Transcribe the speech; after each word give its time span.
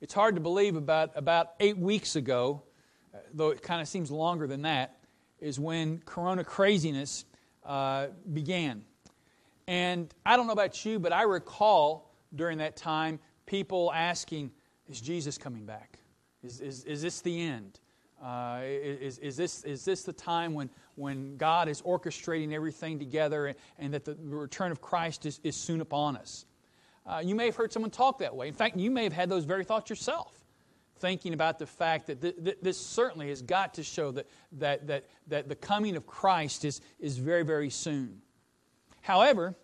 It's 0.00 0.14
hard 0.14 0.36
to 0.36 0.40
believe 0.40 0.76
about, 0.76 1.10
about 1.16 1.54
eight 1.58 1.76
weeks 1.76 2.14
ago, 2.14 2.62
uh, 3.12 3.18
though 3.34 3.50
it 3.50 3.62
kind 3.62 3.82
of 3.82 3.88
seems 3.88 4.12
longer 4.12 4.46
than 4.46 4.62
that, 4.62 5.00
is 5.40 5.58
when 5.58 5.98
corona 6.04 6.44
craziness 6.44 7.24
uh, 7.64 8.08
began. 8.32 8.84
And 9.66 10.12
I 10.24 10.36
don't 10.36 10.46
know 10.46 10.52
about 10.52 10.84
you, 10.84 11.00
but 11.00 11.12
I 11.12 11.22
recall 11.22 12.14
during 12.34 12.58
that 12.58 12.76
time 12.76 13.18
people 13.44 13.92
asking, 13.92 14.52
Is 14.88 15.00
Jesus 15.00 15.36
coming 15.36 15.66
back? 15.66 15.98
Is, 16.44 16.60
is, 16.60 16.84
is 16.84 17.02
this 17.02 17.20
the 17.20 17.40
end? 17.40 17.80
Uh, 18.22 18.60
is, 18.62 19.18
is, 19.18 19.36
this, 19.36 19.64
is 19.64 19.84
this 19.84 20.04
the 20.04 20.12
time 20.12 20.54
when, 20.54 20.70
when 20.94 21.36
God 21.36 21.68
is 21.68 21.82
orchestrating 21.82 22.52
everything 22.52 22.98
together 22.98 23.46
and, 23.46 23.56
and 23.78 23.94
that 23.94 24.04
the 24.04 24.16
return 24.20 24.70
of 24.70 24.80
Christ 24.80 25.26
is, 25.26 25.40
is 25.42 25.56
soon 25.56 25.80
upon 25.80 26.16
us? 26.16 26.44
Uh, 27.08 27.22
you 27.24 27.34
may 27.34 27.46
have 27.46 27.56
heard 27.56 27.72
someone 27.72 27.90
talk 27.90 28.18
that 28.18 28.36
way. 28.36 28.48
In 28.48 28.54
fact, 28.54 28.76
you 28.76 28.90
may 28.90 29.04
have 29.04 29.14
had 29.14 29.30
those 29.30 29.44
very 29.44 29.64
thoughts 29.64 29.88
yourself, 29.88 30.44
thinking 30.98 31.32
about 31.32 31.58
the 31.58 31.66
fact 31.66 32.06
that 32.08 32.20
th- 32.20 32.36
th- 32.44 32.58
this 32.60 32.78
certainly 32.78 33.30
has 33.30 33.40
got 33.40 33.72
to 33.74 33.82
show 33.82 34.10
that, 34.12 34.26
that, 34.52 34.86
that, 34.86 35.06
that 35.26 35.48
the 35.48 35.54
coming 35.56 35.96
of 35.96 36.06
Christ 36.06 36.66
is, 36.66 36.82
is 37.00 37.16
very, 37.16 37.44
very 37.44 37.70
soon. 37.70 38.20
However, 39.00 39.56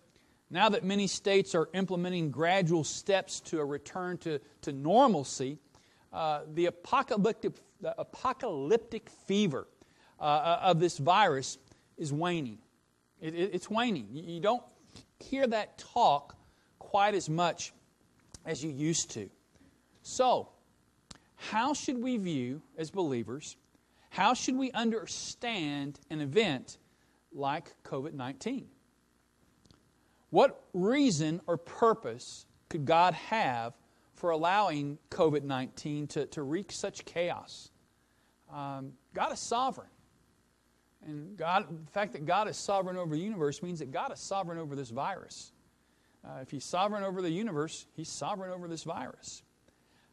now 0.49 0.69
that 0.69 0.83
many 0.83 1.05
states 1.05 1.53
are 1.53 1.69
implementing 1.75 2.31
gradual 2.31 2.83
steps 2.83 3.39
to 3.41 3.59
a 3.59 3.65
return 3.65 4.17
to, 4.19 4.39
to 4.61 4.71
normalcy, 4.71 5.59
uh, 6.11 6.41
the, 6.55 6.65
apocalyptic, 6.65 7.53
the 7.79 7.93
apocalyptic 7.99 9.07
fever 9.27 9.67
uh, 10.19 10.23
uh 10.23 10.59
of 10.63 10.79
this 10.79 10.97
virus 10.97 11.57
is 11.97 12.11
waning. 12.11 12.57
It, 13.21 13.35
it, 13.35 13.51
it's 13.53 13.69
waning. 13.69 14.07
You 14.11 14.39
don't 14.39 14.63
hear 15.19 15.45
that 15.45 15.77
talk 15.77 16.34
quite 16.95 17.13
as 17.13 17.29
much 17.29 17.73
as 18.45 18.63
you 18.63 18.71
used 18.71 19.11
to. 19.11 19.29
So, 20.01 20.47
how 21.35 21.73
should 21.73 22.01
we 22.01 22.15
view, 22.15 22.61
as 22.77 22.89
believers, 22.89 23.57
how 24.11 24.33
should 24.33 24.55
we 24.55 24.71
understand 24.71 25.99
an 26.09 26.21
event 26.21 26.77
like 27.33 27.75
COVID 27.83 28.13
19? 28.13 28.67
What 30.29 30.63
reason 30.73 31.41
or 31.47 31.57
purpose 31.57 32.45
could 32.69 32.85
God 32.85 33.13
have 33.13 33.73
for 34.13 34.29
allowing 34.29 34.97
COVID 35.09 35.43
19 35.43 36.07
to, 36.07 36.25
to 36.27 36.43
wreak 36.43 36.71
such 36.71 37.03
chaos? 37.03 37.71
Um, 38.49 38.93
God 39.13 39.33
is 39.33 39.39
sovereign. 39.41 39.89
And 41.05 41.35
God, 41.35 41.65
the 41.67 41.91
fact 41.91 42.13
that 42.13 42.25
God 42.25 42.47
is 42.47 42.55
sovereign 42.55 42.95
over 42.95 43.17
the 43.17 43.21
universe 43.21 43.61
means 43.61 43.79
that 43.79 43.91
God 43.91 44.13
is 44.13 44.19
sovereign 44.21 44.59
over 44.59 44.77
this 44.77 44.91
virus. 44.91 45.51
Uh, 46.25 46.39
if 46.41 46.49
he's 46.49 46.65
sovereign 46.65 47.03
over 47.03 47.21
the 47.21 47.29
universe, 47.29 47.85
he's 47.95 48.09
sovereign 48.09 48.51
over 48.51 48.67
this 48.67 48.83
virus. 48.83 49.43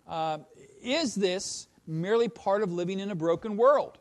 Uh, 0.06 0.38
is 0.82 1.14
this 1.14 1.68
merely 1.86 2.28
part 2.28 2.62
of 2.62 2.72
living 2.72 3.00
in 3.00 3.10
a 3.10 3.14
broken 3.14 3.56
world? 3.56 3.98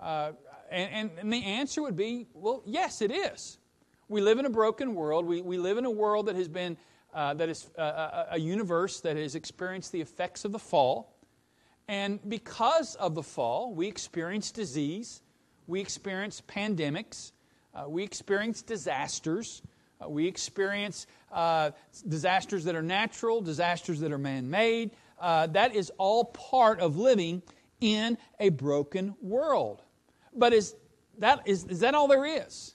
Uh, 0.00 0.32
and, 0.70 1.10
and, 1.20 1.32
the 1.32 1.44
answer 1.44 1.82
would 1.82 1.96
be 1.96 2.26
well, 2.34 2.62
yes, 2.64 3.02
it 3.02 3.10
is. 3.10 3.58
We 4.08 4.20
live 4.20 4.38
in 4.38 4.46
a 4.46 4.50
broken 4.50 4.94
world. 4.94 5.26
We, 5.26 5.42
we 5.42 5.58
live 5.58 5.76
in 5.76 5.84
a 5.84 5.90
world 5.90 6.26
that 6.26 6.36
has 6.36 6.48
been, 6.48 6.76
uh, 7.12 7.34
that 7.34 7.48
is 7.48 7.68
a, 7.76 7.80
uh, 7.80 8.26
a, 8.30 8.34
a 8.34 8.38
universe 8.38 9.00
that 9.00 9.16
has 9.16 9.34
experienced 9.34 9.92
the 9.92 10.00
effects 10.00 10.44
of 10.44 10.52
the 10.52 10.58
fall. 10.58 11.14
And 11.88 12.20
because 12.28 12.94
of 12.94 13.14
the 13.14 13.22
fall, 13.22 13.74
we 13.74 13.86
experience 13.88 14.50
disease, 14.50 15.22
we 15.66 15.80
experience 15.80 16.42
pandemics, 16.46 17.32
uh, 17.74 17.88
we 17.88 18.02
experience 18.02 18.62
disasters, 18.62 19.62
uh, 20.02 20.08
we 20.08 20.26
experience 20.26 21.06
uh, 21.32 21.70
disasters 22.06 22.64
that 22.64 22.74
are 22.74 22.82
natural, 22.82 23.40
disasters 23.40 24.00
that 24.00 24.12
are 24.12 24.18
man 24.18 24.48
made. 24.48 24.92
Uh, 25.20 25.46
that 25.48 25.74
is 25.74 25.90
all 25.98 26.26
part 26.26 26.80
of 26.80 26.96
living 26.96 27.42
in 27.80 28.16
a 28.38 28.48
broken 28.50 29.14
world. 29.20 29.82
But 30.34 30.52
is 30.52 30.74
that, 31.18 31.42
is, 31.46 31.64
is 31.64 31.80
that 31.80 31.94
all 31.94 32.06
there 32.06 32.24
is? 32.24 32.74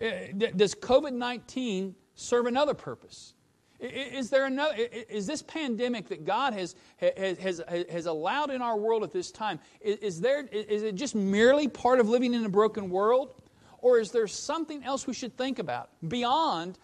Uh, 0.00 0.10
does 0.56 0.74
COVID 0.74 1.12
19 1.12 1.94
serve 2.14 2.46
another 2.46 2.74
purpose? 2.74 3.34
Is 3.80 4.30
there 4.30 4.46
another? 4.46 4.76
Is 4.76 5.26
this 5.26 5.42
pandemic 5.42 6.06
that 6.08 6.24
God 6.24 6.54
has, 6.54 6.76
has, 6.98 7.36
has, 7.38 7.62
has 7.90 8.06
allowed 8.06 8.52
in 8.52 8.62
our 8.62 8.78
world 8.78 9.02
at 9.02 9.12
this 9.12 9.32
time? 9.32 9.58
Is, 9.80 10.20
there, 10.20 10.46
is 10.52 10.84
it 10.84 10.94
just 10.94 11.16
merely 11.16 11.66
part 11.66 11.98
of 11.98 12.08
living 12.08 12.32
in 12.32 12.44
a 12.44 12.48
broken 12.48 12.90
world? 12.90 13.34
Or 13.82 13.98
is 13.98 14.12
there 14.12 14.26
something 14.26 14.82
else 14.84 15.06
we 15.06 15.12
should 15.12 15.36
think 15.36 15.58
about 15.58 15.90
beyond 16.08 16.78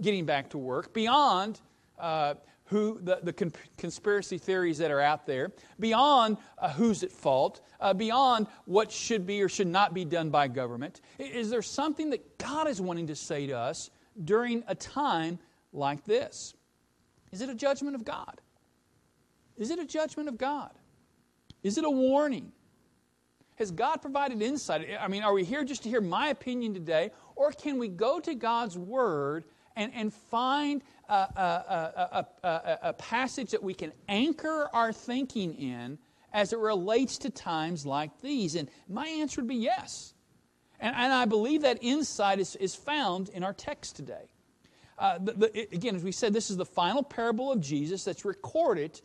getting 0.00 0.24
back 0.24 0.50
to 0.50 0.58
work, 0.58 0.94
beyond 0.94 1.60
uh, 1.98 2.34
who 2.66 3.00
the, 3.02 3.18
the 3.22 3.32
con- 3.32 3.52
conspiracy 3.76 4.38
theories 4.38 4.78
that 4.78 4.90
are 4.90 5.00
out 5.00 5.26
there, 5.26 5.50
beyond 5.80 6.36
uh, 6.58 6.70
who's 6.70 7.02
at 7.02 7.10
fault, 7.10 7.60
uh, 7.80 7.92
beyond 7.92 8.46
what 8.66 8.92
should 8.92 9.26
be 9.26 9.42
or 9.42 9.48
should 9.48 9.66
not 9.66 9.92
be 9.92 10.04
done 10.04 10.30
by 10.30 10.46
government? 10.46 11.00
Is 11.18 11.50
there 11.50 11.62
something 11.62 12.10
that 12.10 12.38
God 12.38 12.68
is 12.68 12.80
wanting 12.80 13.08
to 13.08 13.16
say 13.16 13.46
to 13.48 13.58
us 13.58 13.90
during 14.24 14.62
a 14.68 14.74
time 14.74 15.38
like 15.72 16.04
this? 16.04 16.54
Is 17.32 17.40
it 17.40 17.48
a 17.48 17.54
judgment 17.54 17.96
of 17.96 18.04
God? 18.04 18.40
Is 19.56 19.70
it 19.70 19.78
a 19.78 19.84
judgment 19.84 20.28
of 20.28 20.38
God? 20.38 20.70
Is 21.64 21.78
it 21.78 21.84
a 21.84 21.90
warning? 21.90 22.52
Has 23.58 23.72
God 23.72 23.96
provided 23.96 24.40
insight? 24.40 24.88
I 25.00 25.08
mean, 25.08 25.24
are 25.24 25.32
we 25.32 25.44
here 25.44 25.64
just 25.64 25.82
to 25.82 25.88
hear 25.88 26.00
my 26.00 26.28
opinion 26.28 26.74
today, 26.74 27.10
or 27.34 27.50
can 27.50 27.76
we 27.76 27.88
go 27.88 28.20
to 28.20 28.34
God's 28.36 28.78
Word 28.78 29.44
and, 29.74 29.92
and 29.96 30.14
find 30.14 30.80
a, 31.08 31.12
a, 31.12 32.26
a, 32.44 32.78
a, 32.82 32.92
passage 32.92 33.50
that 33.50 33.62
we 33.62 33.74
can 33.74 33.92
anchor 34.08 34.68
our 34.72 34.92
thinking 34.92 35.54
in 35.54 35.98
as 36.32 36.52
it 36.52 36.60
relates 36.60 37.18
to 37.18 37.30
times 37.30 37.84
like 37.84 38.20
these? 38.20 38.54
And 38.54 38.70
my 38.88 39.08
answer 39.08 39.40
would 39.40 39.48
be 39.48 39.56
yes. 39.56 40.14
And, 40.78 40.94
and 40.94 41.12
I 41.12 41.24
believe 41.24 41.62
that 41.62 41.78
insight 41.80 42.38
is, 42.38 42.54
is 42.56 42.76
found 42.76 43.28
in 43.30 43.42
our 43.42 43.54
text 43.54 43.96
today. 43.96 44.30
Uh, 45.00 45.18
the, 45.18 45.32
the, 45.32 45.68
again, 45.72 45.96
as 45.96 46.04
we 46.04 46.12
said, 46.12 46.32
this 46.32 46.48
is 46.48 46.56
the 46.56 46.64
final 46.64 47.02
parable 47.02 47.50
of 47.50 47.60
Jesus 47.60 48.04
that's 48.04 48.24
recorded 48.24 49.00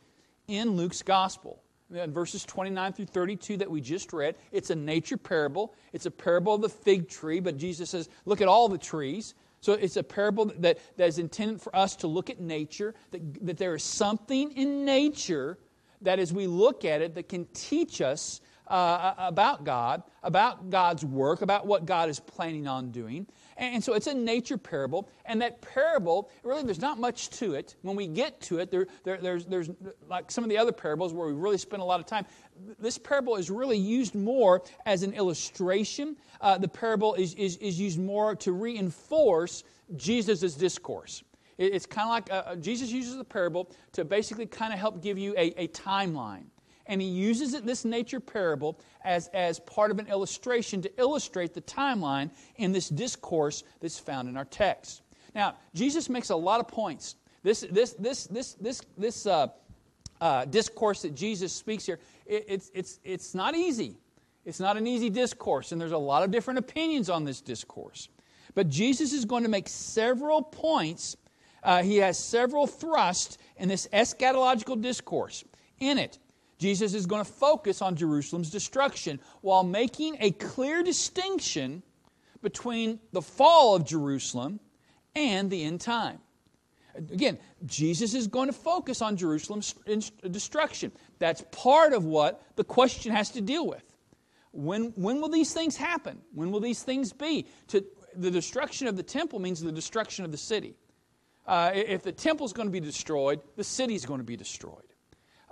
in 0.47 0.71
Luke's 0.71 1.01
gospel 1.01 1.62
in 1.95 2.11
verses 2.11 2.43
29 2.45 2.93
through 2.93 3.05
32 3.05 3.57
that 3.57 3.69
we 3.69 3.81
just 3.81 4.13
read. 4.13 4.35
It's 4.51 4.69
a 4.69 4.75
nature 4.75 5.17
parable. 5.17 5.73
It's 5.91 6.05
a 6.05 6.11
parable 6.11 6.55
of 6.55 6.61
the 6.61 6.69
fig 6.69 7.09
tree, 7.09 7.39
but 7.39 7.57
Jesus 7.57 7.89
says, 7.89 8.09
look 8.25 8.41
at 8.41 8.47
all 8.47 8.69
the 8.69 8.77
trees. 8.77 9.35
So 9.61 9.73
it's 9.73 9.95
a 9.95 10.03
parable 10.03 10.51
that, 10.59 10.79
that 10.97 11.07
is 11.07 11.19
intended 11.19 11.61
for 11.61 11.73
us 11.75 11.95
to 11.97 12.07
look 12.07 12.29
at 12.29 12.39
nature, 12.39 12.93
that, 13.11 13.45
that 13.45 13.57
there 13.57 13.75
is 13.75 13.83
something 13.83 14.51
in 14.51 14.83
nature 14.83 15.57
that 16.01 16.19
as 16.19 16.33
we 16.33 16.47
look 16.47 16.83
at 16.83 17.01
it 17.01 17.15
that 17.15 17.29
can 17.29 17.45
teach 17.53 18.01
us 18.01 18.41
uh, 18.67 19.13
about 19.17 19.63
God, 19.63 20.03
about 20.23 20.69
God's 20.69 21.03
work, 21.03 21.41
about 21.41 21.65
what 21.65 21.85
God 21.85 22.09
is 22.09 22.19
planning 22.19 22.67
on 22.67 22.91
doing. 22.91 23.27
And 23.57 23.83
so 23.83 23.93
it's 23.93 24.07
a 24.07 24.13
nature 24.13 24.57
parable, 24.57 25.09
and 25.25 25.41
that 25.41 25.61
parable, 25.61 26.31
really, 26.43 26.63
there's 26.63 26.81
not 26.81 26.99
much 26.99 27.29
to 27.31 27.53
it. 27.53 27.75
When 27.81 27.95
we 27.95 28.07
get 28.07 28.41
to 28.41 28.59
it, 28.59 28.71
there, 28.71 28.87
there, 29.03 29.17
there's, 29.17 29.45
there's 29.45 29.69
like 30.09 30.31
some 30.31 30.43
of 30.43 30.49
the 30.49 30.57
other 30.57 30.71
parables 30.71 31.13
where 31.13 31.27
we 31.27 31.33
really 31.33 31.57
spend 31.57 31.81
a 31.81 31.85
lot 31.85 31.99
of 31.99 32.05
time. 32.05 32.25
This 32.79 32.97
parable 32.97 33.35
is 33.35 33.51
really 33.51 33.77
used 33.77 34.15
more 34.15 34.63
as 34.85 35.03
an 35.03 35.13
illustration. 35.13 36.17
Uh, 36.41 36.57
the 36.57 36.67
parable 36.67 37.13
is, 37.13 37.35
is, 37.35 37.57
is 37.57 37.79
used 37.79 37.99
more 37.99 38.35
to 38.37 38.53
reinforce 38.53 39.63
Jesus' 39.95 40.55
discourse. 40.55 41.23
it's 41.57 41.85
kind 41.85 42.07
of 42.07 42.09
like 42.09 42.31
uh, 42.31 42.49
uh, 42.51 42.55
Jesus 42.55 42.89
uses 42.89 43.17
the 43.17 43.23
parable 43.23 43.69
to 43.91 44.03
basically 44.03 44.47
kind 44.47 44.73
of 44.73 44.79
help 44.79 45.01
give 45.01 45.17
you 45.17 45.33
a, 45.37 45.53
a 45.61 45.67
timeline 45.67 46.45
and 46.85 47.01
he 47.01 47.07
uses 47.07 47.53
it, 47.53 47.65
this 47.65 47.85
nature 47.85 48.19
parable 48.19 48.79
as, 49.03 49.27
as 49.29 49.59
part 49.59 49.91
of 49.91 49.99
an 49.99 50.07
illustration 50.07 50.81
to 50.81 50.91
illustrate 50.99 51.53
the 51.53 51.61
timeline 51.61 52.29
in 52.57 52.71
this 52.71 52.89
discourse 52.89 53.63
that's 53.79 53.99
found 53.99 54.27
in 54.29 54.37
our 54.37 54.45
text. 54.45 55.01
Now, 55.33 55.55
Jesus 55.73 56.09
makes 56.09 56.29
a 56.29 56.35
lot 56.35 56.59
of 56.59 56.67
points. 56.67 57.15
This, 57.43 57.65
this, 57.71 57.93
this, 57.93 58.25
this, 58.27 58.53
this, 58.53 58.81
this 58.97 59.25
uh, 59.25 59.47
uh, 60.21 60.45
discourse 60.45 61.01
that 61.01 61.15
Jesus 61.15 61.51
speaks 61.53 61.85
here, 61.85 61.99
it, 62.25 62.45
it's, 62.47 62.71
it's, 62.73 62.99
it's 63.03 63.35
not 63.35 63.55
easy. 63.55 63.97
It's 64.45 64.59
not 64.59 64.77
an 64.77 64.87
easy 64.87 65.09
discourse, 65.09 65.71
and 65.71 65.79
there's 65.79 65.93
a 65.93 65.97
lot 65.97 66.23
of 66.23 66.31
different 66.31 66.59
opinions 66.59 67.09
on 67.09 67.23
this 67.23 67.39
discourse. 67.39 68.09
But 68.55 68.69
Jesus 68.69 69.13
is 69.13 69.25
going 69.25 69.43
to 69.43 69.49
make 69.49 69.69
several 69.69 70.41
points. 70.41 71.15
Uh, 71.63 71.81
he 71.81 71.97
has 71.97 72.19
several 72.19 72.67
thrusts 72.67 73.37
in 73.57 73.69
this 73.69 73.87
eschatological 73.93 74.81
discourse. 74.81 75.43
In 75.79 75.97
it, 75.97 76.19
Jesus 76.63 76.93
is 76.93 77.05
going 77.05 77.25
to 77.25 77.29
focus 77.29 77.81
on 77.81 77.97
Jerusalem's 77.97 78.49
destruction 78.49 79.19
while 79.41 79.65
making 79.65 80.15
a 80.21 80.31
clear 80.31 80.81
distinction 80.81 81.83
between 82.41 83.01
the 83.11 83.21
fall 83.21 83.75
of 83.75 83.85
Jerusalem 83.85 84.61
and 85.13 85.51
the 85.51 85.61
end 85.61 85.81
time. 85.81 86.19
Again, 86.95 87.37
Jesus 87.65 88.13
is 88.13 88.27
going 88.27 88.47
to 88.47 88.53
focus 88.53 89.01
on 89.01 89.17
Jerusalem's 89.17 89.75
destruction. 90.31 90.93
That's 91.19 91.43
part 91.51 91.91
of 91.91 92.05
what 92.05 92.41
the 92.55 92.63
question 92.63 93.11
has 93.11 93.29
to 93.31 93.41
deal 93.41 93.67
with. 93.67 93.83
When, 94.53 94.93
when 94.95 95.19
will 95.19 95.27
these 95.27 95.53
things 95.53 95.75
happen? 95.75 96.21
When 96.33 96.49
will 96.49 96.61
these 96.61 96.81
things 96.81 97.11
be? 97.11 97.45
To, 97.69 97.83
the 98.15 98.31
destruction 98.31 98.87
of 98.87 98.95
the 98.95 99.03
temple 99.03 99.39
means 99.39 99.59
the 99.59 99.69
destruction 99.69 100.23
of 100.23 100.31
the 100.31 100.37
city. 100.37 100.77
Uh, 101.45 101.71
if 101.73 102.03
the 102.03 102.13
temple 102.13 102.45
is 102.45 102.53
going 102.53 102.69
to 102.69 102.71
be 102.71 102.79
destroyed, 102.79 103.41
the 103.57 103.65
city 103.65 103.95
is 103.95 104.05
going 104.05 104.21
to 104.21 104.25
be 104.25 104.37
destroyed. 104.37 104.92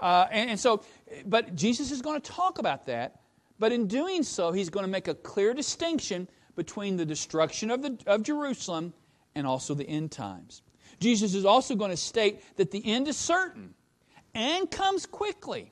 Uh, 0.02 0.28
and, 0.32 0.50
and 0.50 0.60
so, 0.60 0.84
but 1.26 1.56
Jesus 1.56 1.92
is 1.92 2.02
going 2.02 2.20
to 2.20 2.32
talk 2.32 2.58
about 2.58 2.88
that. 2.88 3.22
But 3.60 3.72
in 3.72 3.88
doing 3.88 4.24
so, 4.24 4.52
he's 4.52 4.70
going 4.70 4.86
to 4.86 4.92
make 4.92 5.08
a 5.08 5.14
clear 5.14 5.54
distinction 5.54 6.28
between 6.56 6.98
the 6.98 7.06
destruction 7.06 7.70
of, 7.70 7.84
the, 7.84 7.98
of 8.08 8.24
Jerusalem 8.24 8.94
and 9.36 9.46
also 9.46 9.76
the 9.76 9.88
end 9.88 10.12
times. 10.12 10.64
Jesus 11.00 11.36
is 11.36 11.46
also 11.46 11.76
going 11.76 11.92
to 11.92 11.98
state 11.98 12.42
that 12.58 12.72
the 12.72 12.86
end 12.86 13.08
is 13.08 13.18
certain 13.18 13.76
and 14.34 14.70
comes 14.70 15.06
quickly. 15.06 15.72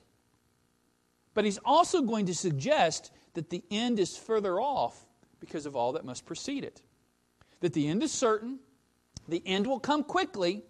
But 1.34 1.46
he's 1.46 1.60
also 1.66 2.02
going 2.02 2.28
to 2.28 2.36
suggest 2.36 3.12
that 3.34 3.50
the 3.50 3.64
end 3.72 4.00
is 4.00 4.18
further 4.18 4.60
off 4.60 5.06
because 5.40 5.66
of 5.66 5.76
all 5.76 5.94
that 5.94 6.06
must 6.06 6.26
precede 6.26 6.64
it. 6.64 6.82
That 7.62 7.74
the 7.74 7.88
end 7.88 8.04
is 8.04 8.12
certain, 8.12 8.60
the 9.28 9.42
end 9.46 9.68
will 9.68 9.80
come 9.80 10.04
quickly, 10.04 10.64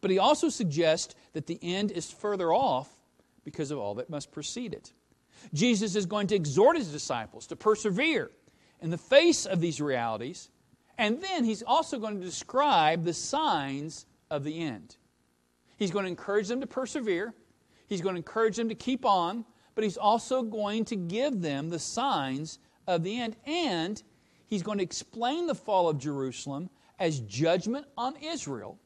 but 0.00 0.10
he 0.10 0.18
also 0.18 0.48
suggests 0.48 1.14
that 1.32 1.46
the 1.46 1.58
end 1.62 1.90
is 1.90 2.10
further 2.10 2.52
off 2.52 2.93
because 3.44 3.70
of 3.70 3.78
all 3.78 3.94
that 3.94 4.10
must 4.10 4.32
precede 4.32 4.72
it. 4.72 4.92
Jesus 5.52 5.94
is 5.96 6.06
going 6.06 6.26
to 6.28 6.34
exhort 6.34 6.76
his 6.76 6.88
disciples 6.88 7.46
to 7.48 7.56
persevere 7.56 8.30
in 8.80 8.90
the 8.90 8.98
face 8.98 9.46
of 9.46 9.60
these 9.60 9.80
realities, 9.80 10.50
and 10.98 11.20
then 11.20 11.44
he's 11.44 11.62
also 11.62 11.98
going 11.98 12.18
to 12.18 12.24
describe 12.24 13.04
the 13.04 13.12
signs 13.12 14.06
of 14.30 14.44
the 14.44 14.60
end. 14.60 14.96
He's 15.76 15.90
going 15.90 16.04
to 16.04 16.10
encourage 16.10 16.48
them 16.48 16.60
to 16.60 16.66
persevere, 16.66 17.34
he's 17.88 18.00
going 18.00 18.14
to 18.14 18.18
encourage 18.18 18.56
them 18.56 18.68
to 18.68 18.74
keep 18.74 19.04
on, 19.04 19.44
but 19.74 19.84
he's 19.84 19.96
also 19.96 20.42
going 20.42 20.84
to 20.86 20.96
give 20.96 21.40
them 21.40 21.68
the 21.68 21.78
signs 21.78 22.58
of 22.86 23.02
the 23.02 23.20
end, 23.20 23.36
and 23.44 24.02
he's 24.46 24.62
going 24.62 24.78
to 24.78 24.84
explain 24.84 25.46
the 25.46 25.54
fall 25.54 25.88
of 25.88 25.98
Jerusalem 25.98 26.70
as 26.98 27.20
judgment 27.20 27.86
on 27.98 28.14
Israel. 28.16 28.78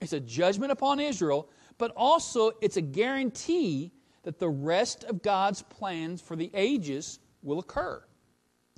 It's 0.00 0.12
a 0.12 0.20
judgment 0.20 0.72
upon 0.72 0.98
Israel, 0.98 1.48
but 1.78 1.92
also 1.96 2.52
it's 2.60 2.76
a 2.76 2.82
guarantee 2.82 3.92
that 4.22 4.38
the 4.38 4.48
rest 4.48 5.04
of 5.04 5.22
God's 5.22 5.62
plans 5.62 6.20
for 6.20 6.36
the 6.36 6.50
ages 6.54 7.18
will 7.42 7.58
occur. 7.58 8.02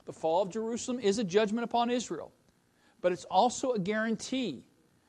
The 0.04 0.12
fall 0.12 0.42
of 0.42 0.50
Jerusalem 0.50 1.00
is 1.00 1.18
a 1.18 1.24
judgment 1.24 1.64
upon 1.64 1.90
Israel, 1.90 2.32
but 3.00 3.12
it's 3.12 3.24
also 3.24 3.72
a 3.72 3.78
guarantee 3.78 4.64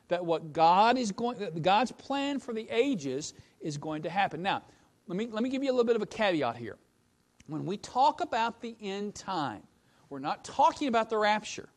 that 0.07 0.25
what 0.25 0.54
God 0.54 0.98
is 0.98 1.12
going 1.12 1.38
God's 1.62 1.92
plan 1.92 2.39
for 2.39 2.54
the 2.54 2.68
ages 2.69 3.34
is 3.60 3.78
going 3.78 4.04
to 4.04 4.10
happen. 4.10 4.42
Now, 4.42 4.63
let 5.07 5.18
me 5.18 5.28
let 5.30 5.44
me 5.44 5.50
give 5.50 5.63
you 5.63 5.69
a 5.69 5.74
little 5.74 5.86
bit 5.86 5.95
of 5.95 6.01
a 6.01 6.07
caveat 6.07 6.56
here. 6.56 6.78
When 7.48 7.66
we 7.66 7.78
talk 7.78 8.22
about 8.22 8.62
the 8.62 8.75
end 8.81 9.16
time, 9.16 9.63
we're 10.10 10.19
not 10.19 10.44
talking 10.44 10.88
about 10.88 11.10
the 11.10 11.18
rapture. 11.18 11.69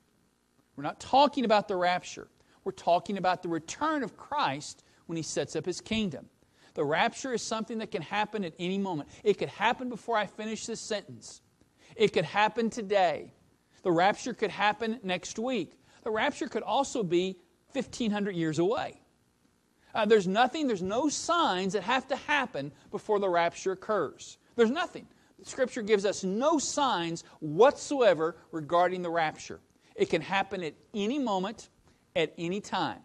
We're 0.77 0.85
not 0.85 1.01
talking 1.01 1.45
about 1.45 1.69
the 1.69 1.77
rapture. 1.77 2.29
We're 2.65 2.73
talking 2.73 3.19
about 3.19 3.43
the 3.43 3.49
return 3.49 4.03
of 4.03 4.17
Christ 4.17 4.85
when 5.11 5.17
he 5.17 5.25
sets 5.25 5.57
up 5.57 5.67
his 5.67 5.81
kingdom. 5.81 6.27
The 6.75 6.85
rapture 6.85 7.35
is 7.35 7.43
something 7.43 7.79
that 7.79 7.91
can 7.91 8.01
happen 8.01 8.45
at 8.45 8.55
any 8.61 8.79
moment. 8.79 9.09
It 9.25 9.39
could 9.39 9.49
happen 9.49 9.89
before 9.89 10.17
I 10.17 10.27
finish 10.27 10.67
this 10.67 10.81
sentence. 10.81 11.43
It 11.97 12.13
could 12.13 12.25
happen 12.25 12.71
today. 12.71 13.33
The 13.83 13.91
rapture 13.91 14.33
could 14.33 14.53
happen 14.53 15.01
next 15.03 15.37
week. 15.37 15.73
The 16.05 16.13
rapture 16.13 16.47
could 16.47 16.63
also 16.63 17.03
be 17.03 17.37
1,500 17.73 18.37
years 18.37 18.61
away. 18.61 19.01
Uh, 19.93 20.07
there's 20.07 20.29
nothing, 20.29 20.69
there's 20.69 20.81
no 20.81 21.09
signs 21.09 21.73
that 21.73 21.83
have 21.83 22.07
to 22.07 22.15
happen 22.15 22.71
before 22.93 23.19
the 23.19 23.29
rapture 23.29 23.73
occurs. 23.73 24.39
There's 24.55 24.71
nothing. 24.71 25.09
Scripture 25.43 25.83
gives 25.83 26.05
us 26.05 26.23
no 26.23 26.61
signs 26.61 27.25
whatsoever 27.41 28.37
regarding 28.53 29.03
the 29.03 29.11
rapture. 29.11 29.59
It 29.97 30.09
can 30.09 30.23
happen 30.23 30.63
at 30.63 30.75
any 30.95 31.19
moment, 31.19 31.69
at 32.15 32.33
any 32.39 32.61
time. 32.61 33.01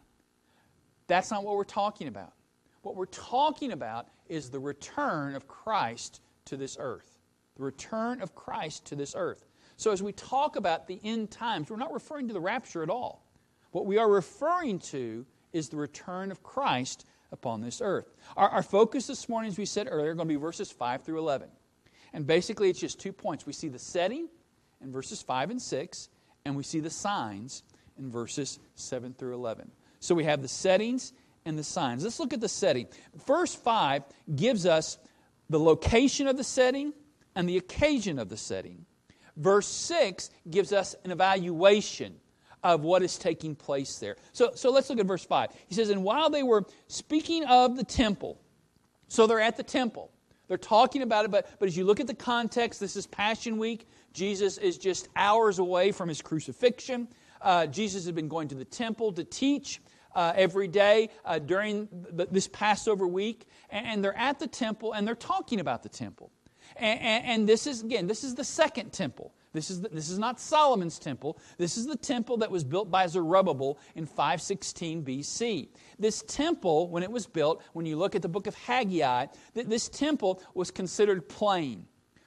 That's 1.08 1.32
not 1.32 1.44
what 1.44 1.56
we're 1.56 1.64
talking 1.64 2.08
about. 2.08 2.34
What 2.82 2.96
we're 2.96 3.06
talking 3.06 3.72
about 3.72 4.08
is 4.28 4.50
the 4.50 4.60
return 4.60 5.36
of 5.36 5.48
Christ 5.48 6.22
to 6.46 6.58
this 6.58 6.78
earth. 6.80 7.20
The 7.58 7.64
return 7.64 8.22
of 8.22 8.36
Christ 8.36 8.86
to 8.86 8.96
this 8.96 9.16
earth. 9.18 9.46
So, 9.78 9.92
as 9.92 10.02
we 10.02 10.12
talk 10.14 10.56
about 10.56 10.88
the 10.88 11.00
end 11.04 11.32
times, 11.32 11.70
we're 11.70 11.78
not 11.78 11.94
referring 11.94 12.28
to 12.28 12.34
the 12.34 12.40
rapture 12.40 12.84
at 12.84 12.90
all. 12.90 13.26
What 13.72 13.86
we 13.86 13.98
are 13.98 14.10
referring 14.10 14.80
to 14.80 15.26
is 15.52 15.70
the 15.70 15.78
return 15.78 16.32
of 16.32 16.44
Christ 16.44 17.06
upon 17.32 17.62
this 17.62 17.82
earth. 17.82 18.14
Our, 18.38 18.50
our 18.50 18.64
focus 18.64 19.08
this 19.08 19.28
morning, 19.28 19.50
as 19.50 19.58
we 19.58 19.66
said 19.66 19.88
earlier, 19.90 20.12
are 20.12 20.16
going 20.16 20.28
to 20.28 20.34
be 20.34 20.40
verses 20.40 20.72
5 20.72 21.04
through 21.04 21.20
11. 21.20 21.50
And 22.14 22.26
basically, 22.26 22.70
it's 22.70 22.80
just 22.80 23.00
two 23.00 23.12
points. 23.12 23.46
We 23.46 23.54
see 23.54 23.68
the 23.68 23.80
setting 23.80 24.30
in 24.82 24.92
verses 24.92 25.22
5 25.22 25.52
and 25.52 25.62
6, 25.62 26.10
and 26.46 26.56
we 26.56 26.64
see 26.64 26.80
the 26.80 26.90
signs 26.90 27.64
in 27.98 28.10
verses 28.10 28.60
7 28.76 29.14
through 29.14 29.34
11. 29.34 29.72
So 30.06 30.16
we 30.16 30.26
have 30.26 30.42
the 30.42 30.48
settings 30.48 31.14
and 31.46 31.58
the 31.58 31.64
signs. 31.64 32.04
Let's 32.04 32.20
look 32.20 32.34
at 32.34 32.42
the 32.42 32.50
setting. 32.50 32.88
Verse 33.26 33.54
5 33.54 34.04
gives 34.36 34.66
us 34.66 34.98
the 35.50 35.60
location 35.60 36.28
of 36.28 36.38
the 36.38 36.44
setting 36.44 36.94
and 37.36 37.48
the 37.48 37.58
occasion 37.58 38.20
of 38.20 38.30
the 38.30 38.38
setting. 38.38 38.86
Verse 39.38 39.68
6 39.68 40.30
gives 40.50 40.72
us 40.72 40.96
an 41.04 41.12
evaluation 41.12 42.16
of 42.64 42.82
what 42.82 43.04
is 43.04 43.18
taking 43.18 43.56
place 43.56 44.00
there. 44.00 44.16
So, 44.32 44.52
so 44.56 44.72
let's 44.72 44.90
look 44.90 45.00
at 45.00 45.06
verse 45.06 45.24
5. 45.24 45.50
He 45.68 45.76
says, 45.76 45.90
And 45.90 46.04
while 46.04 46.30
they 46.30 46.42
were 46.42 46.66
speaking 46.88 47.46
of 47.46 47.76
the 47.76 47.84
temple, 47.84 48.40
so 49.08 49.28
they're 49.28 49.40
at 49.40 49.58
the 49.58 49.64
temple. 49.64 50.12
They're 50.48 50.58
talking 50.58 51.02
about 51.02 51.26
it, 51.26 51.32
but, 51.32 51.48
but 51.60 51.68
as 51.68 51.76
you 51.76 51.86
look 51.86 52.00
at 52.00 52.08
the 52.08 52.16
context, 52.16 52.80
this 52.80 52.96
is 52.96 53.08
Passion 53.08 53.58
Week. 53.58 53.88
Jesus 54.14 54.58
is 54.58 54.78
just 54.78 55.10
hours 55.16 55.60
away 55.60 55.92
from 55.92 56.10
his 56.10 56.22
crucifixion. 56.22 57.08
Uh, 57.42 57.68
Jesus 57.68 58.06
has 58.06 58.14
been 58.14 58.28
going 58.28 58.48
to 58.48 58.56
the 58.56 58.66
temple 58.66 59.12
to 59.14 59.24
teach 59.24 59.82
uh, 60.16 60.34
every 60.36 60.68
day 60.68 61.10
uh, 61.26 61.40
during 61.40 61.88
the, 61.92 62.26
this 62.26 62.48
Passover 62.48 63.08
week, 63.08 63.48
and, 63.70 64.04
they're 64.04 64.18
at 64.18 64.40
the 64.40 64.48
temple 64.48 64.94
and 64.94 65.08
they're 65.08 65.16
talking 65.16 65.60
about 65.60 65.84
the 65.84 65.90
temple. 65.90 66.32
And, 66.78 67.00
and, 67.00 67.26
and 67.26 67.50
this 67.50 67.68
is, 67.68 67.84
again, 67.84 68.08
this 68.08 68.24
is 68.24 68.36
the 68.36 68.44
second 68.44 68.92
temple. 68.92 69.34
This 69.54 69.70
is, 69.70 69.82
the, 69.82 69.90
this 69.90 70.10
is 70.10 70.20
not 70.20 70.40
Solomon's 70.40 71.00
temple. 71.00 71.38
This 71.58 71.78
is 71.78 71.88
the 71.88 71.96
temple 71.96 72.38
that 72.38 72.52
was 72.52 72.64
built 72.64 72.92
by 72.92 73.08
Zerubbabel 73.08 73.80
in 73.96 74.06
516 74.06 75.04
BC. 75.04 75.70
This 75.98 76.24
temple, 76.24 76.90
when 76.90 77.04
it 77.04 77.12
was 77.12 77.26
built, 77.26 77.64
when 77.74 77.86
you 77.86 77.96
look 77.96 78.16
at 78.16 78.22
the 78.22 78.28
book 78.28 78.48
of 78.48 78.56
Haggai, 78.56 79.28
this 79.54 79.88
temple 79.88 80.42
was 80.54 80.72
considered 80.72 81.30
plain 81.30 81.86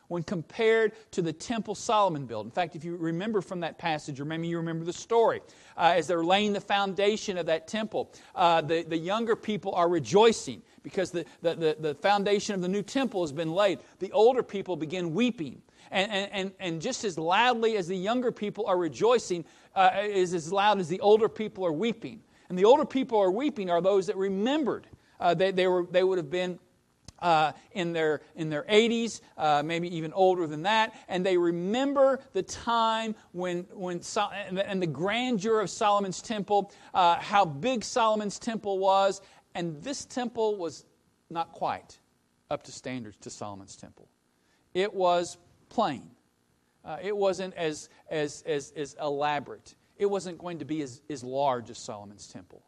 when 0.08 0.22
compared 0.22 0.92
to 1.12 1.22
the 1.22 1.32
temple 1.32 1.74
Solomon 1.74 2.26
built. 2.26 2.44
In 2.44 2.50
fact, 2.50 2.74
if 2.74 2.84
you 2.84 2.96
remember 2.96 3.40
from 3.40 3.60
that 3.60 3.78
passage, 3.78 4.20
or 4.20 4.24
maybe 4.24 4.48
you 4.48 4.56
remember 4.56 4.84
the 4.84 4.92
story, 4.92 5.40
uh, 5.76 5.92
as 5.94 6.06
they're 6.06 6.24
laying 6.24 6.52
the 6.52 6.60
foundation 6.60 7.38
of 7.38 7.46
that 7.46 7.68
temple, 7.68 8.10
uh, 8.34 8.60
the, 8.60 8.82
the 8.82 8.96
younger 8.96 9.36
people 9.36 9.74
are 9.74 9.88
rejoicing 9.88 10.62
because 10.82 11.10
the, 11.10 11.24
the, 11.42 11.54
the, 11.54 11.76
the, 11.80 11.94
foundation 11.94 12.54
of 12.54 12.62
the 12.62 12.68
new 12.68 12.82
temple 12.82 13.22
has 13.22 13.32
been 13.32 13.52
laid. 13.52 13.78
The 13.98 14.10
older 14.12 14.42
people 14.42 14.76
begin 14.76 15.12
weeping. 15.12 15.60
And, 15.90 16.10
and, 16.10 16.52
and 16.60 16.82
just 16.82 17.04
as 17.04 17.18
loudly 17.18 17.76
as 17.76 17.88
the 17.88 17.96
younger 17.96 18.30
people 18.32 18.66
are 18.66 18.76
rejoicing, 18.76 19.44
uh, 19.74 19.90
is 20.02 20.34
as 20.34 20.52
loud 20.52 20.80
as 20.80 20.88
the 20.88 21.00
older 21.00 21.28
people 21.28 21.64
are 21.64 21.72
weeping. 21.72 22.20
And 22.48 22.58
the 22.58 22.64
older 22.64 22.84
people 22.84 23.18
are 23.18 23.30
weeping 23.30 23.70
are 23.70 23.80
those 23.80 24.06
that 24.06 24.16
remembered. 24.16 24.86
Uh, 25.20 25.34
they, 25.34 25.50
they, 25.50 25.66
were, 25.66 25.86
they 25.90 26.02
would 26.02 26.18
have 26.18 26.30
been 26.30 26.58
uh, 27.20 27.52
in, 27.72 27.92
their, 27.92 28.20
in 28.36 28.48
their 28.48 28.64
80s, 28.64 29.20
uh, 29.36 29.62
maybe 29.64 29.94
even 29.96 30.12
older 30.12 30.46
than 30.46 30.62
that, 30.62 30.94
and 31.08 31.24
they 31.24 31.36
remember 31.36 32.20
the 32.32 32.42
time 32.42 33.14
when, 33.32 33.66
when 33.72 34.00
and 34.16 34.82
the 34.82 34.86
grandeur 34.86 35.60
of 35.60 35.70
Solomon's 35.70 36.22
temple, 36.22 36.72
uh, 36.94 37.16
how 37.16 37.44
big 37.44 37.84
Solomon's 37.84 38.38
temple 38.38 38.78
was, 38.78 39.20
and 39.54 39.82
this 39.82 40.04
temple 40.04 40.56
was 40.56 40.84
not 41.30 41.52
quite 41.52 41.98
up 42.50 42.62
to 42.64 42.72
standards 42.72 43.16
to 43.22 43.30
Solomon's 43.30 43.76
temple. 43.76 44.08
It 44.74 44.94
was 44.94 45.38
plain. 45.68 46.10
Uh, 46.84 46.98
it 47.02 47.16
wasn't 47.16 47.54
as, 47.54 47.88
as, 48.10 48.42
as, 48.46 48.72
as 48.76 48.96
elaborate. 49.00 49.74
It 49.96 50.06
wasn't 50.06 50.38
going 50.38 50.60
to 50.60 50.64
be 50.64 50.82
as, 50.82 51.02
as 51.10 51.24
large 51.24 51.70
as 51.70 51.78
Solomon's 51.78 52.28
temple. 52.28 52.62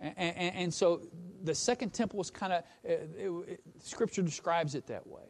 And, 0.00 0.14
and, 0.16 0.54
and 0.56 0.74
so 0.74 1.02
the 1.42 1.54
second 1.54 1.90
temple 1.90 2.18
was 2.18 2.30
kind 2.30 2.52
of, 2.52 2.64
uh, 2.88 3.54
Scripture 3.82 4.22
describes 4.22 4.74
it 4.74 4.86
that 4.86 5.06
way. 5.06 5.22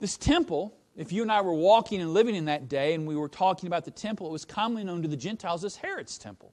This 0.00 0.16
temple, 0.16 0.76
if 0.96 1.12
you 1.12 1.22
and 1.22 1.32
I 1.32 1.40
were 1.40 1.54
walking 1.54 2.00
and 2.00 2.12
living 2.12 2.34
in 2.34 2.46
that 2.46 2.68
day 2.68 2.94
and 2.94 3.06
we 3.06 3.16
were 3.16 3.28
talking 3.28 3.66
about 3.66 3.84
the 3.84 3.90
temple, 3.90 4.28
it 4.28 4.32
was 4.32 4.44
commonly 4.44 4.84
known 4.84 5.02
to 5.02 5.08
the 5.08 5.16
Gentiles 5.16 5.64
as 5.64 5.76
Herod's 5.76 6.18
temple. 6.18 6.52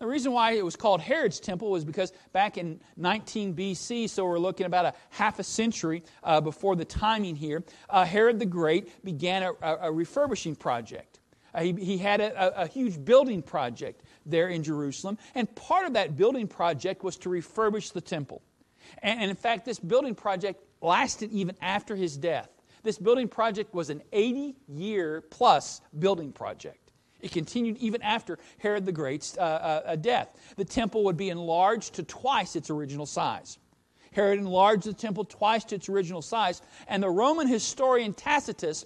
The 0.00 0.06
reason 0.06 0.32
why 0.32 0.52
it 0.52 0.64
was 0.64 0.76
called 0.76 1.00
Herod's 1.00 1.38
temple 1.38 1.70
was 1.70 1.84
because 1.84 2.12
back 2.32 2.58
in 2.58 2.80
19 2.96 3.54
BC, 3.54 4.10
so 4.10 4.24
we're 4.24 4.38
looking 4.38 4.66
about 4.66 4.86
a 4.86 4.94
half 5.10 5.38
a 5.38 5.44
century 5.44 6.02
uh, 6.24 6.40
before 6.40 6.74
the 6.74 6.84
timing 6.84 7.36
here, 7.36 7.62
uh, 7.88 8.04
Herod 8.04 8.38
the 8.38 8.46
Great 8.46 9.04
began 9.04 9.44
a, 9.44 9.52
a, 9.62 9.92
refurbishing 9.92 10.56
project. 10.56 11.20
Uh, 11.54 11.62
he, 11.62 11.72
he, 11.72 11.96
had 11.96 12.20
a, 12.20 12.62
a, 12.62 12.66
huge 12.66 13.02
building 13.04 13.40
project 13.40 14.02
there 14.26 14.48
in 14.48 14.62
Jerusalem. 14.62 15.18
And 15.34 15.52
part 15.54 15.86
of 15.86 15.94
that 15.94 16.16
building 16.16 16.46
project 16.46 17.02
was 17.02 17.16
to 17.18 17.28
refurbish 17.28 17.92
the 17.92 18.00
temple. 18.00 18.42
And, 19.02 19.30
in 19.30 19.36
fact, 19.36 19.64
this 19.64 19.78
building 19.78 20.14
project 20.14 20.62
lasted 20.80 21.32
even 21.32 21.56
after 21.60 21.96
his 21.96 22.16
death. 22.16 22.48
This 22.82 22.98
building 22.98 23.28
project 23.28 23.74
was 23.74 23.88
an 23.88 24.02
80 24.12 24.56
year 24.68 25.22
plus 25.30 25.80
building 25.98 26.32
project. 26.32 26.84
It 27.20 27.32
continued 27.32 27.78
even 27.78 28.02
after 28.02 28.38
Herod 28.58 28.84
the 28.84 28.92
Great's 28.92 29.38
uh, 29.38 29.82
uh, 29.86 29.96
death. 29.96 30.38
The 30.56 30.64
temple 30.64 31.04
would 31.04 31.16
be 31.16 31.30
enlarged 31.30 31.94
to 31.94 32.02
twice 32.02 32.54
its 32.54 32.68
original 32.68 33.06
size. 33.06 33.58
Herod 34.12 34.38
enlarged 34.38 34.84
the 34.84 34.92
temple 34.92 35.24
twice 35.24 35.64
to 35.64 35.74
its 35.74 35.88
original 35.88 36.22
size, 36.22 36.62
and 36.86 37.02
the 37.02 37.10
Roman 37.10 37.48
historian 37.48 38.12
Tacitus 38.12 38.84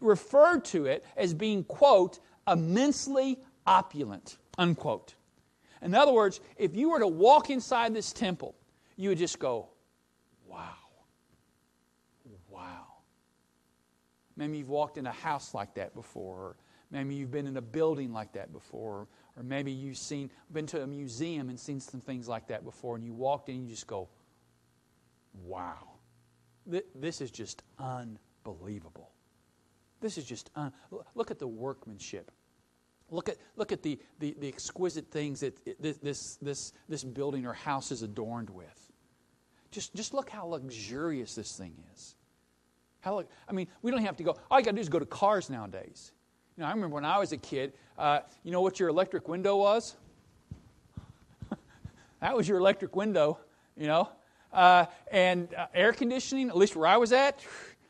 referred 0.00 0.64
to 0.66 0.86
it 0.86 1.04
as 1.16 1.34
being, 1.34 1.64
quote, 1.64 2.20
immensely 2.48 3.38
opulent, 3.66 4.38
unquote. 4.60 5.14
In 5.82 5.94
other 5.94 6.12
words, 6.12 6.40
if 6.56 6.76
you 6.76 6.90
were 6.90 7.00
to 7.00 7.08
walk 7.08 7.48
inside 7.50 7.94
this 7.94 8.12
temple, 8.12 8.54
you 8.96 9.08
would 9.08 9.18
just 9.18 9.38
go, 9.38 9.70
wow. 10.46 10.74
Wow. 12.50 12.86
Maybe 14.36 14.58
you've 14.58 14.68
walked 14.68 14.98
in 14.98 15.06
a 15.06 15.12
house 15.12 15.54
like 15.54 15.74
that 15.74 15.94
before, 15.94 16.36
or 16.36 16.56
maybe 16.90 17.14
you've 17.14 17.30
been 17.30 17.46
in 17.46 17.56
a 17.56 17.62
building 17.62 18.12
like 18.12 18.32
that 18.34 18.52
before, 18.52 19.08
or 19.36 19.42
maybe 19.42 19.72
you've 19.72 19.96
seen, 19.96 20.30
been 20.52 20.66
to 20.66 20.82
a 20.82 20.86
museum 20.86 21.48
and 21.48 21.58
seen 21.58 21.80
some 21.80 22.00
things 22.00 22.28
like 22.28 22.48
that 22.48 22.62
before, 22.62 22.96
and 22.96 23.04
you 23.04 23.14
walked 23.14 23.48
in 23.48 23.56
and 23.56 23.64
you 23.64 23.70
just 23.70 23.86
go, 23.86 24.08
wow. 25.44 25.88
This 26.94 27.22
is 27.22 27.30
just 27.30 27.62
unbelievable. 27.78 29.10
This 30.00 30.18
is 30.18 30.24
just, 30.24 30.50
un- 30.54 30.72
look 31.14 31.30
at 31.30 31.38
the 31.38 31.48
workmanship. 31.48 32.30
Look 33.10 33.28
at, 33.28 33.36
look 33.56 33.72
at 33.72 33.82
the, 33.82 33.98
the, 34.18 34.36
the 34.38 34.48
exquisite 34.48 35.10
things 35.10 35.40
that 35.40 35.58
this, 35.80 36.38
this, 36.40 36.72
this 36.88 37.04
building 37.04 37.46
or 37.46 37.52
house 37.52 37.90
is 37.90 38.02
adorned 38.02 38.50
with. 38.50 38.92
Just, 39.70 39.94
just 39.94 40.14
look 40.14 40.30
how 40.30 40.46
luxurious 40.46 41.34
this 41.34 41.56
thing 41.56 41.74
is. 41.94 42.14
How, 43.00 43.24
I 43.48 43.52
mean, 43.52 43.68
we 43.82 43.90
don't 43.90 44.04
have 44.04 44.16
to 44.16 44.22
go, 44.22 44.36
all 44.50 44.58
you 44.58 44.64
got 44.64 44.72
to 44.72 44.76
do 44.76 44.80
is 44.80 44.88
go 44.88 44.98
to 44.98 45.06
cars 45.06 45.48
nowadays. 45.48 46.12
You 46.56 46.62
know, 46.62 46.68
I 46.68 46.72
remember 46.72 46.94
when 46.94 47.04
I 47.04 47.18
was 47.18 47.32
a 47.32 47.36
kid, 47.36 47.72
uh, 47.98 48.20
you 48.44 48.50
know 48.50 48.60
what 48.60 48.78
your 48.78 48.88
electric 48.88 49.28
window 49.28 49.56
was? 49.56 49.96
that 52.20 52.36
was 52.36 52.46
your 52.46 52.58
electric 52.58 52.94
window, 52.94 53.38
you 53.76 53.86
know. 53.86 54.08
Uh, 54.52 54.86
and 55.10 55.54
uh, 55.54 55.66
air 55.74 55.92
conditioning, 55.92 56.48
at 56.48 56.56
least 56.56 56.76
where 56.76 56.86
I 56.86 56.96
was 56.96 57.12
at, 57.12 57.40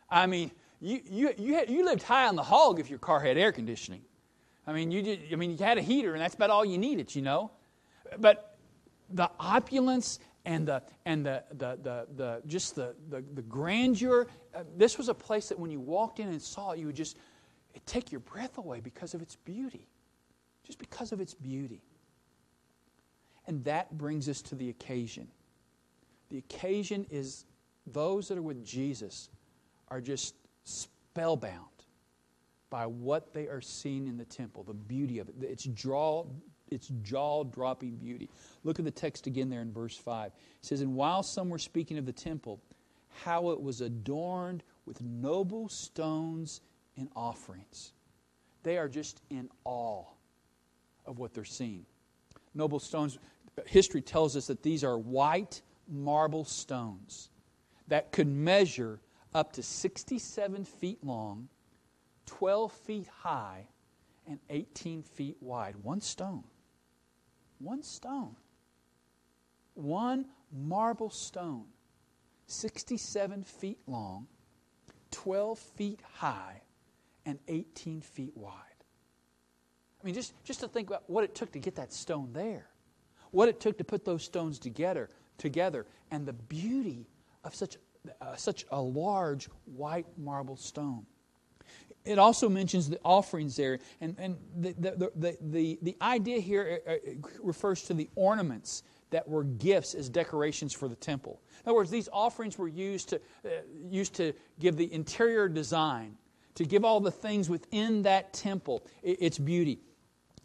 I 0.09 0.27
mean, 0.27 0.51
you, 0.81 1.01
you, 1.11 1.35
you, 1.39 1.55
had, 1.55 1.71
you 1.71 1.85
lived 1.85 2.03
high 2.03 2.27
on 2.27 2.37
the 2.37 2.43
hog 2.43 2.79
if 2.81 2.91
your 2.91 2.99
car 2.99 3.21
had 3.21 3.37
air 3.37 3.53
conditioning. 3.53 4.03
I 4.71 4.73
mean, 4.73 4.93
you 4.93 5.19
I 5.33 5.35
mean, 5.35 5.51
you 5.51 5.57
had 5.59 5.79
a 5.79 5.83
heater, 5.83 6.13
and 6.13 6.23
that's 6.23 6.37
about 6.37 6.51
all 6.51 6.65
you 6.65 6.79
needed, 6.79 7.13
you 7.17 7.23
know. 7.23 7.51
But 8.19 8.57
the 9.11 9.29
opulence 9.41 10.21
and 10.45 10.69
the 10.69 10.85
and 11.05 11.27
the 11.27 11.43
the 11.51 11.77
the, 11.83 12.07
the 12.17 12.43
just 12.47 12.77
the, 12.77 12.95
the 13.09 13.25
the 13.35 13.43
grandeur. 13.43 14.29
Uh, 14.55 14.63
this 14.77 14.97
was 14.97 15.09
a 15.09 15.15
place 15.15 15.49
that 15.49 15.59
when 15.59 15.73
you 15.73 15.81
walked 15.81 16.21
in 16.21 16.29
and 16.29 16.41
saw 16.41 16.71
it, 16.71 16.79
you 16.79 16.87
would 16.87 16.95
just 16.95 17.17
take 17.85 18.13
your 18.13 18.21
breath 18.21 18.59
away 18.59 18.79
because 18.79 19.13
of 19.13 19.23
its 19.23 19.35
beauty, 19.35 19.89
just 20.65 20.79
because 20.79 21.11
of 21.11 21.21
its 21.21 21.35
beauty. 21.35 21.83
And 23.49 23.65
that 23.65 23.99
brings 23.99 24.29
us 24.29 24.41
to 24.43 24.55
the 24.55 24.69
occasion. 24.69 25.27
The 26.29 26.39
occasion 26.39 27.07
is 27.11 27.45
those 27.89 28.29
that 28.29 28.39
are 28.39 28.43
with 28.43 28.65
Jesus 28.65 29.31
are 29.89 30.01
just 30.01 30.37
spellbound 30.63 31.80
by 32.71 32.87
what 32.87 33.35
they 33.35 33.49
are 33.49 33.61
seeing 33.61 34.07
in 34.07 34.17
the 34.17 34.25
temple, 34.25 34.63
the 34.63 34.73
beauty 34.73 35.19
of 35.19 35.29
it, 35.29 35.35
its 35.43 35.65
jaw, 35.65 36.25
its 36.71 36.89
jaw-dropping 37.03 37.97
beauty. 37.97 38.31
Look 38.63 38.79
at 38.79 38.85
the 38.85 38.91
text 38.91 39.27
again 39.27 39.51
there 39.51 39.61
in 39.61 39.73
verse 39.73 39.97
5. 39.97 40.29
It 40.29 40.35
says, 40.61 40.81
And 40.81 40.95
while 40.95 41.23
some 41.23 41.49
were 41.49 41.59
speaking 41.59 41.99
of 41.99 42.07
the 42.07 42.13
temple, 42.13 42.61
how 43.25 43.51
it 43.51 43.61
was 43.61 43.81
adorned 43.81 44.63
with 44.87 45.03
noble 45.03 45.69
stones 45.69 46.61
and 46.97 47.09
offerings. 47.17 47.93
They 48.63 48.79
are 48.79 48.89
just 48.89 49.21
in 49.31 49.49
awe 49.65 50.05
of 51.07 51.19
what 51.19 51.35
they're 51.35 51.45
seeing. 51.45 51.85
Noble 52.55 52.79
stones, 52.79 53.19
history 53.67 54.01
tells 54.01 54.37
us 54.37 54.47
that 54.47 54.63
these 54.63 54.85
are 54.85 54.99
white 54.99 55.63
marble 55.89 56.45
stones 56.45 57.31
that 57.89 58.13
could 58.13 58.29
measure 58.29 59.01
up 59.35 59.53
to 59.53 59.63
67 59.63 60.65
feet 60.65 61.03
long 61.05 61.49
12 62.31 62.73
feet 62.73 63.09
high 63.09 63.67
and 64.27 64.39
18 64.51 65.03
feet 65.03 65.37
wide. 65.41 65.75
One 65.83 66.01
stone. 66.01 66.45
One 67.59 67.83
stone. 67.83 68.37
One 69.75 70.27
marble 70.53 71.11
stone, 71.11 71.65
67 72.47 73.45
feet 73.45 73.79
long, 73.87 74.27
12 75.11 75.59
feet 75.59 76.01
high, 76.15 76.63
and 77.27 77.39
18 77.49 78.01
feet 78.01 78.37
wide. 78.37 78.55
I 80.01 80.07
mean, 80.07 80.15
just, 80.15 80.33
just 80.45 80.61
to 80.61 80.69
think 80.69 80.89
about 80.89 81.09
what 81.09 81.25
it 81.25 81.35
took 81.35 81.53
to 81.53 81.59
get 81.59 81.75
that 81.77 81.93
stone 81.93 82.31
there, 82.33 82.67
what 83.31 83.49
it 83.49 83.61
took 83.61 83.77
to 83.79 83.85
put 83.85 84.05
those 84.05 84.23
stones 84.23 84.59
together, 84.59 85.09
together 85.39 85.87
and 86.11 86.27
the 86.27 86.33
beauty 86.33 87.07
of 87.45 87.55
such, 87.55 87.77
uh, 88.21 88.37
such 88.37 88.67
a 88.71 88.81
large 88.81 89.49
white 89.67 90.07
marble 90.17 90.57
stone 90.57 91.07
it 92.05 92.19
also 92.19 92.49
mentions 92.49 92.89
the 92.89 92.99
offerings 93.05 93.57
there. 93.57 93.79
And, 94.01 94.17
and 94.19 94.37
the, 94.57 94.73
the, 94.73 95.13
the, 95.17 95.39
the, 95.41 95.79
the 95.83 95.97
idea 96.01 96.41
here 96.41 96.81
uh, 96.87 96.93
uh, 96.93 96.97
refers 97.43 97.83
to 97.85 97.95
the 97.95 98.09
ornaments 98.15 98.83
that 99.11 99.29
were 99.29 99.45
gifts 99.45 99.95
as 99.95 100.09
decorations 100.09 100.73
for 100.73 100.89
the 100.89 100.97
temple. 100.97 101.41
In 101.65 101.69
other 101.69 101.75
words, 101.75 101.91
these 101.91 102.09
offerings 102.13 102.57
were 102.57 102.69
used 102.69 103.11
to, 103.11 103.17
uh, 103.45 103.49
used 103.89 104.15
to 104.15 104.33
give 104.59 104.77
the 104.77 104.93
interior 104.93 105.49
design, 105.49 106.17
to 106.55 106.65
give 106.65 106.85
all 106.85 107.01
the 107.01 107.11
things 107.11 107.51
within 107.51 108.03
that 108.03 108.33
temple 108.33 108.87
its 109.03 109.39
beauty. 109.39 109.81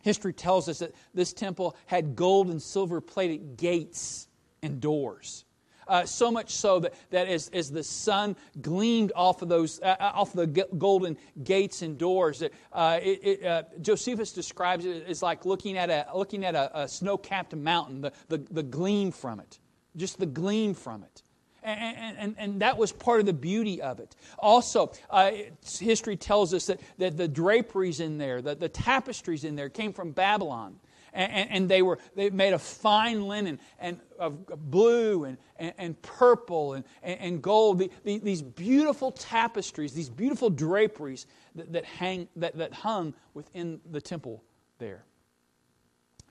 History 0.02 0.34
tells 0.34 0.70
us 0.70 0.80
that 0.80 0.94
this 1.14 1.34
temple 1.34 1.76
had 1.86 2.16
gold 2.16 2.50
and 2.50 2.62
silver 2.62 3.02
plated 3.02 3.58
gates 3.58 4.28
and 4.62 4.80
doors. 4.82 5.45
Uh, 5.88 6.06
so 6.06 6.32
much 6.32 6.52
so 6.52 6.80
that, 6.80 6.94
that 7.12 7.28
as, 7.28 7.50
as 7.54 7.72
the 7.72 7.84
sun 7.84 8.36
gleamed 8.62 9.12
off 9.16 9.42
of 9.42 9.50
those 9.50 9.80
uh, 9.82 9.96
uh 10.00 10.12
off 10.16 10.34
the 10.34 10.48
golden 10.78 11.18
gates 11.44 11.82
and 11.82 11.98
doors, 11.98 12.40
that 12.40 12.52
uh, 12.74 13.00
it, 13.02 13.20
it, 13.24 13.46
uh, 13.46 13.64
Josephus 13.82 14.32
describes 14.32 14.86
it 14.86 15.06
as 15.08 15.22
like 15.22 15.46
looking 15.46 15.78
at 15.78 15.90
a 15.90 16.08
looking 16.16 16.44
at 16.44 16.56
a, 16.56 16.82
a 16.82 16.88
snow-capped 16.88 17.56
mountain, 17.56 18.02
the, 18.02 18.12
the, 18.30 18.38
the 18.52 18.64
gleam 18.64 19.12
from 19.12 19.40
it, 19.40 19.60
just 19.96 20.20
the 20.20 20.26
gleam 20.26 20.74
from 20.74 21.04
it. 21.04 21.22
And, 21.64 22.18
and, 22.20 22.36
and, 22.38 22.62
that 22.62 22.78
was 22.78 22.92
part 22.92 23.22
of 23.22 23.26
the 23.26 23.34
beauty 23.34 23.82
of 23.82 24.00
it. 24.00 24.16
Also, 24.38 24.92
uh, 25.10 25.32
history 25.80 26.16
tells 26.16 26.54
us 26.54 26.68
that, 26.68 26.80
that 27.00 27.18
the 27.18 27.28
draperies 27.28 28.02
in 28.02 28.20
there, 28.20 28.40
the, 28.40 28.54
the 28.54 28.70
tapestries 28.70 29.44
in 29.44 29.56
there 29.56 29.70
came 29.70 29.92
from 29.92 30.12
Babylon 30.12 30.76
and, 31.16 31.50
and, 31.50 31.70
they 31.70 31.82
were 31.82 31.98
they 32.16 32.30
made 32.30 32.54
of 32.54 32.62
fine 32.62 33.28
linen 33.28 33.60
and 33.80 34.00
of 34.20 34.46
blue 34.70 35.24
and, 35.24 35.38
and, 35.58 35.74
and 35.78 36.02
purple 36.02 36.74
and, 36.74 36.84
and, 37.02 37.42
gold. 37.42 37.80
The, 37.80 37.90
the, 38.04 38.20
these 38.20 38.42
beautiful 38.42 39.12
tapestries, 39.12 39.94
these 39.94 40.10
beautiful 40.10 40.50
draperies 40.50 41.26
that, 41.56 41.72
that, 41.74 41.86
hang, 41.86 42.28
that, 42.36 42.58
that 42.58 42.74
hung 42.74 43.14
within 43.34 43.80
the 43.92 44.02
temple 44.02 44.44
there. 44.78 45.06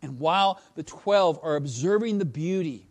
And 0.03 0.19
while 0.21 0.61
the 0.75 0.83
twelve 0.83 1.41
are 1.43 1.57
observing 1.57 2.19
the 2.19 2.26
beauty 2.26 2.87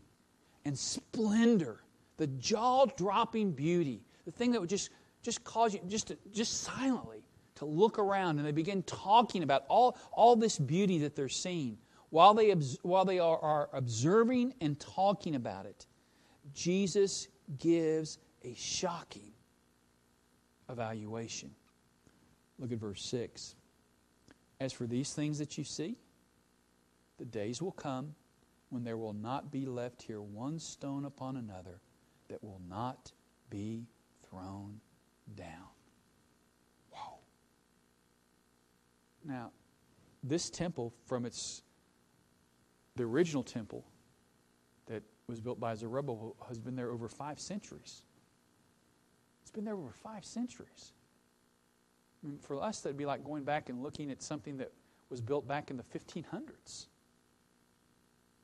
and 0.66 0.78
splendor, 0.78 1.84
the 2.18 2.28
jaw-dropping 2.28 3.52
beauty, 3.52 4.02
the 4.26 4.32
thing 4.32 4.52
that 4.54 4.62
would 4.62 4.70
just, 4.70 4.90
just 5.22 5.44
cause 5.44 5.74
you 5.74 5.80
just 5.88 6.08
to, 6.08 6.18
just 6.32 6.62
silently 6.62 7.24
to 7.56 7.66
look 7.66 8.00
around 8.00 8.38
and 8.38 8.48
they 8.48 8.52
begin 8.52 8.82
talking 8.84 9.44
about 9.44 9.64
all, 9.68 9.98
all 10.12 10.36
this 10.36 10.58
beauty 10.58 11.00
that 11.00 11.16
they're 11.16 11.30
seeing 11.30 11.78
while 12.14 12.36
they, 12.36 12.52
while 12.84 13.06
they 13.06 13.18
are, 13.18 13.40
are 13.40 13.70
observing 13.74 14.54
and 14.62 14.80
talking 14.80 15.34
about 15.34 15.66
it, 15.66 15.88
Jesus 16.54 17.28
gives 17.58 18.20
a 18.44 18.54
shocking 18.54 19.32
evaluation. 20.70 21.50
Look 22.60 22.72
at 22.72 22.78
verse 22.78 23.04
6. 23.06 23.56
As 24.60 24.72
for 24.72 24.86
these 24.86 25.12
things 25.12 25.40
that 25.40 25.58
you 25.58 25.64
see, 25.64 25.96
the 27.18 27.26
days 27.26 27.64
will 27.64 27.72
come 27.72 28.14
when 28.70 28.84
there 28.84 28.98
will 28.98 29.14
not 29.14 29.52
be 29.52 29.66
left 29.66 30.04
here 30.04 30.22
one 30.22 30.60
stone 30.60 31.06
upon 31.06 31.38
another 31.38 31.82
that 32.30 32.44
will 32.44 32.62
not 32.70 33.12
be 33.50 33.88
thrown 34.30 34.80
down. 35.36 35.66
Wow. 36.92 37.18
Now, 39.26 39.52
this 40.24 40.52
temple, 40.52 40.94
from 41.08 41.26
its 41.26 41.64
the 42.96 43.04
original 43.04 43.44
temple 43.44 43.86
that 44.88 45.04
was 45.28 45.40
built 45.40 45.60
by 45.60 45.76
Zerubbabel 45.76 46.36
has 46.48 46.60
been 46.60 46.76
there 46.76 46.92
over 46.92 47.08
five 47.08 47.40
centuries. 47.40 48.04
It's 49.42 49.52
been 49.52 49.66
there 49.66 49.76
over 49.76 49.92
five 49.92 50.26
centuries. 50.26 50.94
I 52.24 52.28
mean, 52.28 52.38
for 52.38 52.62
us, 52.62 52.82
that'd 52.82 52.98
be 52.98 53.06
like 53.06 53.24
going 53.24 53.44
back 53.44 53.70
and 53.70 53.82
looking 53.82 54.12
at 54.12 54.22
something 54.22 54.58
that 54.58 54.72
was 55.10 55.22
built 55.22 55.48
back 55.48 55.70
in 55.70 55.78
the 55.78 55.84
1500s. 55.84 56.88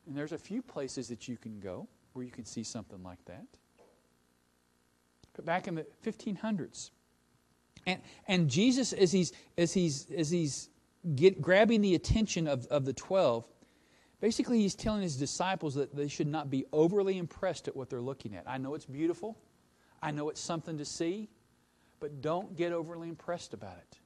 And 0.08 0.18
there's 0.18 0.32
a 0.32 0.38
few 0.38 0.62
places 0.62 1.08
that 1.10 1.28
you 1.28 1.38
can 1.38 1.60
go 1.60 1.88
where 2.14 2.26
you 2.26 2.32
can 2.32 2.46
see 2.46 2.64
something 2.64 3.02
like 3.04 3.24
that. 3.26 3.46
But 5.34 5.46
back 5.46 5.68
in 5.68 5.76
the 5.76 5.86
1500s, 6.06 6.90
and, 7.86 8.02
and 8.28 8.50
Jesus, 8.50 8.92
as 8.92 9.12
he's, 9.12 9.32
as 9.58 9.74
he's, 9.74 10.12
as 10.12 10.30
he's 10.30 10.70
get, 11.16 11.42
grabbing 11.42 11.82
the 11.82 11.96
attention 11.96 12.48
of, 12.48 12.66
of 12.68 12.86
the 12.86 12.94
12, 12.94 13.48
Basically, 14.22 14.60
he's 14.60 14.76
telling 14.76 15.02
his 15.02 15.16
disciples 15.16 15.76
that 15.76 15.96
they 15.96 16.08
should 16.08 16.28
not 16.28 16.50
be 16.50 16.66
overly 16.74 17.18
impressed 17.18 17.68
at 17.68 17.76
what 17.76 17.90
they're 17.90 18.02
looking 18.02 18.36
at. 18.36 18.44
I 18.48 18.58
know 18.58 18.76
it's 18.76 18.86
beautiful, 18.86 19.38
I 20.02 20.12
know 20.12 20.30
it's 20.30 20.42
something 20.42 20.78
to 20.78 20.86
see, 20.86 21.30
but 22.00 22.22
don't 22.22 22.56
get 22.56 22.72
overly 22.72 23.10
impressed 23.10 23.54
about 23.54 23.78
it. 23.78 24.00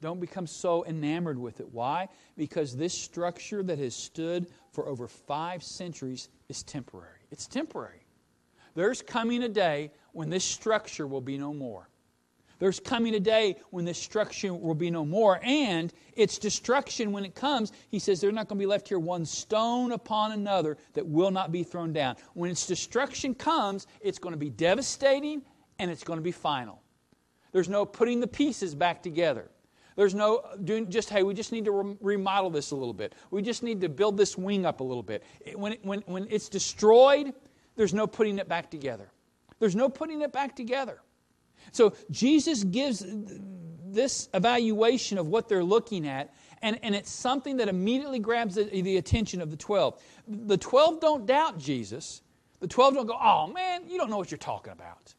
Don't 0.00 0.20
become 0.20 0.46
so 0.46 0.84
enamored 0.84 1.38
with 1.38 1.60
it. 1.60 1.68
Why? 1.72 2.08
Because 2.36 2.76
this 2.76 2.92
structure 2.92 3.62
that 3.62 3.78
has 3.78 3.94
stood 3.94 4.48
for 4.70 4.86
over 4.86 5.08
five 5.08 5.62
centuries 5.62 6.28
is 6.48 6.62
temporary. 6.62 7.20
It's 7.30 7.46
temporary. 7.46 8.04
There's 8.74 9.00
coming 9.00 9.44
a 9.44 9.48
day 9.48 9.92
when 10.12 10.28
this 10.28 10.44
structure 10.44 11.06
will 11.06 11.20
be 11.20 11.38
no 11.38 11.54
more. 11.54 11.88
There's 12.64 12.80
coming 12.80 13.14
a 13.14 13.20
day 13.20 13.56
when 13.72 13.84
this 13.84 13.98
structure 13.98 14.54
will 14.54 14.74
be 14.74 14.90
no 14.90 15.04
more, 15.04 15.38
and 15.42 15.92
its 16.16 16.38
destruction, 16.38 17.12
when 17.12 17.26
it 17.26 17.34
comes, 17.34 17.72
he 17.90 17.98
says 17.98 18.22
there's 18.22 18.32
not 18.32 18.48
going 18.48 18.58
to 18.58 18.62
be 18.62 18.66
left 18.66 18.88
here 18.88 18.98
one 18.98 19.26
stone 19.26 19.92
upon 19.92 20.32
another 20.32 20.78
that 20.94 21.06
will 21.06 21.30
not 21.30 21.52
be 21.52 21.62
thrown 21.62 21.92
down. 21.92 22.16
When 22.32 22.50
its 22.50 22.66
destruction 22.66 23.34
comes, 23.34 23.86
it's 24.00 24.18
going 24.18 24.32
to 24.32 24.38
be 24.38 24.48
devastating 24.48 25.42
and 25.78 25.90
it's 25.90 26.02
going 26.02 26.18
to 26.18 26.22
be 26.22 26.32
final. 26.32 26.80
There's 27.52 27.68
no 27.68 27.84
putting 27.84 28.18
the 28.18 28.26
pieces 28.26 28.74
back 28.74 29.02
together. 29.02 29.50
There's 29.94 30.14
no 30.14 30.42
doing 30.64 30.88
just, 30.88 31.10
hey, 31.10 31.22
we 31.22 31.34
just 31.34 31.52
need 31.52 31.66
to 31.66 31.98
remodel 32.00 32.48
this 32.48 32.70
a 32.70 32.76
little 32.76 32.94
bit. 32.94 33.14
We 33.30 33.42
just 33.42 33.62
need 33.62 33.82
to 33.82 33.90
build 33.90 34.16
this 34.16 34.38
wing 34.38 34.64
up 34.64 34.80
a 34.80 34.84
little 34.84 35.02
bit. 35.02 35.22
When, 35.54 35.74
when, 35.82 36.00
when 36.06 36.26
it's 36.30 36.48
destroyed, 36.48 37.34
there's 37.76 37.92
no 37.92 38.06
putting 38.06 38.38
it 38.38 38.48
back 38.48 38.70
together. 38.70 39.10
There's 39.58 39.76
no 39.76 39.90
putting 39.90 40.22
it 40.22 40.32
back 40.32 40.56
together. 40.56 41.00
So 41.72 41.94
Jesus 42.10 42.64
gives 42.64 43.04
this 43.94 44.28
evaluation 44.34 45.18
of 45.18 45.28
what 45.28 45.48
they're 45.48 45.64
looking 45.64 46.06
at, 46.06 46.34
and, 46.62 46.78
and 46.82 46.94
it's 46.94 47.10
something 47.10 47.58
that 47.58 47.68
immediately 47.68 48.18
grabs 48.18 48.56
the, 48.56 48.64
the 48.64 48.96
attention 48.96 49.40
of 49.40 49.50
the 49.50 49.56
12. 49.56 50.00
The 50.26 50.56
12 50.56 51.00
don't 51.00 51.26
doubt 51.26 51.58
Jesus. 51.58 52.22
The 52.60 52.68
12 52.68 52.94
don't 52.94 53.06
go, 53.06 53.18
oh 53.20 53.46
man, 53.48 53.88
you 53.88 53.98
don't 53.98 54.10
know 54.10 54.16
what 54.16 54.30
you're 54.30 54.38
talking 54.38 54.72
about. 54.72 55.14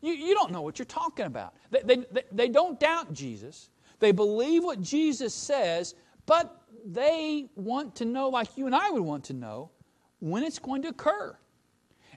You, 0.00 0.12
you 0.12 0.34
don't 0.34 0.50
know 0.50 0.62
what 0.62 0.78
you're 0.78 0.86
talking 0.86 1.26
about. 1.26 1.54
They, 1.70 1.80
they, 1.82 2.22
they 2.32 2.48
don't 2.48 2.78
doubt 2.78 3.12
Jesus. 3.12 3.70
They 4.00 4.12
believe 4.12 4.64
what 4.64 4.82
Jesus 4.82 5.32
says, 5.32 5.94
but 6.26 6.60
they 6.84 7.46
want 7.54 7.94
to 7.96 8.04
know, 8.04 8.28
like 8.28 8.56
you 8.56 8.66
and 8.66 8.74
I 8.74 8.90
would 8.90 9.02
want 9.02 9.24
to 9.24 9.32
know, 9.32 9.70
when 10.18 10.42
it's 10.42 10.58
going 10.58 10.82
to 10.82 10.88
occur 10.88 11.36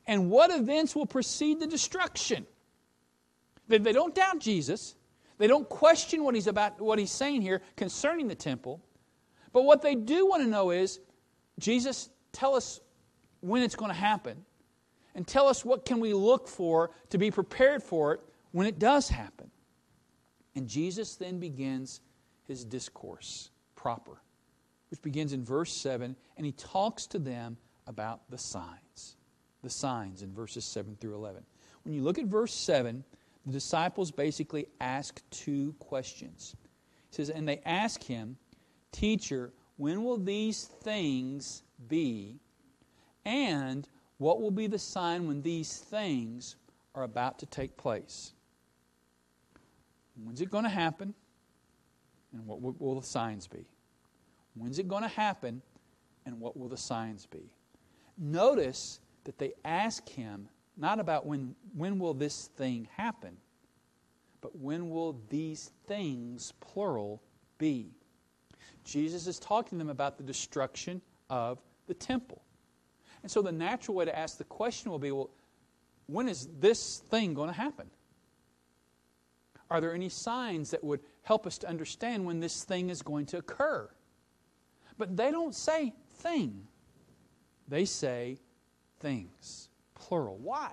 and 0.07 0.29
what 0.29 0.51
events 0.51 0.95
will 0.95 1.05
precede 1.05 1.59
the 1.59 1.67
destruction. 1.67 2.45
They, 3.67 3.77
they 3.77 3.93
don't 3.93 4.13
doubt 4.13 4.39
Jesus. 4.39 4.95
They 5.37 5.47
don't 5.47 5.67
question 5.67 6.23
what 6.23 6.35
he's 6.35 6.47
about 6.47 6.79
what 6.79 6.99
he's 6.99 7.11
saying 7.11 7.41
here 7.41 7.61
concerning 7.75 8.27
the 8.27 8.35
temple. 8.35 8.81
But 9.51 9.63
what 9.63 9.81
they 9.81 9.95
do 9.95 10.27
want 10.27 10.43
to 10.43 10.49
know 10.49 10.71
is, 10.71 10.99
Jesus, 11.59 12.09
tell 12.31 12.55
us 12.55 12.79
when 13.41 13.61
it's 13.61 13.75
going 13.75 13.91
to 13.91 13.97
happen 13.97 14.43
and 15.13 15.25
tell 15.25 15.47
us 15.47 15.63
what 15.63 15.85
can 15.85 15.99
we 15.99 16.13
look 16.13 16.47
for 16.47 16.91
to 17.09 17.17
be 17.17 17.31
prepared 17.31 17.81
for 17.81 18.13
it 18.13 18.21
when 18.51 18.67
it 18.67 18.79
does 18.79 19.09
happen. 19.09 19.49
And 20.55 20.67
Jesus 20.67 21.15
then 21.15 21.39
begins 21.39 22.01
his 22.47 22.63
discourse 22.63 23.49
proper, 23.75 24.21
which 24.89 25.01
begins 25.01 25.33
in 25.33 25.43
verse 25.43 25.73
7, 25.73 26.15
and 26.37 26.45
he 26.45 26.51
talks 26.53 27.07
to 27.07 27.19
them 27.19 27.57
about 27.87 28.21
the 28.29 28.37
signs. 28.37 29.17
The 29.63 29.69
signs 29.69 30.21
in 30.21 30.33
verses 30.33 30.63
7 30.65 30.97
through 30.99 31.15
11. 31.15 31.43
When 31.83 31.93
you 31.93 32.01
look 32.01 32.19
at 32.19 32.25
verse 32.25 32.53
7, 32.53 33.03
the 33.45 33.51
disciples 33.51 34.11
basically 34.11 34.67
ask 34.81 35.21
two 35.29 35.73
questions. 35.79 36.55
He 37.09 37.15
says, 37.15 37.29
And 37.29 37.47
they 37.47 37.61
ask 37.65 38.03
him, 38.03 38.37
Teacher, 38.91 39.51
when 39.77 40.03
will 40.03 40.17
these 40.17 40.65
things 40.65 41.63
be? 41.87 42.39
And 43.25 43.87
what 44.17 44.41
will 44.41 44.51
be 44.51 44.67
the 44.67 44.79
sign 44.79 45.27
when 45.27 45.41
these 45.41 45.77
things 45.77 46.55
are 46.93 47.03
about 47.03 47.39
to 47.39 47.45
take 47.45 47.75
place? 47.75 48.31
When's 50.23 50.41
it 50.41 50.49
going 50.49 50.63
to 50.63 50.69
happen? 50.69 51.13
And 52.31 52.45
what 52.47 52.61
will 52.61 52.99
the 52.99 53.05
signs 53.05 53.47
be? 53.47 53.65
When's 54.55 54.79
it 54.79 54.87
going 54.87 55.03
to 55.03 55.09
happen? 55.09 55.61
And 56.25 56.39
what 56.39 56.57
will 56.57 56.69
the 56.69 56.77
signs 56.77 57.25
be? 57.25 57.51
Notice 58.17 58.99
that 59.25 59.37
they 59.37 59.53
ask 59.65 60.07
him 60.07 60.47
not 60.77 60.99
about 60.99 61.25
when, 61.25 61.55
when 61.75 61.99
will 61.99 62.13
this 62.13 62.49
thing 62.57 62.87
happen, 62.95 63.37
but 64.41 64.55
when 64.57 64.89
will 64.89 65.19
these 65.29 65.71
things, 65.87 66.53
plural, 66.59 67.21
be? 67.57 67.91
Jesus 68.83 69.27
is 69.27 69.39
talking 69.39 69.77
to 69.77 69.83
them 69.83 69.89
about 69.89 70.17
the 70.17 70.23
destruction 70.23 71.01
of 71.29 71.59
the 71.87 71.93
temple. 71.93 72.41
And 73.23 73.31
so 73.31 73.41
the 73.41 73.51
natural 73.51 73.97
way 73.97 74.05
to 74.05 74.17
ask 74.17 74.37
the 74.37 74.43
question 74.43 74.91
will 74.91 74.99
be 74.99 75.11
well, 75.11 75.31
when 76.07 76.29
is 76.29 76.47
this 76.59 76.99
thing 77.09 77.33
going 77.33 77.49
to 77.49 77.55
happen? 77.55 77.89
Are 79.71 79.81
there 79.81 79.93
any 79.93 80.09
signs 80.09 80.69
that 80.71 80.83
would 80.83 80.99
help 81.23 81.47
us 81.47 81.57
to 81.59 81.67
understand 81.67 82.23
when 82.25 82.39
this 82.39 82.63
thing 82.63 82.89
is 82.89 83.01
going 83.01 83.25
to 83.27 83.37
occur? 83.37 83.89
But 84.97 85.17
they 85.17 85.31
don't 85.31 85.55
say 85.55 85.93
thing, 86.17 86.67
they 87.67 87.85
say 87.85 88.37
things, 88.99 89.69
plural. 89.95 90.37
Why? 90.37 90.71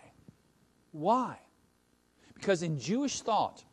Why? 0.92 1.38
Because 2.35 2.62
in 2.62 2.78
Jewish 2.78 3.20
thought, 3.20 3.64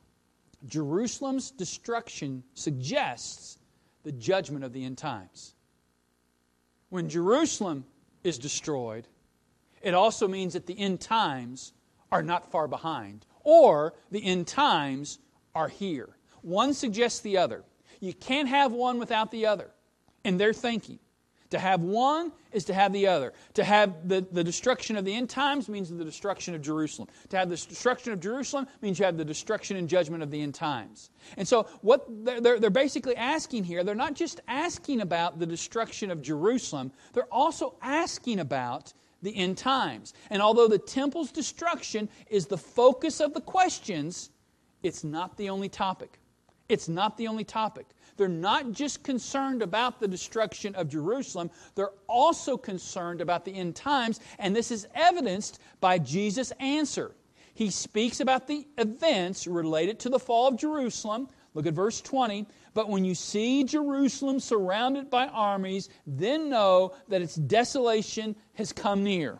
Jerusalem's 0.67 1.51
destruction 1.51 2.43
suggests 2.53 3.57
the 4.03 4.11
judgment 4.11 4.63
of 4.63 4.73
the 4.73 4.83
end 4.83 4.97
times. 4.97 5.53
When 6.89 7.09
Jerusalem 7.09 7.85
is 8.23 8.37
destroyed, 8.37 9.07
it 9.81 9.93
also 9.93 10.27
means 10.27 10.53
that 10.53 10.65
the 10.65 10.77
end 10.77 11.01
times 11.01 11.73
are 12.11 12.23
not 12.23 12.51
far 12.51 12.67
behind 12.67 13.25
or 13.43 13.93
the 14.11 14.23
end 14.23 14.47
times 14.47 15.19
are 15.55 15.67
here. 15.67 16.09
One 16.41 16.73
suggests 16.73 17.21
the 17.21 17.37
other. 17.37 17.63
You 17.99 18.13
can't 18.13 18.47
have 18.47 18.71
one 18.71 18.99
without 18.99 19.31
the 19.31 19.45
other 19.45 19.71
in 20.23 20.37
their 20.37 20.53
thinking. 20.53 20.99
To 21.51 21.57
have 21.57 21.81
one 21.81 22.31
is 22.51 22.65
to 22.65 22.73
have 22.75 22.93
the 22.93 23.07
other. 23.07 23.33
To 23.55 23.63
have 23.63 24.07
the, 24.07 24.25
the 24.31 24.43
destruction 24.43 24.95
of 24.95 25.05
the 25.05 25.15
end 25.15 25.29
times 25.31 25.67
means 25.67 25.89
the 25.89 26.05
destruction 26.05 26.53
of 26.53 26.61
Jerusalem. 26.61 27.09
To 27.29 27.37
have 27.37 27.49
the 27.49 27.55
destruction 27.55 28.13
of 28.13 28.19
Jerusalem 28.19 28.67
means 28.81 28.99
you 28.99 29.05
have 29.05 29.17
the 29.17 29.25
destruction 29.25 29.75
and 29.75 29.89
judgment 29.89 30.21
of 30.21 30.29
the 30.29 30.41
end 30.41 30.53
times. 30.53 31.09
And 31.37 31.47
so, 31.47 31.63
what 31.81 32.05
they're, 32.23 32.39
they're, 32.39 32.59
they're 32.59 32.69
basically 32.69 33.15
asking 33.15 33.63
here, 33.63 33.83
they're 33.83 33.95
not 33.95 34.13
just 34.13 34.41
asking 34.47 35.01
about 35.01 35.39
the 35.39 35.47
destruction 35.47 36.11
of 36.11 36.21
Jerusalem, 36.21 36.91
they're 37.13 37.33
also 37.33 37.75
asking 37.81 38.39
about 38.39 38.93
the 39.23 39.35
end 39.35 39.57
times. 39.57 40.13
And 40.29 40.41
although 40.41 40.67
the 40.67 40.77
temple's 40.77 41.31
destruction 41.31 42.09
is 42.29 42.45
the 42.45 42.57
focus 42.57 43.19
of 43.19 43.33
the 43.33 43.41
questions, 43.41 44.29
it's 44.83 45.03
not 45.03 45.35
the 45.35 45.49
only 45.49 45.69
topic. 45.69 46.19
It's 46.69 46.87
not 46.87 47.17
the 47.17 47.27
only 47.27 47.43
topic. 47.43 47.87
They're 48.19 48.27
not 48.27 48.73
just 48.73 49.01
concerned 49.01 49.61
about 49.61 50.01
the 50.01 50.07
destruction 50.07 50.75
of 50.75 50.89
Jerusalem, 50.89 51.49
they're 51.75 51.93
also 52.07 52.57
concerned 52.57 53.21
about 53.21 53.45
the 53.45 53.55
end 53.55 53.77
times, 53.77 54.19
and 54.37 54.53
this 54.53 54.71
is 54.71 54.87
evidenced 54.93 55.59
by 55.79 55.99
Jesus' 55.99 56.51
answer. 56.59 57.15
He 57.53 57.69
speaks 57.69 58.19
about 58.19 58.45
the 58.45 58.67
events 58.77 59.47
related 59.47 59.99
to 60.01 60.09
the 60.09 60.19
fall 60.19 60.49
of 60.49 60.57
Jerusalem. 60.57 61.29
Look 61.53 61.65
at 61.65 61.73
verse 61.73 62.01
20. 62.01 62.45
But 62.73 62.89
when 62.89 63.05
you 63.05 63.15
see 63.15 63.63
Jerusalem 63.63 64.41
surrounded 64.41 65.09
by 65.09 65.27
armies, 65.27 65.87
then 66.05 66.49
know 66.49 66.95
that 67.07 67.21
its 67.21 67.35
desolation 67.35 68.35
has 68.55 68.73
come 68.73 69.01
near. 69.01 69.39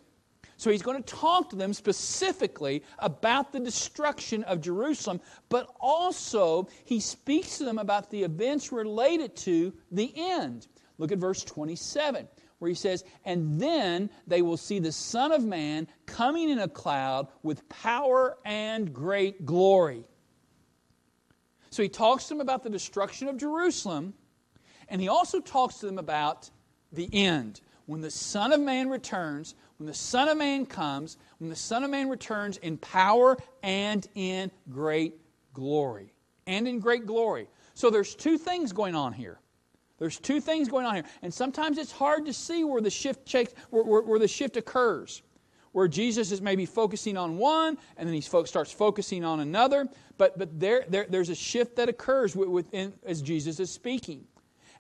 So 0.59 0.69
he's 0.69 0.81
going 0.81 1.01
to 1.01 1.15
talk 1.15 1.51
to 1.51 1.55
them 1.55 1.71
specifically 1.71 2.83
about 2.99 3.53
the 3.53 3.61
destruction 3.61 4.43
of 4.43 4.59
Jerusalem, 4.59 5.21
but 5.47 5.73
also 5.79 6.67
he 6.83 6.99
speaks 6.99 7.59
to 7.59 7.63
them 7.63 7.77
about 7.77 8.11
the 8.11 8.23
events 8.23 8.73
related 8.73 9.37
to 9.37 9.73
the 9.89 10.11
end. 10.13 10.67
Look 10.97 11.13
at 11.13 11.17
verse 11.17 11.45
27, 11.45 12.27
where 12.57 12.67
he 12.67 12.75
says, 12.75 13.05
And 13.23 13.61
then 13.61 14.09
they 14.27 14.41
will 14.41 14.57
see 14.57 14.79
the 14.79 14.91
Son 14.91 15.31
of 15.31 15.45
Man 15.45 15.87
coming 16.05 16.49
in 16.49 16.59
a 16.59 16.67
cloud 16.67 17.29
with 17.41 17.67
power 17.69 18.37
and 18.43 18.93
great 18.93 19.45
glory. 19.45 20.03
So 21.69 21.83
he 21.83 21.89
talks 21.89 22.25
to 22.25 22.33
them 22.33 22.41
about 22.41 22.63
the 22.63 22.69
destruction 22.69 23.29
of 23.29 23.37
Jerusalem, 23.37 24.13
and 24.89 24.99
he 24.99 25.07
also 25.07 25.39
talks 25.39 25.77
to 25.77 25.85
them 25.85 25.99
about 25.99 26.49
the 26.91 27.07
end. 27.13 27.61
When 27.85 28.01
the 28.01 28.11
Son 28.11 28.51
of 28.51 28.59
Man 28.59 28.89
returns, 28.89 29.55
when 29.79 29.87
the 29.87 29.93
Son 29.93 30.27
of 30.27 30.37
Man 30.37 30.65
comes, 30.65 31.17
when 31.39 31.49
the 31.49 31.55
Son 31.55 31.83
of 31.83 31.89
Man 31.89 32.09
returns 32.09 32.57
in 32.57 32.77
power 32.77 33.37
and 33.63 34.05
in 34.13 34.51
great 34.69 35.15
glory. 35.53 36.13
And 36.45 36.67
in 36.67 36.79
great 36.79 37.05
glory. 37.05 37.47
So 37.73 37.89
there's 37.89 38.13
two 38.13 38.37
things 38.37 38.73
going 38.73 38.93
on 38.93 39.13
here. 39.13 39.39
There's 39.97 40.19
two 40.19 40.41
things 40.41 40.67
going 40.67 40.85
on 40.85 40.95
here. 40.95 41.05
And 41.21 41.33
sometimes 41.33 41.77
it's 41.77 41.91
hard 41.91 42.25
to 42.25 42.33
see 42.33 42.63
where 42.63 42.81
the 42.81 42.89
shift, 42.89 43.33
where, 43.69 43.83
where, 43.83 44.01
where 44.01 44.19
the 44.19 44.27
shift 44.27 44.57
occurs 44.57 45.23
where 45.71 45.87
Jesus 45.87 46.31
is 46.31 46.41
maybe 46.41 46.65
focusing 46.65 47.15
on 47.15 47.37
one 47.37 47.77
and 47.95 48.07
then 48.07 48.13
he 48.15 48.21
starts 48.21 48.71
focusing 48.71 49.23
on 49.23 49.39
another. 49.39 49.87
But, 50.17 50.37
but 50.37 50.59
there, 50.59 50.85
there, 50.89 51.05
there's 51.07 51.29
a 51.29 51.35
shift 51.35 51.75
that 51.75 51.87
occurs 51.87 52.35
within, 52.35 52.93
as 53.05 53.21
Jesus 53.21 53.59
is 53.59 53.69
speaking. 53.69 54.25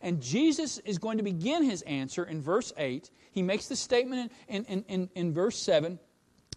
And 0.01 0.21
Jesus 0.21 0.77
is 0.79 0.97
going 0.97 1.17
to 1.17 1.23
begin 1.23 1.63
his 1.63 1.81
answer 1.83 2.23
in 2.23 2.41
verse 2.41 2.71
8. 2.77 3.09
He 3.31 3.41
makes 3.41 3.67
the 3.67 3.75
statement 3.75 4.31
in, 4.47 4.63
in, 4.65 4.83
in, 4.87 5.09
in 5.15 5.33
verse 5.33 5.57
7. 5.57 5.99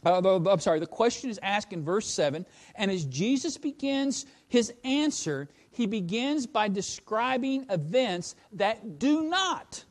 Uh, 0.04 0.38
I'm 0.48 0.60
sorry, 0.60 0.80
the 0.80 0.86
question 0.86 1.30
is 1.30 1.38
asked 1.42 1.72
in 1.72 1.84
verse 1.84 2.06
7. 2.06 2.44
And 2.74 2.90
as 2.90 3.04
Jesus 3.04 3.56
begins 3.56 4.26
his 4.48 4.72
answer, 4.84 5.48
he 5.70 5.86
begins 5.86 6.46
by 6.46 6.68
describing 6.68 7.66
events 7.70 8.34
that 8.52 8.98
do 8.98 9.22
not, 9.28 9.84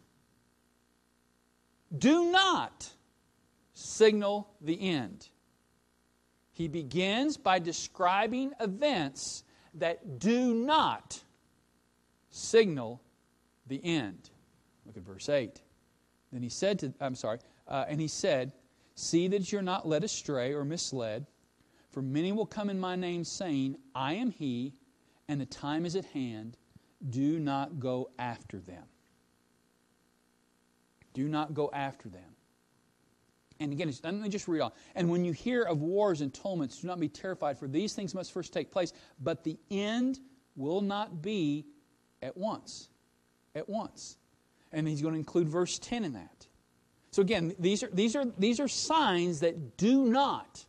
do 1.98 2.32
not 2.32 2.90
signal 3.74 4.50
the 4.62 4.80
end. 4.82 5.28
He 6.52 6.68
begins 6.68 7.38
by 7.38 7.60
describing 7.60 8.52
events 8.60 9.44
that 9.76 10.20
do 10.20 10.54
not 10.54 11.22
signal 12.30 13.02
the 13.72 13.84
end. 13.84 14.30
Look 14.86 14.98
at 14.98 15.04
verse 15.04 15.30
8. 15.30 15.62
Then 16.32 16.44
he 16.44 16.50
said 16.50 16.78
to, 16.80 16.94
I'm 17.02 17.16
sorry, 17.16 17.40
uh, 17.68 17.86
and 17.88 18.00
he 18.00 18.08
said, 18.08 18.54
See 18.96 19.28
that 19.30 19.52
you're 19.52 19.62
not 19.62 19.88
led 19.88 20.04
astray 20.04 20.54
or 20.54 20.64
misled, 20.64 21.26
for 21.90 22.02
many 22.02 22.32
will 22.32 22.46
come 22.46 22.70
in 22.70 22.80
my 22.80 22.96
name, 22.96 23.24
saying, 23.24 23.78
I 23.96 24.14
am 24.14 24.30
he, 24.30 24.74
and 25.28 25.40
the 25.40 25.46
time 25.46 25.86
is 25.86 25.96
at 25.96 26.06
hand. 26.06 26.58
Do 27.10 27.40
not 27.40 27.80
go 27.80 28.12
after 28.20 28.60
them. 28.60 28.84
Do 31.14 31.28
not 31.28 31.54
go 31.54 31.70
after 31.74 32.10
them. 32.10 32.36
And 33.60 33.72
again, 33.72 33.94
let 34.04 34.14
me 34.14 34.30
just 34.30 34.48
read 34.48 34.62
on. 34.62 34.72
And 34.96 35.10
when 35.10 35.24
you 35.24 35.32
hear 35.32 35.64
of 35.64 35.82
wars 35.82 36.22
and 36.22 36.34
tumults, 36.34 36.82
do 36.82 36.88
not 36.88 37.00
be 37.00 37.10
terrified, 37.10 37.58
for 37.58 37.68
these 37.68 37.94
things 37.94 38.14
must 38.14 38.32
first 38.34 38.54
take 38.54 38.72
place, 38.72 38.92
but 39.22 39.44
the 39.44 39.58
end 39.70 40.20
will 40.56 40.82
not 40.82 41.22
be 41.22 41.66
at 42.22 42.36
once. 42.36 42.90
At 43.56 43.70
once. 43.70 44.18
And 44.72 44.88
he's 44.88 45.02
going 45.02 45.14
to 45.14 45.20
include 45.20 45.50
verse 45.50 45.80
10 45.80 46.04
in 46.06 46.14
that. 46.14 46.48
So 47.12 47.22
again, 47.22 47.54
these 47.60 47.84
are, 47.84 47.90
these 47.92 48.16
are, 48.16 48.26
these 48.38 48.60
are 48.60 48.68
signs 48.68 49.42
that 49.42 49.78
do 49.78 50.06
not 50.06 50.66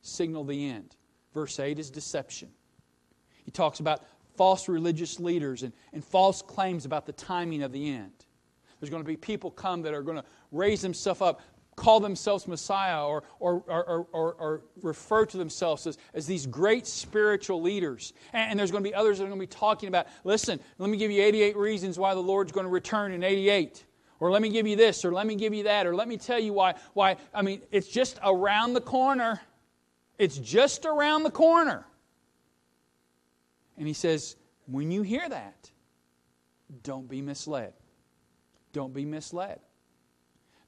signal 0.00 0.44
the 0.44 0.70
end. 0.70 0.96
Verse 1.34 1.60
8 1.60 1.78
is 1.78 1.90
deception. 1.90 2.48
He 3.44 3.50
talks 3.50 3.80
about 3.80 4.02
false 4.36 4.68
religious 4.68 5.20
leaders 5.20 5.62
and, 5.62 5.72
and 5.92 6.02
false 6.02 6.40
claims 6.40 6.86
about 6.86 7.04
the 7.04 7.12
timing 7.12 7.62
of 7.62 7.72
the 7.72 7.90
end. 7.90 8.12
There's 8.80 8.90
going 8.90 9.02
to 9.02 9.06
be 9.06 9.16
people 9.16 9.50
come 9.50 9.82
that 9.82 9.92
are 9.92 10.02
going 10.02 10.16
to 10.16 10.24
raise 10.52 10.80
themselves 10.80 11.20
up 11.20 11.40
call 11.78 12.00
themselves 12.00 12.48
Messiah 12.48 13.06
or, 13.06 13.22
or, 13.38 13.62
or, 13.66 14.06
or, 14.12 14.34
or 14.34 14.62
refer 14.82 15.24
to 15.24 15.36
themselves 15.36 15.86
as, 15.86 15.96
as 16.12 16.26
these 16.26 16.44
great 16.46 16.86
spiritual 16.86 17.62
leaders. 17.62 18.12
And, 18.32 18.50
and 18.50 18.60
there's 18.60 18.72
going 18.72 18.82
to 18.82 18.90
be 18.90 18.94
others 18.94 19.18
that 19.18 19.24
are 19.24 19.28
going 19.28 19.40
to 19.40 19.46
be 19.46 19.46
talking 19.46 19.88
about, 19.88 20.08
listen, 20.24 20.58
let 20.78 20.90
me 20.90 20.98
give 20.98 21.10
you 21.10 21.22
88 21.22 21.56
reasons 21.56 21.98
why 21.98 22.14
the 22.14 22.20
Lord's 22.20 22.52
going 22.52 22.66
to 22.66 22.70
return 22.70 23.12
in 23.12 23.22
88 23.22 23.84
or 24.20 24.32
let 24.32 24.42
me 24.42 24.48
give 24.48 24.66
you 24.66 24.74
this 24.74 25.04
or 25.04 25.12
let 25.12 25.26
me 25.26 25.36
give 25.36 25.54
you 25.54 25.62
that 25.64 25.86
or 25.86 25.94
let 25.94 26.08
me 26.08 26.16
tell 26.16 26.40
you 26.40 26.52
why 26.52 26.74
why 26.92 27.16
i 27.32 27.40
mean 27.40 27.62
it's 27.70 27.86
just 27.86 28.18
around 28.24 28.74
the 28.74 28.80
corner. 28.80 29.40
It's 30.18 30.36
just 30.36 30.84
around 30.84 31.22
the 31.22 31.30
corner. 31.30 31.86
And 33.76 33.86
he 33.86 33.92
says 33.92 34.34
when 34.66 34.90
you 34.90 35.02
hear 35.02 35.28
that 35.28 35.70
don't 36.82 37.08
be 37.08 37.22
misled. 37.22 37.74
Don't 38.72 38.92
be 38.92 39.04
misled 39.04 39.60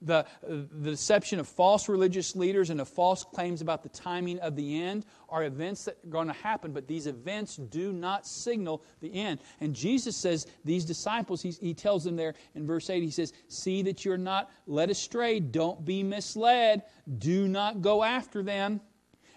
the, 0.03 0.19
uh, 0.19 0.25
the 0.43 0.91
deception 0.91 1.39
of 1.39 1.49
false 1.49 1.89
religious 1.89 2.35
leaders 2.35 2.71
and 2.71 2.81
of 2.81 2.89
false 2.89 3.25
claims 3.25 3.61
about 3.61 3.83
the 3.83 3.89
timing 3.91 4.39
of 4.41 4.57
the 4.57 4.83
end 4.83 5.05
are 5.29 5.45
events 5.45 5.85
that 5.85 5.99
are 6.05 6.09
going 6.09 6.27
to 6.27 6.33
happen, 6.33 6.73
but 6.73 6.87
these 6.87 7.07
events 7.07 7.57
do 7.57 7.93
not 7.93 8.27
signal 8.27 8.83
the 9.01 9.13
end. 9.13 9.41
And 9.61 9.75
Jesus 9.75 10.17
says, 10.17 10.47
these 10.65 10.85
disciples, 10.85 11.43
he, 11.43 11.51
he 11.51 11.75
tells 11.75 12.05
them 12.05 12.17
there 12.17 12.35
in 12.55 12.67
verse 12.67 12.89
8, 12.91 13.03
he 13.03 13.11
says, 13.11 13.33
See 13.49 13.83
that 13.83 14.05
you're 14.05 14.19
not 14.19 14.51
led 14.67 14.91
astray, 14.91 15.41
don't 15.41 15.85
be 15.85 16.03
misled, 16.03 16.83
do 17.19 17.47
not 17.47 17.83
go 17.83 18.03
after 18.03 18.43
them. 18.43 18.81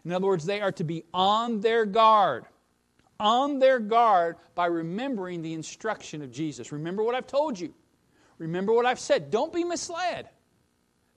In 0.06 0.12
other 0.12 0.28
words, 0.28 0.46
they 0.46 0.62
are 0.62 0.72
to 0.74 0.84
be 0.84 1.04
on 1.14 1.62
their 1.62 1.86
guard. 1.86 2.46
On 3.20 3.60
their 3.60 3.80
guard 3.80 4.38
by 4.56 4.66
remembering 4.66 5.42
the 5.42 5.54
instruction 5.54 6.22
of 6.22 6.32
Jesus. 6.32 6.72
Remember 6.72 7.04
what 7.04 7.16
I've 7.16 7.28
told 7.28 7.60
you. 7.60 7.74
Remember 8.38 8.74
what 8.74 8.86
I've 8.86 9.00
said. 9.00 9.32
Don't 9.32 9.54
be 9.54 9.64
misled. 9.64 10.28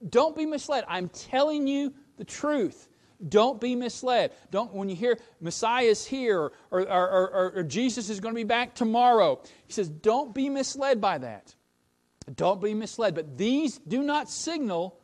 Don't 0.08 0.36
be 0.36 0.46
misled. 0.46 0.84
I'm 0.88 1.08
telling 1.08 1.66
you 1.66 1.94
the 2.16 2.24
truth. 2.24 2.88
Don't 3.28 3.60
be 3.60 3.74
misled. 3.74 4.32
Don't 4.50 4.74
when 4.74 4.88
you 4.88 4.96
hear 4.96 5.18
Messiah 5.40 5.86
is 5.86 6.04
here 6.04 6.40
or, 6.40 6.52
or, 6.70 6.82
or, 6.86 7.52
or, 7.56 7.62
Jesus 7.62 8.10
is 8.10 8.20
going 8.20 8.34
to 8.34 8.38
be 8.38 8.44
back 8.44 8.74
tomorrow. 8.74 9.40
He 9.66 9.72
says, 9.72 9.88
don't 9.88 10.34
be 10.34 10.50
misled 10.50 11.00
by 11.00 11.18
that. 11.18 11.54
Don't 12.34 12.60
be 12.60 12.74
misled. 12.74 13.14
But 13.14 13.38
these 13.38 13.78
do 13.78 14.02
not 14.02 14.28
signal 14.28 15.00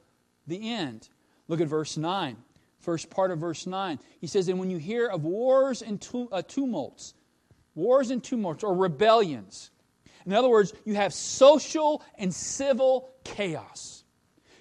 the 0.47 0.71
end. 0.73 1.09
Look 1.49 1.63
at 1.63 1.69
verse 1.69 1.97
9. 1.97 2.37
First 2.81 3.09
part 3.09 3.31
of 3.31 3.39
verse 3.39 3.67
9. 3.67 3.99
He 4.21 4.27
says, 4.27 4.49
And 4.49 4.59
when 4.59 4.69
you 4.69 4.77
hear 4.77 5.07
of 5.07 5.25
wars 5.25 5.81
and 5.81 6.07
uh, 6.31 6.43
tumults, 6.43 7.15
wars 7.75 8.11
and 8.11 8.23
tumults 8.23 8.63
or 8.63 8.75
rebellions, 8.75 9.71
in 10.27 10.35
other 10.35 10.49
words, 10.49 10.75
you 10.85 10.95
have 10.95 11.15
social 11.15 12.03
and 12.19 12.35
civil 12.35 13.09
chaos 13.25 14.02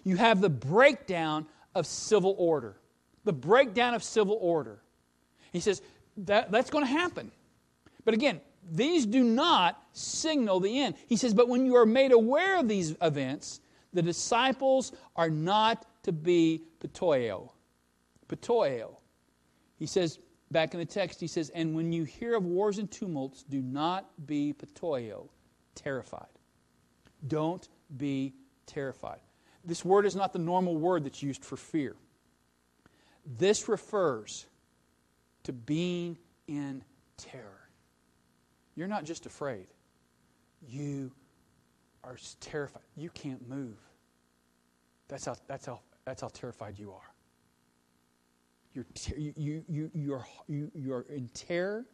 you 0.04 0.16
have 0.16 0.42
the 0.42 0.50
breakdown 0.50 1.46
of 1.76 1.86
civil 1.86 2.36
order. 2.38 2.78
The 3.24 3.34
breakdown 3.34 3.94
of 3.94 4.04
civil 4.04 4.38
order. 4.42 4.82
He 5.52 5.60
says 5.60 5.82
that, 6.18 6.52
that's 6.52 6.70
going 6.70 6.86
to 6.86 6.92
happen. 6.92 7.32
But 8.04 8.14
again, 8.14 8.42
these 8.72 9.06
do 9.06 9.24
not 9.24 9.82
signal 9.94 10.60
the 10.60 10.80
end. 10.80 10.96
He 11.08 11.18
says, 11.18 11.34
but 11.34 11.48
when 11.48 11.66
you 11.66 11.76
are 11.76 11.86
made 11.86 12.12
aware 12.12 12.60
of 12.60 12.68
these 12.68 12.96
events, 13.02 13.60
the 13.94 14.02
disciples 14.02 14.92
are 15.16 15.30
not 15.30 15.86
to 16.04 16.12
be 16.12 16.64
petoeo. 16.80 17.52
Petoeo. 18.28 18.96
He 19.78 19.86
says, 19.86 20.20
back 20.52 20.74
in 20.74 20.80
the 20.80 20.86
text, 20.86 21.20
he 21.20 21.28
says, 21.28 21.50
and 21.50 21.76
when 21.76 21.92
you 21.92 22.04
hear 22.04 22.36
of 22.36 22.46
wars 22.46 22.78
and 22.78 22.90
tumults, 22.90 23.44
do 23.44 23.62
not 23.62 24.10
be 24.26 24.54
petoeo, 24.54 25.28
terrified. 25.76 26.28
Don't 27.28 27.68
be 27.98 28.34
terrified. 28.66 29.20
This 29.64 29.86
word 29.86 30.06
is 30.06 30.16
not 30.16 30.34
the 30.34 30.40
normal 30.40 30.76
word 30.76 31.06
that's 31.06 31.22
used 31.22 31.44
for 31.44 31.58
fear. 31.58 31.96
This 33.38 33.70
refers 33.70 34.48
to 35.44 35.54
being 35.54 36.18
in 36.48 36.84
terror. 37.18 37.70
You're 38.76 38.88
not 38.88 39.04
just 39.04 39.26
afraid, 39.26 39.68
you 40.68 41.12
are 42.04 42.18
terrified. 42.40 42.82
You 42.96 43.10
can't 43.10 43.48
move. 43.48 43.78
That's 45.08 45.26
how, 45.26 45.36
that's 45.48 45.66
how, 45.66 45.82
that's 46.06 46.22
how 46.22 46.30
terrified 46.30 46.80
you 46.80 46.92
are. 46.92 47.14
You're, 48.74 48.86
ter- 48.96 49.18
you, 49.18 49.34
you, 49.36 49.64
you, 49.68 49.92
you're, 49.94 50.26
you, 50.48 50.72
you're 50.74 51.06
in 51.10 51.28
terror. 51.34 51.86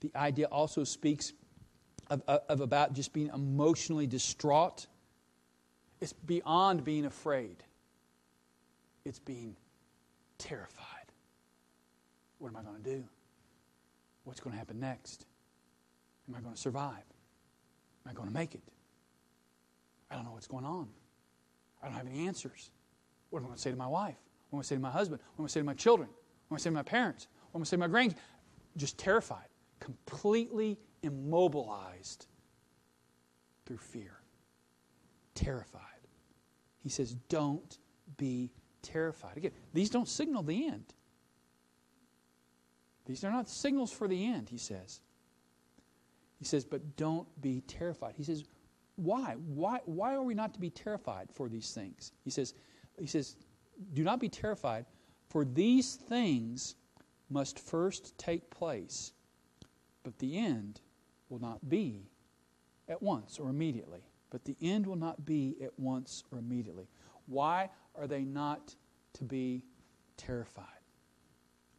The 0.00 0.12
idea 0.14 0.46
also 0.46 0.84
speaks 0.84 1.32
of, 2.08 2.22
of, 2.28 2.40
of 2.48 2.60
about 2.60 2.94
just 2.94 3.12
being 3.12 3.30
emotionally 3.34 4.06
distraught. 4.06 4.86
It's 6.00 6.12
beyond 6.12 6.84
being 6.84 7.04
afraid, 7.04 7.56
it's 9.04 9.18
being 9.18 9.56
terrified. 10.38 10.86
What 12.38 12.48
am 12.48 12.56
I 12.56 12.62
going 12.62 12.82
to 12.82 12.90
do? 12.96 13.04
What's 14.24 14.40
going 14.40 14.52
to 14.52 14.58
happen 14.58 14.80
next? 14.80 15.26
Am 16.28 16.34
I 16.34 16.40
going 16.40 16.54
to 16.54 16.60
survive? 16.60 17.04
Am 18.06 18.10
I 18.10 18.12
going 18.14 18.28
to 18.28 18.34
make 18.34 18.54
it? 18.54 18.62
I 20.10 20.14
don't 20.14 20.24
know 20.24 20.32
what's 20.32 20.46
going 20.46 20.64
on. 20.64 20.88
I 21.82 21.86
don't 21.86 21.94
have 21.94 22.06
any 22.06 22.26
answers. 22.26 22.70
What 23.28 23.40
am 23.40 23.44
I 23.44 23.48
going 23.48 23.56
to 23.56 23.62
say 23.62 23.70
to 23.70 23.76
my 23.76 23.86
wife? 23.86 24.16
What 24.50 24.56
am 24.56 24.58
I 24.58 24.58
going 24.58 24.62
to 24.62 24.68
say 24.68 24.74
to 24.76 24.80
my 24.80 24.90
husband? 24.90 25.20
What 25.20 25.28
am 25.28 25.34
I 25.34 25.38
going 25.38 25.48
to 25.48 25.52
say 25.52 25.60
to 25.60 25.64
my 25.64 25.74
children? 25.74 26.08
What 26.08 26.14
am 26.14 26.46
I 26.46 26.48
going 26.50 26.58
to 26.58 26.62
say 26.62 26.70
to 26.70 26.74
my 26.74 26.82
parents? 26.82 27.26
What 27.26 27.36
am 27.36 27.50
I 27.50 27.58
going 27.58 27.64
to 27.64 27.68
say 27.68 27.76
to 27.76 27.88
my 27.88 27.88
grandkids? 27.88 28.16
Just 28.76 28.98
terrified, 28.98 29.48
completely 29.80 30.78
immobilized 31.02 32.26
through 33.66 33.78
fear. 33.78 34.19
Terrified. 35.44 35.82
He 36.82 36.88
says, 36.88 37.14
Don't 37.28 37.78
be 38.16 38.50
terrified. 38.82 39.36
Again, 39.36 39.52
these 39.72 39.90
don't 39.90 40.08
signal 40.08 40.42
the 40.42 40.66
end. 40.66 40.94
These 43.06 43.24
are 43.24 43.30
not 43.30 43.48
signals 43.48 43.90
for 43.90 44.06
the 44.06 44.26
end, 44.26 44.48
he 44.48 44.58
says. 44.58 45.00
He 46.38 46.44
says, 46.44 46.64
but 46.64 46.96
don't 46.96 47.26
be 47.40 47.60
terrified. 47.62 48.14
He 48.16 48.22
says, 48.22 48.44
why? 48.96 49.34
Why, 49.46 49.80
why 49.84 50.14
are 50.14 50.22
we 50.22 50.34
not 50.34 50.54
to 50.54 50.60
be 50.60 50.70
terrified 50.70 51.28
for 51.32 51.48
these 51.48 51.72
things? 51.72 52.12
He 52.24 52.30
says, 52.30 52.54
he 52.98 53.06
says, 53.06 53.36
do 53.94 54.04
not 54.04 54.20
be 54.20 54.28
terrified, 54.28 54.86
for 55.28 55.44
these 55.44 55.96
things 55.96 56.76
must 57.30 57.58
first 57.58 58.16
take 58.16 58.48
place, 58.50 59.12
but 60.02 60.18
the 60.18 60.38
end 60.38 60.80
will 61.28 61.38
not 61.40 61.68
be 61.68 62.06
at 62.88 63.02
once 63.02 63.38
or 63.38 63.50
immediately. 63.50 64.00
But 64.30 64.44
the 64.44 64.56
end 64.62 64.86
will 64.86 64.96
not 64.96 65.24
be 65.24 65.56
at 65.62 65.78
once 65.78 66.24
or 66.30 66.38
immediately. 66.38 66.88
Why 67.26 67.70
are 67.96 68.06
they 68.06 68.22
not 68.22 68.74
to 69.14 69.24
be 69.24 69.64
terrified? 70.16 70.66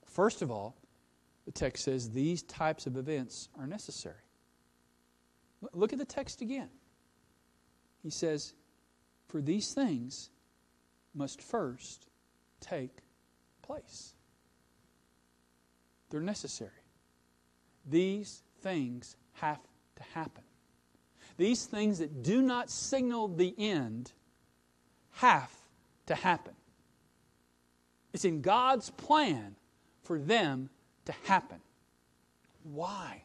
First 0.06 0.42
of 0.42 0.52
all, 0.52 0.76
the 1.46 1.52
text 1.52 1.86
says 1.86 2.10
these 2.10 2.44
types 2.44 2.86
of 2.86 2.98
events 2.98 3.50
are 3.58 3.66
necessary. 3.66 4.16
Look 5.74 5.94
at 5.94 6.00
the 6.00 6.06
text 6.06 6.42
again. 6.42 6.70
he 8.02 8.10
says, 8.10 8.54
For 9.28 9.42
these 9.42 9.74
things 9.74 10.30
must 11.14 11.42
first 11.42 12.08
take 12.60 12.98
place. 13.62 14.14
They're 16.10 16.20
necessary. 16.20 16.72
These 17.86 18.44
things 18.62 19.16
have 19.34 19.60
to 19.96 20.04
happen. 20.14 20.44
These 21.38 21.66
things 21.66 22.00
that 22.00 22.24
do 22.24 22.42
not 22.42 22.70
signal 22.70 23.28
the 23.28 23.54
end 23.58 24.12
have 25.12 25.52
to 26.08 26.16
happen. 26.16 26.54
It's 28.14 28.26
in 28.26 28.42
God's 28.42 28.90
plan 28.92 29.56
for 30.04 30.20
them 30.20 30.70
to 31.06 31.14
happen. 31.24 31.60
Why? 32.64 33.24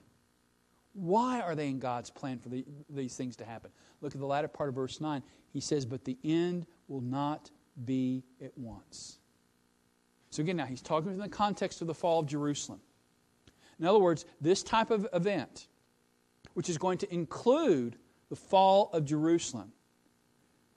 Why 0.95 1.40
are 1.40 1.55
they 1.55 1.69
in 1.69 1.79
God's 1.79 2.11
plan 2.11 2.38
for 2.38 2.49
the, 2.49 2.64
these 2.88 3.16
things 3.16 3.37
to 3.37 3.45
happen? 3.45 3.71
Look 4.01 4.14
at 4.14 4.21
the 4.21 4.27
latter 4.27 4.49
part 4.49 4.69
of 4.69 4.75
verse 4.75 5.01
9. 5.01 5.23
He 5.53 5.61
says, 5.61 5.85
But 5.85 6.05
the 6.05 6.16
end 6.25 6.66
will 6.88 7.01
not 7.01 7.51
be 7.85 8.23
at 8.42 8.57
once. 8.57 9.19
So 10.31 10.42
again, 10.42 10.57
now 10.57 10.66
he's 10.66 10.83
talking 10.83 11.12
in 11.12 11.19
the 11.19 11.29
context 11.29 11.81
of 11.81 11.87
the 11.87 11.95
fall 11.95 12.21
of 12.21 12.27
Jerusalem. 12.27 12.81
In 13.79 13.85
other 13.85 13.99
words, 13.99 14.25
this 14.40 14.62
type 14.62 14.90
of 14.90 15.07
event, 15.12 15.66
which 16.57 16.71
is 16.71 16.79
going 16.79 16.97
to 16.97 17.12
include 17.12 17.97
the 18.31 18.35
fall 18.35 18.88
of 18.95 19.05
Jerusalem. 19.05 19.73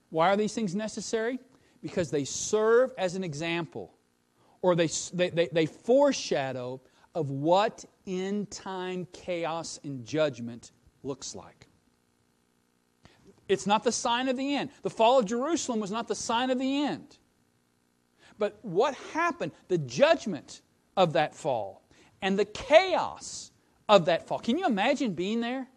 Why 0.10 0.28
are 0.28 0.36
these 0.36 0.54
things 0.54 0.76
necessary? 0.76 1.39
Because 1.82 2.12
they 2.12 2.26
serve 2.26 2.92
as 2.98 3.15
an 3.15 3.24
example 3.24 3.96
or 4.62 4.76
they, 4.76 4.89
they, 5.13 5.30
they, 5.30 5.48
they 5.48 5.65
foreshadow 5.65 6.82
of 7.15 7.32
what 7.32 7.86
end 8.06 8.52
time 8.52 9.08
chaos 9.13 9.80
and 9.86 10.04
judgment 10.06 10.74
looks 11.02 11.34
like. 11.34 11.68
It's 13.48 13.65
not 13.65 13.86
the 13.86 13.94
sign 13.94 14.28
of 14.28 14.36
the 14.36 14.56
end. 14.56 14.72
The 14.82 14.89
fall 14.89 15.18
of 15.18 15.28
Jerusalem 15.28 15.80
was 15.80 15.92
not 15.92 16.10
the 16.10 16.15
sign 16.15 16.50
of 16.50 16.60
the 16.60 16.84
end. 16.84 17.18
But 18.38 18.60
what 18.63 18.96
happened, 19.13 19.54
the 19.70 19.78
judgment 19.78 20.62
of 20.98 21.13
that 21.13 21.34
fall 21.36 21.84
and 22.22 22.38
the 22.38 22.44
chaos 22.44 23.49
of 23.89 24.06
that 24.06 24.25
fall. 24.28 24.39
Can 24.39 24.58
you 24.58 24.65
imagine 24.65 25.13
being 25.13 25.41
there? 25.41 25.67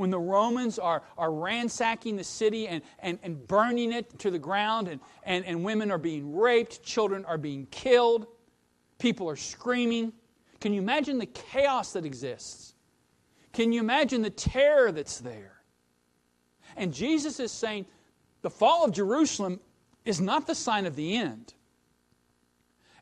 when 0.00 0.08
the 0.08 0.18
Romans 0.18 0.78
are, 0.78 1.02
are 1.18 1.30
ransacking 1.30 2.16
the 2.16 2.24
city 2.24 2.66
and, 2.66 2.80
and, 3.00 3.18
and 3.22 3.46
burning 3.46 3.92
it 3.92 4.18
to 4.20 4.30
the 4.30 4.38
ground, 4.38 4.88
and, 4.88 4.98
and, 5.24 5.44
and 5.44 5.62
women 5.62 5.90
are 5.90 5.98
being 5.98 6.34
raped, 6.34 6.82
children 6.82 7.22
are 7.26 7.36
being 7.36 7.66
killed, 7.66 8.26
people 8.98 9.28
are 9.28 9.36
screaming. 9.36 10.10
Can 10.58 10.72
you 10.72 10.80
imagine 10.80 11.18
the 11.18 11.26
chaos 11.26 11.92
that 11.92 12.06
exists? 12.06 12.74
Can 13.52 13.74
you 13.74 13.80
imagine 13.80 14.22
the 14.22 14.30
terror 14.30 14.90
that's 14.90 15.18
there? 15.18 15.60
And 16.78 16.94
Jesus 16.94 17.38
is 17.38 17.52
saying 17.52 17.84
the 18.40 18.48
fall 18.48 18.86
of 18.86 18.92
Jerusalem 18.92 19.60
is 20.06 20.18
not 20.18 20.46
the 20.46 20.54
sign 20.54 20.86
of 20.86 20.96
the 20.96 21.14
end. 21.14 21.52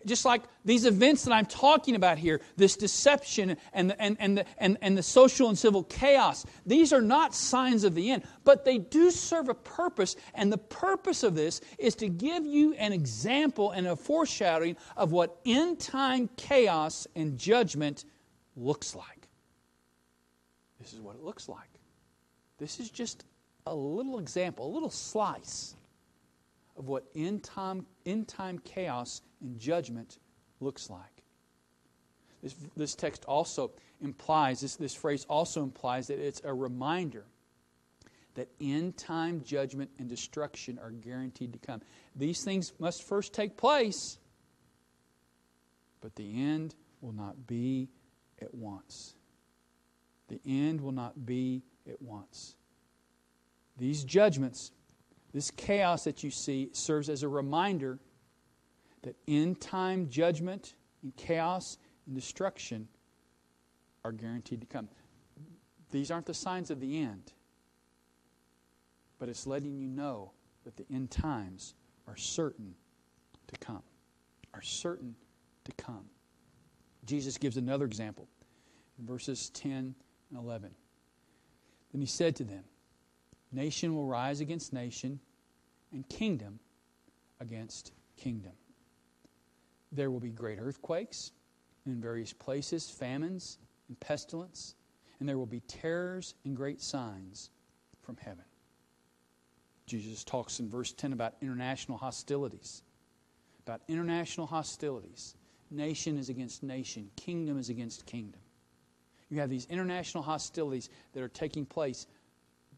Just 0.07 0.25
like 0.25 0.43
these 0.65 0.85
events 0.85 1.25
that 1.25 1.33
I'm 1.33 1.47
talking 1.47 1.95
about 1.95 2.19
here, 2.19 2.41
this 2.57 2.77
deception 2.77 3.57
and 3.73 3.91
the, 3.91 4.01
and, 4.01 4.17
and, 4.21 4.39
the, 4.39 4.45
and, 4.59 4.79
and 4.81 4.97
the 4.97 5.03
social 5.03 5.49
and 5.49 5.59
civil 5.59 5.85
chaos, 5.85 6.47
these 6.65 6.93
are 6.93 7.01
not 7.01 7.35
signs 7.35 7.85
of 7.85 7.95
the 7.95 8.11
end, 8.11 8.25
but 8.45 8.65
they 8.65 8.79
do 8.79 9.11
serve 9.11 9.49
a 9.49 9.55
purpose. 9.55 10.17
And 10.35 10.53
the 10.53 10.59
purpose 10.59 11.23
of 11.23 11.35
this 11.35 11.61
is 11.79 11.95
to 11.97 12.09
give 12.09 12.47
you 12.47 12.75
an 12.75 12.93
example 12.93 13.73
and 13.73 13.87
a 13.87 13.97
foreshadowing 13.97 14.77
of 14.97 15.13
what 15.13 15.41
end 15.45 15.81
time 15.81 16.29
chaos 16.37 17.07
and 17.17 17.39
judgment 17.39 18.05
looks 18.57 18.95
like. 18.95 19.29
This 20.81 20.93
is 20.93 21.01
what 21.01 21.17
it 21.17 21.23
looks 21.23 21.49
like. 21.49 21.69
This 22.59 22.81
is 22.81 22.91
just 22.91 23.25
a 23.67 23.75
little 23.75 24.19
example, 24.19 24.67
a 24.67 24.73
little 24.73 24.91
slice 24.91 25.75
of 26.77 26.89
what 26.89 27.05
end 27.15 27.43
time, 27.43 27.85
end 28.09 28.29
time 28.29 28.59
chaos 28.59 29.23
and 29.41 29.59
judgment 29.59 30.19
looks 30.61 30.91
like. 30.91 31.23
This, 32.43 32.55
this 32.77 32.95
text 32.95 33.25
also 33.25 33.73
implies, 34.01 34.61
this, 34.61 34.77
this 34.77 34.95
phrase 34.95 35.27
also 35.29 35.63
implies 35.63 36.07
that 36.09 36.19
it's 36.19 36.41
a 36.45 36.55
reminder 36.55 37.25
that 38.35 38.49
end 38.61 38.97
time 38.97 39.43
judgment 39.45 39.91
and 39.99 40.09
destruction 40.09 40.79
are 40.79 40.93
guaranteed 40.93 41.53
to 41.53 41.59
come. 41.59 41.81
These 42.15 42.45
things 42.45 42.73
must 42.79 43.03
first 43.03 43.35
take 43.35 43.57
place, 43.57 44.19
but 46.01 46.15
the 46.15 46.41
end 46.41 46.77
will 47.01 47.13
not 47.13 47.47
be 47.47 47.89
at 48.41 48.55
once. 48.55 49.15
The 50.29 50.41
end 50.47 50.81
will 50.81 50.93
not 50.93 51.27
be 51.27 51.63
at 51.89 52.01
once. 52.01 52.55
These 53.77 54.05
judgments 54.05 54.71
this 55.33 55.51
chaos 55.51 56.05
that 56.05 56.23
you 56.23 56.31
see 56.31 56.71
serves 56.73 57.09
as 57.09 57.23
a 57.23 57.29
reminder 57.29 57.99
that 59.03 59.17
end 59.27 59.61
time 59.61 60.09
judgment 60.09 60.75
and 61.03 61.15
chaos 61.17 61.79
and 62.07 62.15
destruction 62.15 62.89
are 64.05 64.13
guaranteed 64.13 64.61
to 64.61 64.67
come. 64.67 64.89
These 65.91 66.11
aren't 66.11 66.27
the 66.27 66.35
signs 66.35 66.71
of 66.71 66.81
the 66.81 67.01
end, 67.01 67.33
but 69.19 69.29
it's 69.29 69.47
letting 69.47 69.77
you 69.77 69.87
know 69.87 70.33
that 70.65 70.77
the 70.77 70.87
end 70.93 71.11
times 71.11 71.75
are 72.07 72.17
certain 72.17 72.75
to 73.47 73.59
come. 73.59 73.83
Are 74.55 74.63
certain 74.63 75.15
to 75.65 75.73
come. 75.73 76.05
Jesus 77.05 77.39
gives 77.39 77.57
another 77.57 77.85
example 77.85 78.29
in 78.99 79.07
verses 79.07 79.51
10 79.51 79.73
and 79.73 79.95
11. 80.39 80.71
Then 81.93 82.01
he 82.01 82.07
said 82.07 82.37
to 82.37 82.45
them, 82.45 82.65
Nation 83.53 83.95
will 83.95 84.07
rise 84.07 84.41
against 84.41 84.73
nation, 84.73 85.21
and 85.93 86.09
kingdom 86.09 86.59
against 87.41 87.93
kingdom. 88.17 88.53
There 89.93 90.11
will 90.11 90.21
be 90.21 90.31
great 90.31 90.59
earthquakes 90.61 91.33
in 91.87 92.01
various 92.01 92.33
places, 92.33 92.91
famines 92.91 93.59
and 93.89 93.99
pestilence, 94.01 94.75
and 95.19 95.29
there 95.29 95.39
will 95.39 95.47
be 95.47 95.61
terrors 95.61 96.35
and 96.45 96.57
great 96.57 96.81
signs 96.81 97.51
from 98.03 98.17
heaven. 98.19 98.45
Jesus 99.87 100.23
talks 100.23 100.61
in 100.61 100.69
verse 100.69 100.93
10 100.93 101.15
about 101.15 101.35
international 101.41 101.97
hostilities. 101.97 102.83
About 103.65 103.81
international 103.89 104.47
hostilities. 104.47 105.35
Nation 105.71 106.19
is 106.19 106.29
against 106.29 106.63
nation, 106.63 107.11
kingdom 107.17 107.59
is 107.59 107.69
against 107.71 108.07
kingdom. 108.07 108.41
You 109.31 109.41
have 109.41 109.51
these 109.51 109.67
international 109.67 110.23
hostilities 110.23 110.89
that 111.13 111.23
are 111.23 111.29
taking 111.29 111.67
place, 111.67 112.07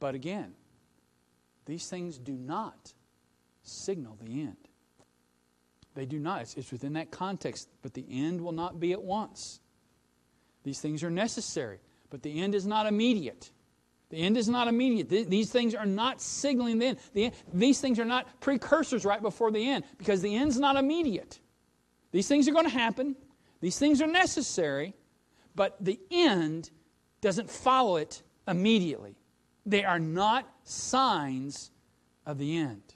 but 0.01 0.15
again, 0.15 0.53
these 1.67 1.89
things 1.89 2.19
do 2.19 2.33
not 2.33 2.93
signal 3.63 4.17
the 4.23 4.41
end. 4.41 4.57
They 5.95 6.07
do 6.07 6.19
not. 6.19 6.43
It's, 6.43 6.57
it's 6.57 6.73
within 6.73 6.95
that 6.95 7.11
context, 7.11 7.69
but 7.83 7.95
the 7.95 8.07
end 8.11 8.41
will 8.41 8.53
not 8.53 8.81
be 8.81 8.93
at 8.93 9.03
once. 9.03 9.61
These 10.63 10.81
things 10.81 11.03
are 11.03 11.11
necessary, 11.11 11.79
but 12.11 12.23
the 12.23 12.41
end 12.41 12.55
is 12.55 12.67
not 12.67 12.87
immediate. 12.87 13.51
The 14.11 14.17
end 14.17 14.37
is 14.37 14.49
not 14.49 14.67
immediate. 14.67 15.09
These 15.09 15.51
things 15.51 15.75
are 15.75 15.87
not 15.87 16.21
signaling 16.21 16.79
the 16.79 16.87
end. 16.87 16.99
the 17.13 17.25
end. 17.27 17.35
These 17.53 17.81
things 17.81 17.99
are 18.01 18.05
not 18.05 18.41
precursors 18.41 19.05
right 19.05 19.23
before 19.23 19.53
the 19.53 19.69
end 19.69 19.85
because 19.99 20.21
the 20.21 20.35
end's 20.35 20.59
not 20.59 20.77
immediate. 20.77 21.39
These 22.11 22.27
things 22.27 22.49
are 22.49 22.53
going 22.53 22.65
to 22.65 22.71
happen. 22.71 23.15
These 23.61 23.79
things 23.79 24.03
are 24.03 24.09
necessary, 24.09 24.95
but 25.55 25.77
the 25.81 26.01
end 26.11 26.71
doesn't 27.21 27.49
follow 27.49 27.97
it 27.97 28.23
immediately. 28.49 29.17
They 29.67 29.85
are 29.85 29.99
not 29.99 30.49
signs 30.65 31.71
of 32.27 32.39
the 32.39 32.57
end. 32.57 32.95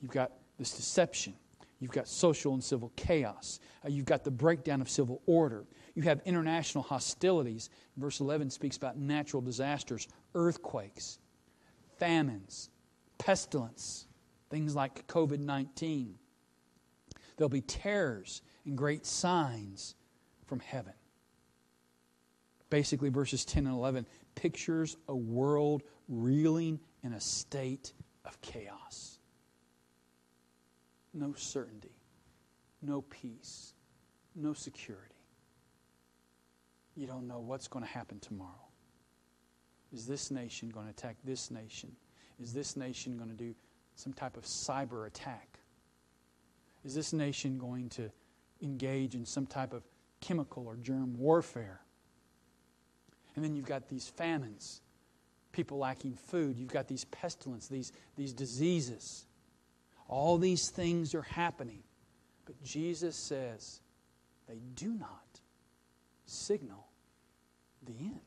You've 0.00 0.10
got 0.10 0.32
this 0.58 0.72
deception. 0.72 1.34
You've 1.78 1.92
got 1.92 2.06
social 2.06 2.52
and 2.52 2.62
civil 2.62 2.92
chaos. 2.96 3.58
Uh, 3.84 3.88
you've 3.88 4.04
got 4.04 4.22
the 4.22 4.30
breakdown 4.30 4.82
of 4.82 4.90
civil 4.90 5.22
order. 5.26 5.64
You 5.94 6.02
have 6.02 6.20
international 6.26 6.84
hostilities. 6.84 7.70
Verse 7.96 8.20
11 8.20 8.50
speaks 8.50 8.76
about 8.76 8.98
natural 8.98 9.40
disasters, 9.40 10.06
earthquakes, 10.34 11.18
famines, 11.98 12.68
pestilence, 13.18 14.06
things 14.50 14.74
like 14.74 15.06
COVID 15.06 15.38
19. 15.40 16.16
There'll 17.36 17.48
be 17.48 17.62
terrors 17.62 18.42
and 18.66 18.76
great 18.76 19.06
signs 19.06 19.94
from 20.44 20.60
heaven. 20.60 20.92
Basically, 22.70 23.08
verses 23.08 23.44
10 23.44 23.66
and 23.66 23.74
11 23.74 24.06
pictures 24.34 24.96
a 25.08 25.14
world 25.14 25.82
reeling 26.08 26.80
in 27.02 27.12
a 27.12 27.20
state 27.20 27.92
of 28.24 28.40
chaos. 28.40 29.18
No 31.12 31.32
certainty, 31.34 31.90
no 32.80 33.02
peace, 33.02 33.74
no 34.36 34.52
security. 34.52 35.14
You 36.96 37.06
don't 37.06 37.26
know 37.26 37.40
what's 37.40 37.66
going 37.66 37.84
to 37.84 37.90
happen 37.90 38.20
tomorrow. 38.20 38.68
Is 39.92 40.06
this 40.06 40.30
nation 40.30 40.68
going 40.68 40.86
to 40.86 40.90
attack 40.90 41.16
this 41.24 41.50
nation? 41.50 41.90
Is 42.40 42.52
this 42.52 42.76
nation 42.76 43.16
going 43.16 43.30
to 43.30 43.36
do 43.36 43.54
some 43.96 44.12
type 44.12 44.36
of 44.36 44.44
cyber 44.44 45.06
attack? 45.06 45.58
Is 46.84 46.94
this 46.94 47.12
nation 47.12 47.58
going 47.58 47.88
to 47.90 48.10
engage 48.62 49.14
in 49.14 49.26
some 49.26 49.46
type 49.46 49.72
of 49.72 49.82
chemical 50.20 50.66
or 50.66 50.76
germ 50.76 51.18
warfare? 51.18 51.80
And 53.40 53.44
then 53.46 53.56
you've 53.56 53.64
got 53.64 53.88
these 53.88 54.06
famines 54.06 54.82
people 55.50 55.78
lacking 55.78 56.12
food. 56.12 56.58
You've 56.58 56.74
got 56.74 56.88
these 56.88 57.06
pestilence, 57.06 57.68
these, 57.68 57.90
these 58.14 58.34
diseases. 58.34 59.24
All 60.08 60.36
these 60.36 60.68
things 60.68 61.14
are 61.14 61.22
happening. 61.22 61.82
But 62.44 62.62
Jesus 62.62 63.16
says 63.16 63.80
they 64.46 64.60
do 64.74 64.92
not 64.92 65.40
signal 66.26 66.86
the 67.82 67.94
end. 67.98 68.20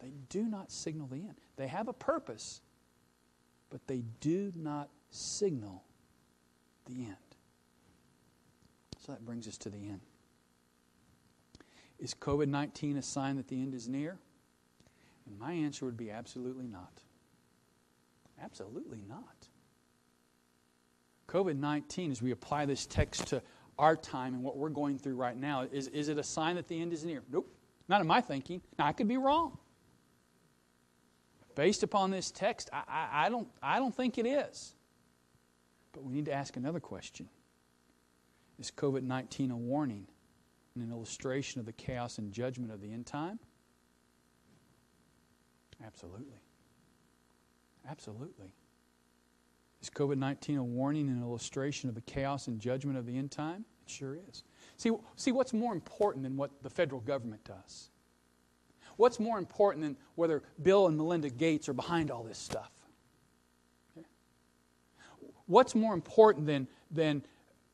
They 0.00 0.12
do 0.28 0.42
not 0.42 0.70
signal 0.70 1.06
the 1.06 1.16
end. 1.16 1.36
They 1.56 1.68
have 1.68 1.88
a 1.88 1.94
purpose, 1.94 2.60
but 3.70 3.86
they 3.86 4.02
do 4.20 4.52
not 4.54 4.90
signal 5.08 5.82
the 6.84 7.06
end. 7.06 7.16
So 8.98 9.12
that 9.12 9.24
brings 9.24 9.48
us 9.48 9.56
to 9.56 9.70
the 9.70 9.78
end. 9.78 10.02
Is 12.02 12.14
COVID 12.14 12.48
19 12.48 12.96
a 12.96 13.02
sign 13.02 13.36
that 13.36 13.46
the 13.46 13.62
end 13.62 13.74
is 13.74 13.88
near? 13.88 14.18
And 15.24 15.38
my 15.38 15.52
answer 15.52 15.84
would 15.84 15.96
be 15.96 16.10
absolutely 16.10 16.66
not. 16.66 17.00
Absolutely 18.42 19.04
not. 19.08 19.46
COVID 21.28 21.56
19, 21.56 22.10
as 22.10 22.20
we 22.20 22.32
apply 22.32 22.66
this 22.66 22.86
text 22.86 23.28
to 23.28 23.40
our 23.78 23.94
time 23.94 24.34
and 24.34 24.42
what 24.42 24.56
we're 24.56 24.68
going 24.68 24.98
through 24.98 25.14
right 25.14 25.36
now, 25.36 25.62
is, 25.72 25.86
is 25.88 26.08
it 26.08 26.18
a 26.18 26.24
sign 26.24 26.56
that 26.56 26.66
the 26.66 26.80
end 26.80 26.92
is 26.92 27.04
near? 27.04 27.22
Nope. 27.30 27.48
Not 27.88 28.00
in 28.00 28.08
my 28.08 28.20
thinking. 28.20 28.60
Now, 28.80 28.86
I 28.86 28.92
could 28.92 29.08
be 29.08 29.16
wrong. 29.16 29.58
Based 31.54 31.84
upon 31.84 32.10
this 32.10 32.32
text, 32.32 32.68
I, 32.72 32.82
I, 32.88 33.26
I, 33.26 33.28
don't, 33.28 33.46
I 33.62 33.78
don't 33.78 33.94
think 33.94 34.18
it 34.18 34.26
is. 34.26 34.74
But 35.92 36.02
we 36.02 36.14
need 36.14 36.24
to 36.24 36.32
ask 36.32 36.56
another 36.56 36.80
question 36.80 37.28
Is 38.58 38.72
COVID 38.72 39.04
19 39.04 39.52
a 39.52 39.56
warning 39.56 40.08
an 40.76 40.90
illustration 40.90 41.60
of 41.60 41.66
the 41.66 41.72
chaos 41.72 42.18
and 42.18 42.32
judgment 42.32 42.72
of 42.72 42.80
the 42.80 42.92
end 42.92 43.06
time? 43.06 43.38
Absolutely. 45.84 46.40
Absolutely. 47.88 48.54
Is 49.82 49.90
COVID 49.90 50.16
19 50.16 50.58
a 50.58 50.64
warning 50.64 51.08
and 51.08 51.18
an 51.18 51.22
illustration 51.22 51.88
of 51.88 51.94
the 51.94 52.00
chaos 52.02 52.46
and 52.46 52.60
judgment 52.60 52.96
of 52.96 53.06
the 53.06 53.16
end 53.16 53.32
time? 53.32 53.64
It 53.84 53.90
sure 53.90 54.16
is. 54.28 54.44
See, 54.76 54.90
see 55.16 55.32
what's 55.32 55.52
more 55.52 55.72
important 55.72 56.22
than 56.22 56.36
what 56.36 56.50
the 56.62 56.70
federal 56.70 57.00
government 57.00 57.42
does? 57.44 57.90
What's 58.96 59.18
more 59.18 59.38
important 59.38 59.84
than 59.84 59.96
whether 60.14 60.42
Bill 60.62 60.86
and 60.86 60.96
Melinda 60.96 61.30
Gates 61.30 61.68
are 61.68 61.72
behind 61.72 62.10
all 62.10 62.22
this 62.22 62.38
stuff? 62.38 62.70
Okay. 63.96 64.06
What's 65.46 65.74
more 65.74 65.94
important 65.94 66.46
than, 66.46 66.68
than 66.90 67.24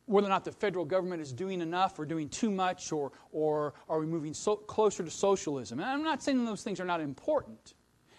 whether 0.09 0.27
or 0.27 0.31
not 0.31 0.45
the 0.45 0.53
federal 0.53 0.85
government 0.85 1.21
is 1.21 1.33
doing 1.33 1.61
enough 1.61 1.99
or 1.99 2.07
doing 2.07 2.29
too 2.29 2.51
much 2.51 2.93
or, 2.93 3.13
or 3.31 3.75
are 3.89 4.01
we 4.01 4.07
moving 4.07 4.33
so, 4.33 4.57
closer 4.57 5.05
to 5.05 5.11
socialism? 5.11 5.79
And 5.81 5.89
I'm 5.89 6.03
not 6.03 6.23
saying 6.23 6.45
those 6.45 6.63
things 6.63 6.81
are 6.81 6.85
not 6.85 7.01
important. 7.01 7.75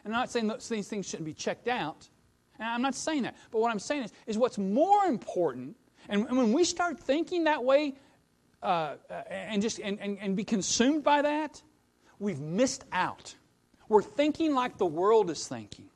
And 0.05 0.13
I'm 0.13 0.19
not 0.19 0.31
saying 0.31 0.47
those, 0.47 0.69
these 0.69 0.87
things 0.87 1.07
shouldn't 1.07 1.25
be 1.25 1.33
checked 1.33 1.67
out. 1.67 2.07
And 2.59 2.69
I'm 2.69 2.81
not 2.81 2.95
saying 2.95 3.23
that. 3.23 3.35
But 3.51 3.61
what 3.61 3.71
I'm 3.71 3.79
saying 3.79 4.03
is, 4.03 4.13
is 4.27 4.37
what's 4.37 4.57
more 4.57 5.05
important, 5.05 5.75
and, 6.07 6.27
and 6.27 6.37
when 6.37 6.53
we 6.53 6.63
start 6.63 6.99
thinking 6.99 7.45
that 7.45 7.63
way 7.63 7.95
uh, 8.61 8.95
and 9.29 9.61
just 9.61 9.79
and, 9.79 9.99
and, 9.99 10.17
and 10.19 10.35
be 10.35 10.43
consumed 10.43 11.03
by 11.03 11.21
that, 11.21 11.61
we've 12.19 12.39
missed 12.39 12.83
out. 12.91 13.33
We're 13.87 14.01
thinking 14.01 14.53
like 14.53 14.77
the 14.77 14.85
world 14.85 15.31
is 15.31 15.47
thinking. 15.47 15.88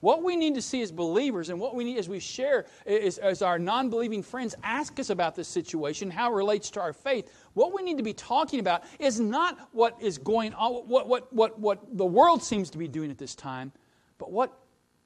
What 0.00 0.22
we 0.22 0.36
need 0.36 0.54
to 0.54 0.62
see 0.62 0.80
as 0.82 0.92
believers, 0.92 1.48
and 1.48 1.58
what 1.58 1.74
we 1.74 1.82
need 1.82 1.98
as 1.98 2.08
we 2.08 2.20
share, 2.20 2.66
is, 2.86 3.18
as 3.18 3.42
our 3.42 3.58
non 3.58 3.90
believing 3.90 4.22
friends 4.22 4.54
ask 4.62 4.98
us 5.00 5.10
about 5.10 5.34
this 5.34 5.48
situation, 5.48 6.10
how 6.10 6.30
it 6.32 6.36
relates 6.36 6.70
to 6.70 6.80
our 6.80 6.92
faith, 6.92 7.32
what 7.54 7.74
we 7.74 7.82
need 7.82 7.96
to 7.96 8.04
be 8.04 8.12
talking 8.12 8.60
about 8.60 8.84
is 9.00 9.18
not 9.18 9.68
what 9.72 10.00
is 10.00 10.16
going 10.16 10.54
on, 10.54 10.72
what, 10.88 11.08
what, 11.08 11.32
what, 11.32 11.58
what 11.58 11.96
the 11.96 12.06
world 12.06 12.42
seems 12.42 12.70
to 12.70 12.78
be 12.78 12.86
doing 12.86 13.10
at 13.10 13.18
this 13.18 13.34
time, 13.34 13.72
but 14.18 14.30
what 14.30 14.56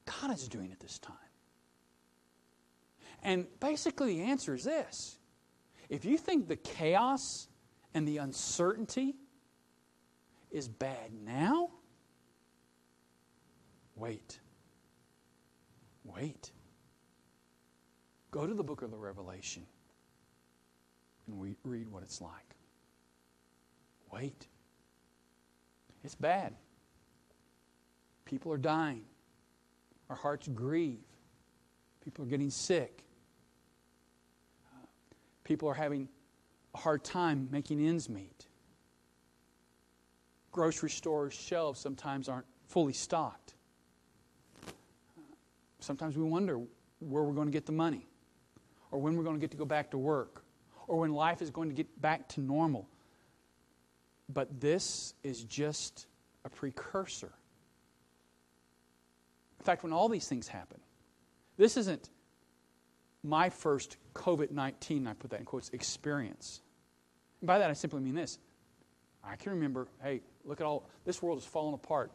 God 0.05 0.31
is 0.31 0.47
doing 0.47 0.71
at 0.71 0.79
this 0.79 0.99
time. 0.99 1.15
And 3.23 3.47
basically, 3.59 4.17
the 4.17 4.23
answer 4.23 4.53
is 4.53 4.63
this 4.63 5.17
if 5.89 6.05
you 6.05 6.17
think 6.17 6.47
the 6.47 6.55
chaos 6.55 7.47
and 7.95 8.07
the 8.07 8.17
uncertainty 8.17 9.15
is 10.51 10.67
bad 10.67 11.11
now, 11.25 11.71
wait. 13.95 14.39
Wait. 16.13 16.51
Go 18.31 18.45
to 18.45 18.53
the 18.53 18.63
book 18.63 18.81
of 18.81 18.91
the 18.91 18.97
Revelation 18.97 19.65
and 21.27 21.37
we 21.39 21.55
read 21.63 21.89
what 21.89 22.03
it's 22.03 22.21
like. 22.21 22.55
Wait. 24.11 24.47
It's 26.03 26.15
bad. 26.15 26.53
People 28.25 28.51
are 28.51 28.57
dying. 28.57 29.03
Our 30.09 30.15
hearts 30.15 30.47
grieve. 30.47 30.99
People 32.03 32.25
are 32.25 32.27
getting 32.27 32.49
sick. 32.49 33.03
people 35.43 35.69
are 35.69 35.73
having 35.73 36.07
a 36.73 36.77
hard 36.77 37.03
time 37.03 37.47
making 37.51 37.85
ends 37.85 38.09
meet. 38.09 38.47
Grocery 40.51 40.89
stores' 40.89 41.33
shelves 41.33 41.79
sometimes 41.79 42.29
aren't 42.29 42.45
fully 42.67 42.93
stocked. 42.93 43.52
Sometimes 45.83 46.17
we 46.17 46.23
wonder 46.23 46.59
where 46.99 47.23
we're 47.23 47.33
going 47.33 47.47
to 47.47 47.51
get 47.51 47.65
the 47.65 47.73
money, 47.73 48.07
or 48.91 48.99
when 48.99 49.17
we're 49.17 49.23
going 49.23 49.35
to 49.35 49.41
get 49.41 49.51
to 49.51 49.57
go 49.57 49.65
back 49.65 49.91
to 49.91 49.97
work, 49.97 50.45
or 50.87 50.99
when 50.99 51.11
life 51.11 51.41
is 51.41 51.49
going 51.49 51.67
to 51.67 51.75
get 51.75 52.01
back 52.01 52.29
to 52.29 52.41
normal. 52.41 52.87
But 54.29 54.61
this 54.61 55.13
is 55.23 55.43
just 55.43 56.07
a 56.45 56.49
precursor. 56.49 57.33
In 59.59 59.65
fact, 59.65 59.83
when 59.83 59.91
all 59.91 60.07
these 60.07 60.27
things 60.27 60.47
happen, 60.47 60.79
this 61.57 61.75
isn't 61.75 62.09
my 63.21 63.49
first 63.49 63.97
COVID 64.13 64.51
19, 64.51 65.05
I 65.05 65.13
put 65.13 65.31
that 65.31 65.39
in 65.39 65.45
quotes, 65.45 65.69
experience. 65.69 66.61
And 67.41 67.47
by 67.47 67.59
that, 67.59 67.69
I 67.69 67.73
simply 67.73 67.99
mean 67.99 68.15
this. 68.15 68.39
I 69.21 69.35
can 69.35 69.51
remember, 69.51 69.87
hey, 70.01 70.21
look 70.45 70.61
at 70.61 70.65
all, 70.65 70.89
this 71.03 71.21
world 71.21 71.39
is 71.39 71.45
falling 71.45 71.73
apart. 71.73 72.11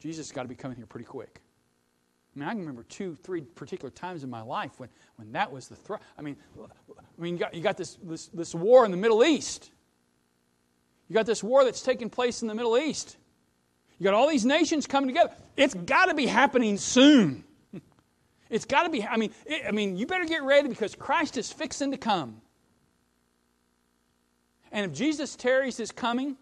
Jesus 0.00 0.26
has 0.28 0.32
got 0.32 0.42
to 0.42 0.48
be 0.48 0.56
coming 0.56 0.76
here 0.76 0.86
pretty 0.86 1.06
quick. 1.06 1.40
I 2.38 2.40
mean, 2.40 2.48
I 2.48 2.52
can 2.52 2.60
remember 2.60 2.84
two, 2.84 3.16
three 3.16 3.40
particular 3.40 3.90
times 3.90 4.22
in 4.22 4.30
my 4.30 4.42
life 4.42 4.70
when, 4.78 4.88
when 5.16 5.32
that 5.32 5.50
was 5.50 5.66
the 5.66 5.74
threat. 5.74 6.00
I 6.16 6.22
mean, 6.22 6.36
I 6.56 7.20
mean, 7.20 7.34
you 7.34 7.40
got, 7.40 7.52
you 7.52 7.60
got 7.60 7.76
this, 7.76 7.98
this, 8.00 8.26
this 8.28 8.54
war 8.54 8.84
in 8.84 8.92
the 8.92 8.96
Middle 8.96 9.24
East. 9.24 9.72
You 11.08 11.14
got 11.14 11.26
this 11.26 11.42
war 11.42 11.64
that's 11.64 11.82
taking 11.82 12.08
place 12.08 12.42
in 12.42 12.48
the 12.48 12.54
Middle 12.54 12.78
East. 12.78 13.16
You 13.98 14.04
got 14.04 14.14
all 14.14 14.28
these 14.28 14.44
nations 14.44 14.86
coming 14.86 15.08
together. 15.08 15.32
It's 15.56 15.74
got 15.74 16.06
to 16.06 16.14
be 16.14 16.26
happening 16.26 16.76
soon. 16.76 17.44
It's 18.50 18.64
got 18.64 18.84
to 18.84 18.88
be. 18.88 19.04
I 19.04 19.18
mean, 19.18 19.30
it, 19.44 19.64
I 19.68 19.72
mean, 19.72 19.98
you 19.98 20.06
better 20.06 20.24
get 20.24 20.42
ready 20.42 20.70
because 20.70 20.94
Christ 20.94 21.36
is 21.36 21.52
fixing 21.52 21.90
to 21.90 21.98
come. 21.98 22.40
And 24.72 24.90
if 24.90 24.96
Jesus 24.96 25.36
tarries 25.36 25.76
his 25.76 25.92
coming, 25.92 26.34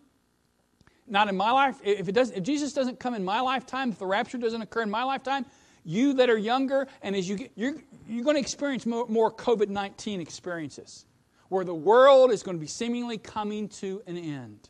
not 1.08 1.28
in 1.28 1.36
my 1.36 1.50
life, 1.50 1.80
if 1.82 2.08
it 2.08 2.12
doesn't, 2.12 2.36
if 2.36 2.44
Jesus 2.44 2.72
doesn't 2.72 3.00
come 3.00 3.14
in 3.14 3.24
my 3.24 3.40
lifetime, 3.40 3.90
if 3.90 3.98
the 3.98 4.06
rapture 4.06 4.38
doesn't 4.38 4.62
occur 4.62 4.82
in 4.82 4.90
my 4.90 5.02
lifetime, 5.02 5.46
you 5.86 6.14
that 6.14 6.28
are 6.28 6.36
younger, 6.36 6.88
and 7.00 7.14
as 7.14 7.28
you 7.28 7.36
get, 7.36 7.52
you're, 7.54 7.76
you're 8.08 8.24
going 8.24 8.34
to 8.34 8.40
experience 8.40 8.84
more, 8.84 9.06
more 9.06 9.32
COVID 9.32 9.68
19 9.68 10.20
experiences 10.20 11.06
where 11.48 11.64
the 11.64 11.74
world 11.74 12.32
is 12.32 12.42
going 12.42 12.56
to 12.56 12.60
be 12.60 12.66
seemingly 12.66 13.16
coming 13.16 13.68
to 13.68 14.02
an 14.08 14.18
end. 14.18 14.68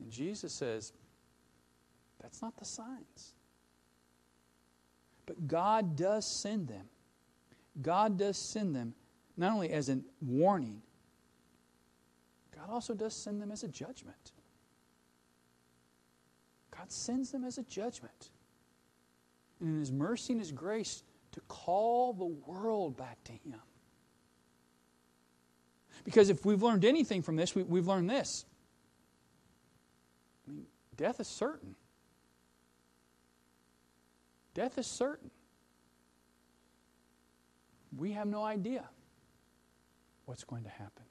And 0.00 0.10
Jesus 0.10 0.52
says, 0.52 0.92
that's 2.20 2.42
not 2.42 2.56
the 2.56 2.64
signs. 2.64 3.34
But 5.26 5.46
God 5.46 5.94
does 5.94 6.26
send 6.26 6.66
them. 6.66 6.86
God 7.80 8.18
does 8.18 8.36
send 8.36 8.74
them 8.74 8.94
not 9.36 9.52
only 9.52 9.70
as 9.70 9.88
a 9.88 10.00
warning, 10.20 10.82
God 12.56 12.68
also 12.68 12.94
does 12.94 13.14
send 13.14 13.40
them 13.40 13.52
as 13.52 13.62
a 13.62 13.68
judgment. 13.68 14.32
God 16.76 16.90
sends 16.90 17.30
them 17.30 17.44
as 17.44 17.58
a 17.58 17.62
judgment 17.62 18.30
and 19.60 19.68
in 19.68 19.78
His 19.78 19.92
mercy 19.92 20.32
and 20.32 20.40
His 20.40 20.52
grace 20.52 21.02
to 21.32 21.40
call 21.42 22.12
the 22.12 22.26
world 22.26 22.96
back 22.96 23.22
to 23.24 23.32
Him. 23.32 23.60
Because 26.04 26.30
if 26.30 26.44
we've 26.44 26.62
learned 26.62 26.84
anything 26.84 27.22
from 27.22 27.36
this, 27.36 27.54
we, 27.54 27.78
have 27.78 27.86
learned 27.86 28.08
this. 28.08 28.46
I 30.48 30.52
mean, 30.52 30.66
death 30.96 31.20
is 31.20 31.28
certain. 31.28 31.74
Death 34.54 34.78
is 34.78 34.86
certain. 34.86 35.30
We 37.96 38.12
have 38.12 38.28
no 38.28 38.42
idea 38.42 38.88
what's 40.24 40.44
going 40.44 40.64
to 40.64 40.70
happen. 40.70 41.04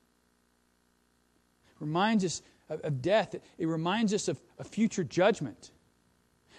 It 1.69 1.75
reminds 1.79 2.25
us 2.25 2.41
of, 2.69 2.81
of 2.81 3.01
death, 3.01 3.35
it, 3.35 3.43
it 3.57 3.67
reminds 3.67 4.13
us 4.13 4.27
of 4.27 4.39
a 4.59 4.63
future 4.63 5.03
judgment. 5.03 5.71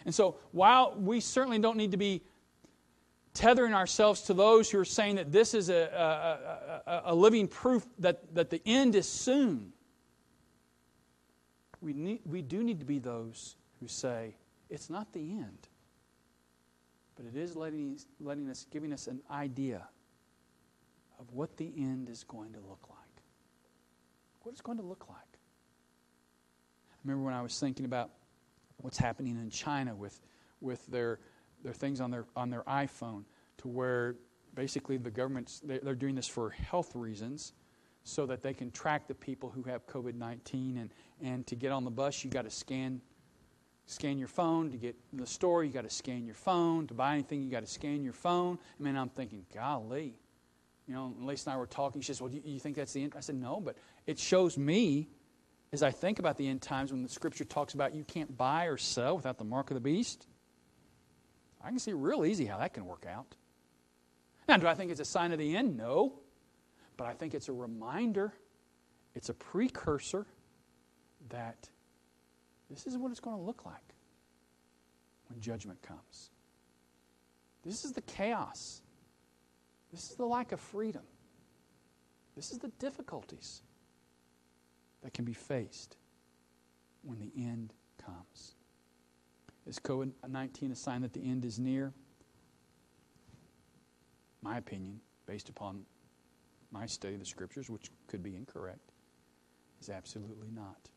And 0.05 0.15
so, 0.15 0.37
while 0.53 0.95
we 0.97 1.21
certainly 1.21 1.59
don't 1.59 1.77
need 1.77 1.91
to 1.91 1.97
be 1.97 2.23
tethering 3.35 3.75
ourselves 3.75 4.23
to 4.23 4.35
those 4.35 4.71
who 4.71 4.79
are 4.79 4.85
saying 4.85 5.17
that 5.17 5.31
this 5.31 5.55
is 5.55 5.69
a, 5.69 6.83
a, 6.87 6.91
a, 6.91 7.03
a 7.07 7.15
living 7.15 7.47
proof 7.47 7.87
that, 7.99 8.35
that 8.35 8.51
the 8.51 8.61
end 8.67 8.95
is 8.95 9.09
soon, 9.09 9.73
we, 11.81 11.93
need, 11.93 12.21
we 12.27 12.43
do 12.43 12.63
need 12.63 12.81
to 12.81 12.87
be 12.87 12.99
those 12.99 13.57
who 13.81 13.89
say 13.89 14.35
It's 14.69 14.91
not 14.91 15.13
the 15.13 15.21
end, 15.21 15.69
but 17.17 17.25
it 17.27 17.37
is 17.37 17.57
letting, 17.57 17.99
letting 18.21 18.49
us, 18.51 18.67
giving 18.71 18.93
us 18.93 19.07
an 19.07 19.21
idea 19.31 19.87
of 21.19 21.33
what 21.33 21.57
the 21.57 21.73
end 21.77 22.09
is 22.09 22.25
going 22.25 22.53
to 22.53 22.61
look 22.61 22.87
like. 22.89 22.99
What 24.43 24.53
it's 24.53 24.61
going 24.61 24.79
to 24.79 24.85
look 24.85 25.07
like. 25.09 25.19
I 26.93 26.97
remember 27.05 27.25
when 27.25 27.35
I 27.35 27.43
was 27.43 27.59
thinking 27.59 27.85
about 27.85 28.11
what's 28.83 28.99
happening 28.99 29.37
in 29.37 29.51
China 29.51 29.95
with, 29.95 30.21
with 30.61 30.87
their, 30.87 31.19
their 31.63 31.73
things 31.73 32.01
on 32.01 32.11
their, 32.11 32.27
on 32.37 32.51
their 32.51 32.63
iPhone, 32.63 33.25
to 33.59 33.69
where 33.69 34.17
basically 34.55 34.97
the 34.97 35.11
government's 35.11 35.61
they're 35.65 35.95
doing 35.95 36.15
this 36.15 36.29
for 36.29 36.51
health 36.51 36.95
reasons 36.95 37.53
so 38.03 38.27
that 38.27 38.43
they 38.43 38.55
can 38.55 38.71
track 38.71 39.07
the 39.07 39.15
people 39.15 39.49
who 39.49 39.63
have 39.63 39.87
covid-19 39.87 40.81
and, 40.81 40.91
and 41.23 41.47
to 41.47 41.55
get 41.55 41.71
on 41.71 41.85
the 41.85 41.91
bus 41.91 42.25
you 42.25 42.31
got 42.31 42.43
to 42.45 42.51
scan 42.51 43.01
scan 43.87 44.19
your 44.19 44.29
phone 44.29 44.71
to 44.71 44.77
get 44.77 44.97
in 45.13 45.19
the 45.19 45.27
store 45.27 45.65
you 45.65 45.73
got 45.73 45.85
to 45.85 45.91
scan 45.91 46.25
your 46.25 46.35
phone 46.35 46.87
to 46.87 46.95
buy 46.95 47.15
anything 47.15 47.43
you 47.43 47.51
got 47.51 47.61
to 47.61 47.71
scan 47.71 48.03
your 48.03 48.13
phone. 48.13 48.59
I 48.79 48.83
mean 48.83 48.97
i'm 48.97 49.09
thinking 49.09 49.45
golly. 49.55 50.15
You 50.87 50.95
know 50.95 51.15
Lisa 51.21 51.51
and 51.51 51.55
i 51.55 51.59
were 51.59 51.67
talking 51.67 52.01
she 52.01 52.07
says 52.07 52.21
well 52.21 52.31
do 52.31 52.37
you, 52.37 52.43
you 52.45 52.61
think 52.61 52.77
that's 52.77 52.93
the 52.93 53.03
end? 53.03 53.15
I 53.17 53.21
said 53.21 53.37
no 53.37 53.61
but 53.61 53.77
it 54.07 54.19
shows 54.19 54.57
me 54.57 55.09
as 55.73 55.83
i 55.83 55.91
think 55.91 56.19
about 56.19 56.37
the 56.37 56.49
end 56.49 56.61
times 56.63 56.93
when 56.93 57.03
the 57.03 57.09
scripture 57.09 57.45
talks 57.45 57.75
about 57.75 57.95
you 57.95 58.05
can't 58.05 58.37
buy 58.37 58.67
or 58.67 58.77
sell 58.77 59.17
without 59.17 59.39
the 59.39 59.45
mark 59.45 59.71
of 59.71 59.75
the 59.75 59.81
beast 59.81 60.27
i 61.63 61.69
can 61.69 61.79
see 61.79 61.93
real 61.93 62.25
easy 62.25 62.47
how 62.47 62.59
that 62.59 62.75
can 62.75 62.87
work 62.87 63.07
out 63.09 63.35
now, 64.51 64.57
do 64.57 64.67
I 64.67 64.75
think 64.75 64.91
it's 64.91 64.99
a 64.99 65.05
sign 65.05 65.31
of 65.31 65.39
the 65.39 65.57
end? 65.57 65.77
No. 65.77 66.15
But 66.97 67.07
I 67.07 67.13
think 67.13 67.35
it's 67.35 67.49
a 67.49 67.53
reminder, 67.53 68.33
it's 69.15 69.29
a 69.29 69.35
precursor 69.35 70.27
that 71.29 71.69
this 72.69 72.85
is 72.85 72.99
what 72.99 73.13
it's 73.13 73.21
going 73.21 73.37
to 73.37 73.43
look 73.43 73.65
like 73.65 73.95
when 75.29 75.41
judgment 75.41 75.81
comes. 75.83 76.31
This 77.65 77.85
is 77.85 77.93
the 77.93 78.01
chaos. 78.01 78.83
This 79.93 80.11
is 80.11 80.17
the 80.17 80.27
lack 80.27 80.51
of 80.51 80.59
freedom. 80.59 81.03
This 82.35 82.51
is 82.51 82.59
the 82.59 82.73
difficulties 82.81 83.63
that 85.03 85.15
can 85.15 85.25
be 85.25 85.33
faced 85.33 85.97
when 87.03 87.19
the 87.19 87.31
end 87.37 87.73
comes. 88.05 88.55
Is 89.67 89.79
COVID 89.79 90.13
19 90.29 90.73
a 90.73 90.75
sign 90.75 91.03
that 91.03 91.13
the 91.13 91.23
end 91.23 91.45
is 91.45 91.59
near? 91.59 91.93
my 94.43 94.59
opinion, 94.59 95.01
based 95.27 95.49
upon 95.49 95.85
my 96.71 96.87
study 96.87 97.15
of 97.15 97.21
the 97.21 97.27
scriptures, 97.27 97.69
which 97.69 97.91
could 98.07 98.23
be 98.23 98.35
incorrect, 98.35 98.93
is 99.81 99.89
absolutely 99.89 100.51
not. 100.51 100.89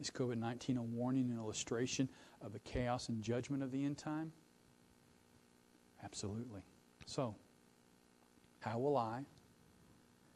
Is 0.00 0.10
COVID 0.10 0.38
19 0.38 0.76
a 0.76 0.82
warning 0.82 1.30
and 1.30 1.38
illustration 1.38 2.08
of 2.42 2.52
the 2.52 2.58
chaos 2.60 3.08
and 3.08 3.22
judgment 3.22 3.62
of 3.62 3.70
the 3.70 3.84
end 3.84 3.98
time? 3.98 4.32
Absolutely. 6.02 6.62
So, 7.06 7.34
how 8.60 8.78
will 8.78 8.96
I, 8.96 9.24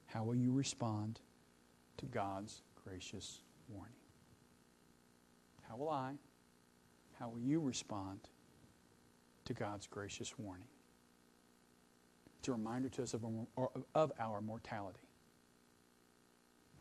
how 0.06 0.24
will 0.24 0.34
you 0.34 0.52
respond 0.52 1.20
to 1.98 2.06
God's 2.06 2.62
gracious 2.84 3.40
warning? 3.68 3.94
How 5.68 5.76
will 5.76 5.90
I, 5.90 6.12
how 7.18 7.28
will 7.28 7.40
you 7.40 7.60
respond 7.60 8.20
to 9.44 9.54
God's 9.54 9.86
gracious 9.86 10.38
warning? 10.38 10.66
It's 12.38 12.48
a 12.48 12.52
reminder 12.52 12.88
to 12.90 13.02
us 13.02 13.14
of 13.14 13.24
our, 13.56 13.70
of 13.94 14.12
our 14.18 14.40
mortality. 14.40 15.00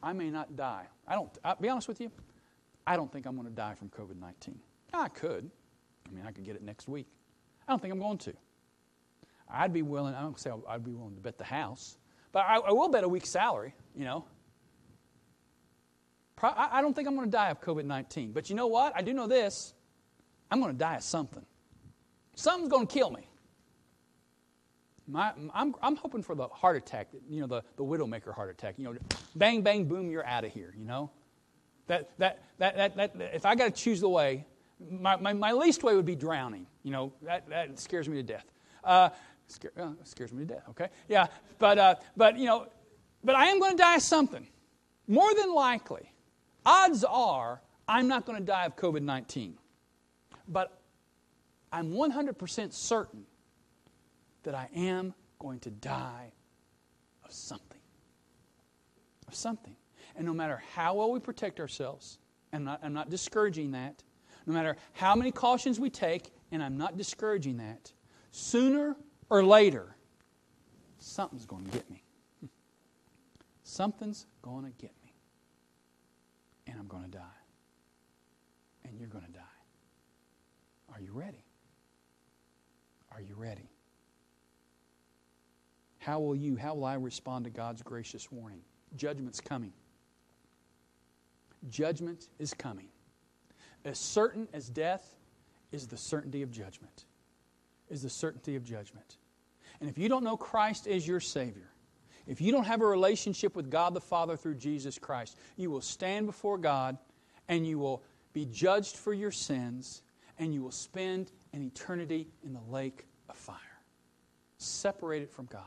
I 0.02 0.12
may 0.12 0.30
not 0.30 0.56
die. 0.58 0.86
I 1.08 1.16
don't, 1.16 1.30
I'll 1.44 1.56
be 1.56 1.70
honest 1.70 1.88
with 1.88 2.02
you, 2.02 2.12
I 2.86 2.98
don't 2.98 3.12
think 3.12 3.26
I'm 3.26 3.36
going 3.36 3.48
to 3.48 3.54
die 3.54 3.76
from 3.76 3.90
COVID 3.90 4.20
19. 4.20 4.60
I 4.94 5.08
could. 5.08 5.50
I 6.06 6.14
mean, 6.14 6.26
I 6.28 6.32
could 6.32 6.44
get 6.44 6.56
it 6.56 6.62
next 6.62 6.88
week. 6.88 7.08
I 7.68 7.72
don't 7.72 7.82
think 7.82 7.94
I'm 7.94 8.00
going 8.00 8.18
to. 8.20 8.34
I'd 9.50 9.72
be 9.72 9.82
willing, 9.82 10.14
I 10.16 10.22
don't 10.22 10.38
say 10.40 10.52
I'd 10.68 10.84
be 10.84 10.92
willing 10.92 11.16
to 11.16 11.22
bet 11.22 11.38
the 11.38 11.44
house, 11.44 11.98
but 12.32 12.40
I, 12.40 12.58
I 12.58 12.72
will 12.72 12.90
bet 12.90 13.04
a 13.04 13.08
week's 13.08 13.30
salary, 13.30 13.74
you 13.96 14.04
know. 14.04 14.26
I 16.44 16.82
don't 16.82 16.96
think 16.96 17.08
I'm 17.08 17.16
going 17.16 17.28
to 17.28 17.32
die 17.32 17.50
of 17.50 17.62
COVID 17.62 17.86
19. 17.86 18.32
But 18.32 18.50
you 18.50 18.56
know 18.56 18.68
what? 18.68 18.94
I 18.96 19.02
do 19.02 19.14
know 19.14 19.28
this 19.28 19.74
I'm 20.54 20.60
going 20.60 20.72
to 20.72 20.78
die 20.78 20.98
of 20.98 21.04
something. 21.04 21.44
Something's 22.36 22.70
going 22.70 22.86
to 22.86 22.94
kill 22.94 23.10
me. 23.10 23.28
My, 25.08 25.34
I'm, 25.54 25.76
I'm 25.82 25.96
hoping 25.96 26.22
for 26.22 26.36
the 26.36 26.48
heart 26.48 26.78
attack, 26.78 27.08
you 27.28 27.42
know, 27.42 27.48
the, 27.48 27.64
the 27.76 27.84
widowmaker 27.84 28.34
heart 28.34 28.50
attack. 28.50 28.76
You 28.78 28.86
know, 28.86 28.96
bang, 29.36 29.64
bang, 29.64 29.86
boom, 29.86 30.12
you're 30.12 30.26
out 30.26 30.46
of 30.46 30.54
here, 30.54 30.74
you 30.78 30.86
know? 30.86 31.10
That, 31.88 32.12
that, 32.20 32.44
that, 32.60 32.78
that, 32.78 32.96
that, 32.96 33.32
if 33.34 33.46
I 33.46 33.56
got 33.56 33.66
to 33.66 33.72
choose 33.72 34.00
the 34.00 34.10
way, 34.10 34.46
my, 34.90 35.16
my, 35.18 35.34
my, 35.34 35.52
least 35.52 35.84
way 35.84 35.96
would 35.96 36.06
be 36.06 36.16
drowning. 36.16 36.68
You 36.84 36.92
know, 36.92 37.14
that, 37.24 37.50
that 37.50 37.80
scares 37.80 38.08
me 38.08 38.16
to 38.18 38.24
death. 38.24 38.46
Uh, 38.84 39.10
scare, 39.48 39.72
uh, 39.78 39.90
scares 40.04 40.32
me 40.32 40.46
to 40.46 40.54
death, 40.54 40.64
okay? 40.70 40.90
Yeah, 41.10 41.28
but, 41.60 41.78
uh, 41.78 41.96
but, 42.16 42.38
you 42.38 42.46
know, 42.46 42.68
but 43.24 43.36
I 43.36 43.48
am 43.48 43.60
going 43.60 43.72
to 43.72 43.78
die 43.78 43.96
of 43.96 44.04
something. 44.04 44.48
More 45.08 45.34
than 45.34 45.54
likely, 45.54 46.13
odds 46.66 47.04
are 47.04 47.62
I'm 47.88 48.08
not 48.08 48.26
going 48.26 48.38
to 48.38 48.44
die 48.44 48.66
of 48.66 48.76
COVID 48.76 49.02
19. 49.02 49.58
But 50.48 50.80
I'm 51.72 51.92
100% 51.92 52.74
certain 52.74 53.26
that 54.44 54.56
I 54.56 54.70
am 54.76 55.14
going 55.40 55.60
to 55.62 55.72
die 55.72 56.32
of 57.24 57.32
something. 57.32 57.80
Of 59.28 59.36
something. 59.36 59.76
And 60.16 60.26
no 60.26 60.34
matter 60.34 60.62
how 60.76 60.96
well 60.96 61.12
we 61.12 61.20
protect 61.20 61.60
ourselves, 61.60 62.20
and 62.52 62.62
I'm 62.62 62.66
not, 62.66 62.80
I'm 62.84 62.94
not 62.94 63.10
discouraging 63.10 63.72
that, 63.72 64.04
no 64.46 64.54
matter 64.54 64.76
how 64.92 65.16
many 65.16 65.32
cautions 65.32 65.80
we 65.80 65.90
take, 65.90 66.32
and 66.52 66.62
I'm 66.62 66.78
not 66.78 66.98
discouraging 66.98 67.58
that, 67.58 67.92
sooner 68.32 68.96
or 69.30 69.44
later, 69.44 69.96
something's 71.00 71.46
going 71.46 71.66
to 71.66 71.72
get 71.72 71.90
me. 71.90 72.04
Something's 73.64 74.26
going 74.42 74.66
to 74.66 74.72
get 74.72 74.92
me. 75.03 75.03
I'm 76.84 76.90
going 76.90 77.04
to 77.04 77.18
die. 77.18 77.24
And 78.84 79.00
you're 79.00 79.08
going 79.08 79.24
to 79.24 79.32
die. 79.32 79.40
Are 80.94 81.00
you 81.00 81.14
ready? 81.14 81.46
Are 83.14 83.22
you 83.22 83.36
ready? 83.38 83.70
How 86.00 86.20
will 86.20 86.36
you, 86.36 86.58
how 86.58 86.76
will 86.76 86.84
I 86.84 86.96
respond 86.96 87.46
to 87.46 87.52
God's 87.52 87.82
gracious 87.82 88.30
warning? 88.30 88.60
Judgment's 88.98 89.40
coming. 89.40 89.72
Judgment 91.70 92.28
is 92.38 92.54
coming. 92.54 92.90
As 93.86 93.98
certain 93.98 94.50
as 94.52 94.68
death 94.68 95.16
is 95.72 95.88
the 95.88 95.96
certainty 95.96 96.42
of 96.42 96.52
judgment. 96.52 97.06
Is 97.90 98.02
the 98.02 98.10
certainty 98.10 98.58
of 98.58 98.66
judgment. 98.66 99.16
And 99.80 99.90
if 99.90 99.98
you 99.98 100.10
don't 100.10 100.26
know 100.26 100.36
Christ 100.36 100.88
as 100.88 101.08
your 101.08 101.22
Savior, 101.22 101.70
if 102.28 102.40
you 102.42 102.52
don't 102.52 102.66
have 102.66 102.82
a 102.82 102.86
relationship 102.86 103.56
with 103.56 103.70
God 103.70 103.94
the 103.94 104.02
Father 104.02 104.38
through 104.38 104.56
Jesus 104.56 104.98
Christ, 104.98 105.38
you 105.58 105.70
will 105.70 105.82
stand 105.82 106.26
before 106.26 106.58
God 106.58 106.98
and 107.50 107.68
you 107.68 107.78
will 107.78 108.04
be 108.32 108.46
judged 108.46 108.96
for 108.96 109.14
your 109.14 109.32
sins 109.32 110.04
and 110.40 110.54
you 110.54 110.64
will 110.64 110.72
spend 110.72 111.32
an 111.54 111.62
eternity 111.62 112.28
in 112.44 112.54
the 112.54 112.62
lake 112.72 113.06
of 113.30 113.36
fire, 113.36 113.58
separated 114.58 115.30
from 115.30 115.46
God 115.48 115.64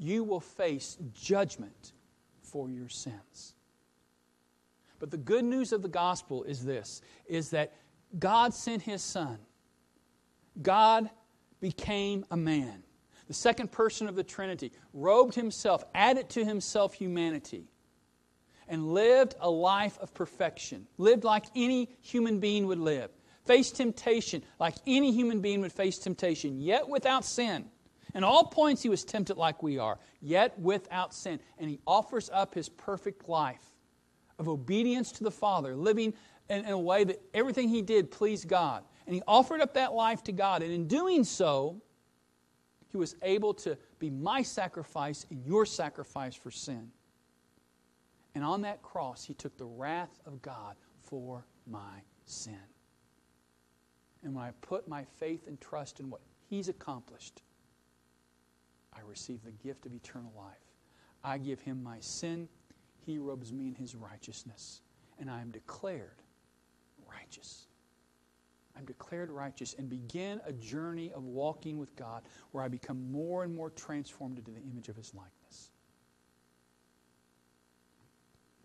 you 0.00 0.24
will 0.24 0.40
face 0.40 0.96
judgment 1.12 1.92
for 2.42 2.70
your 2.70 2.88
sins. 2.88 3.54
But 4.98 5.10
the 5.10 5.18
good 5.18 5.44
news 5.44 5.72
of 5.72 5.82
the 5.82 5.88
gospel 5.88 6.42
is 6.44 6.64
this 6.64 7.02
is 7.26 7.50
that 7.50 7.74
God 8.18 8.52
sent 8.54 8.82
his 8.82 9.02
son. 9.02 9.38
God 10.62 11.10
became 11.60 12.24
a 12.30 12.36
man. 12.36 12.82
The 13.30 13.34
second 13.34 13.70
person 13.70 14.08
of 14.08 14.16
the 14.16 14.24
Trinity 14.24 14.72
robed 14.92 15.36
himself, 15.36 15.84
added 15.94 16.28
to 16.30 16.44
himself 16.44 16.94
humanity, 16.94 17.68
and 18.66 18.92
lived 18.92 19.36
a 19.38 19.48
life 19.48 19.96
of 20.00 20.12
perfection. 20.12 20.88
Lived 20.98 21.22
like 21.22 21.44
any 21.54 21.90
human 22.00 22.40
being 22.40 22.66
would 22.66 22.80
live. 22.80 23.08
Faced 23.44 23.76
temptation 23.76 24.42
like 24.58 24.74
any 24.84 25.12
human 25.12 25.40
being 25.40 25.60
would 25.60 25.72
face 25.72 25.96
temptation, 25.96 26.58
yet 26.58 26.88
without 26.88 27.24
sin. 27.24 27.66
In 28.16 28.24
all 28.24 28.46
points, 28.46 28.82
he 28.82 28.88
was 28.88 29.04
tempted 29.04 29.36
like 29.36 29.62
we 29.62 29.78
are, 29.78 30.00
yet 30.20 30.58
without 30.58 31.14
sin. 31.14 31.38
And 31.56 31.70
he 31.70 31.78
offers 31.86 32.30
up 32.32 32.52
his 32.52 32.68
perfect 32.68 33.28
life 33.28 33.76
of 34.40 34.48
obedience 34.48 35.12
to 35.12 35.22
the 35.22 35.30
Father, 35.30 35.76
living 35.76 36.14
in, 36.48 36.64
in, 36.64 36.72
a 36.72 36.76
way 36.76 37.04
that 37.04 37.22
everything 37.32 37.68
he 37.68 37.80
did 37.80 38.10
pleased 38.10 38.48
God. 38.48 38.82
And 39.06 39.14
he 39.14 39.22
offered 39.28 39.60
up 39.60 39.74
that 39.74 39.92
life 39.92 40.24
to 40.24 40.32
God. 40.32 40.64
And 40.64 40.72
in 40.72 40.88
doing 40.88 41.22
so, 41.22 41.80
he 42.90 42.96
was 42.96 43.14
able 43.22 43.54
to 43.54 43.78
be 43.98 44.10
my 44.10 44.42
sacrifice 44.42 45.26
and 45.30 45.44
your 45.46 45.64
sacrifice 45.64 46.34
for 46.34 46.50
sin. 46.50 46.90
And 48.34 48.44
on 48.44 48.62
that 48.62 48.82
cross, 48.82 49.24
he 49.24 49.34
took 49.34 49.56
the 49.56 49.64
wrath 49.64 50.20
of 50.26 50.42
God 50.42 50.76
for 51.02 51.44
my 51.66 52.02
sin. 52.26 52.58
And 54.22 54.34
when 54.34 54.44
I 54.44 54.50
put 54.60 54.88
my 54.88 55.04
faith 55.18 55.46
and 55.46 55.60
trust 55.60 56.00
in 56.00 56.10
what 56.10 56.20
he's 56.48 56.68
accomplished, 56.68 57.42
I 58.92 59.00
receive 59.06 59.42
the 59.44 59.52
gift 59.52 59.86
of 59.86 59.94
eternal 59.94 60.32
life. 60.36 60.56
I 61.22 61.38
give 61.38 61.60
him 61.60 61.82
my 61.82 61.98
sin, 62.00 62.48
he 63.04 63.18
robes 63.18 63.52
me 63.52 63.68
in 63.68 63.74
his 63.74 63.94
righteousness, 63.94 64.80
and 65.18 65.30
I 65.30 65.40
am 65.40 65.50
declared 65.50 66.22
righteous. 67.08 67.66
I'm 68.80 68.86
declared 68.86 69.30
righteous 69.30 69.74
and 69.78 69.90
begin 69.90 70.40
a 70.46 70.54
journey 70.54 71.12
of 71.12 71.24
walking 71.24 71.78
with 71.78 71.94
God 71.96 72.22
where 72.52 72.64
I 72.64 72.68
become 72.68 73.12
more 73.12 73.44
and 73.44 73.54
more 73.54 73.68
transformed 73.68 74.38
into 74.38 74.50
the 74.50 74.62
image 74.72 74.88
of 74.88 74.96
His 74.96 75.12
likeness. 75.14 75.70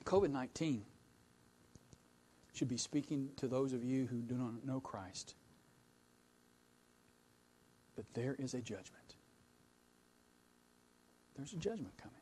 COVID 0.05 0.31
19 0.31 0.85
should 2.53 2.69
be 2.69 2.77
speaking 2.77 3.27
to 3.35 3.49
those 3.49 3.73
of 3.73 3.83
you 3.83 4.05
who 4.05 4.21
do 4.21 4.35
not 4.35 4.65
know 4.65 4.79
Christ 4.79 5.35
that 7.97 8.05
there 8.13 8.37
is 8.39 8.53
a 8.53 8.61
judgment. 8.61 9.15
There's 11.35 11.51
a 11.51 11.57
judgment 11.57 11.97
coming. 11.97 12.15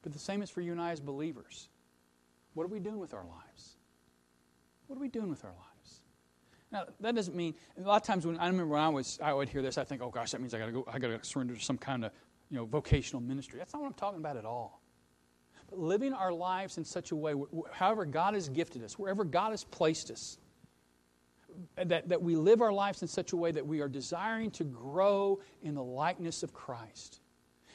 But 0.00 0.14
the 0.14 0.18
same 0.18 0.40
is 0.40 0.48
for 0.48 0.62
you 0.62 0.72
and 0.72 0.80
I 0.80 0.92
as 0.92 1.00
believers. 1.00 1.68
What 2.54 2.64
are 2.64 2.68
we 2.68 2.80
doing 2.80 2.98
with 2.98 3.12
our 3.12 3.24
lives? 3.24 3.76
What 4.86 4.96
are 4.96 5.00
we 5.00 5.08
doing 5.08 5.28
with 5.28 5.44
our 5.44 5.50
lives? 5.50 5.67
Now 6.70 6.84
that 7.00 7.14
doesn't 7.14 7.36
mean 7.36 7.54
a 7.78 7.86
lot 7.86 8.02
of 8.02 8.06
times 8.06 8.26
when 8.26 8.38
I 8.38 8.46
remember 8.46 8.74
when 8.74 8.82
I 8.82 8.88
was 8.88 9.18
I 9.22 9.32
would 9.32 9.48
hear 9.48 9.62
this, 9.62 9.78
I 9.78 9.84
think, 9.84 10.02
oh 10.02 10.10
gosh, 10.10 10.32
that 10.32 10.40
means 10.40 10.54
I 10.54 10.58
gotta 10.58 10.72
go 10.72 10.84
I 10.92 10.98
gotta 10.98 11.18
surrender 11.22 11.54
to 11.54 11.60
some 11.60 11.78
kind 11.78 12.04
of 12.04 12.12
you 12.50 12.56
know 12.56 12.66
vocational 12.66 13.22
ministry. 13.22 13.58
That's 13.58 13.72
not 13.72 13.82
what 13.82 13.88
I'm 13.88 13.94
talking 13.94 14.20
about 14.20 14.36
at 14.36 14.44
all. 14.44 14.82
But 15.70 15.78
living 15.78 16.12
our 16.12 16.32
lives 16.32 16.78
in 16.78 16.84
such 16.84 17.10
a 17.10 17.16
way, 17.16 17.34
however 17.72 18.06
God 18.06 18.34
has 18.34 18.48
gifted 18.48 18.82
us, 18.82 18.98
wherever 18.98 19.24
God 19.24 19.50
has 19.50 19.64
placed 19.64 20.10
us, 20.10 20.38
that, 21.76 22.08
that 22.08 22.22
we 22.22 22.36
live 22.36 22.62
our 22.62 22.72
lives 22.72 23.02
in 23.02 23.08
such 23.08 23.32
a 23.32 23.36
way 23.36 23.52
that 23.52 23.66
we 23.66 23.80
are 23.80 23.88
desiring 23.88 24.50
to 24.52 24.64
grow 24.64 25.40
in 25.62 25.74
the 25.74 25.82
likeness 25.82 26.42
of 26.42 26.52
Christ. 26.52 27.20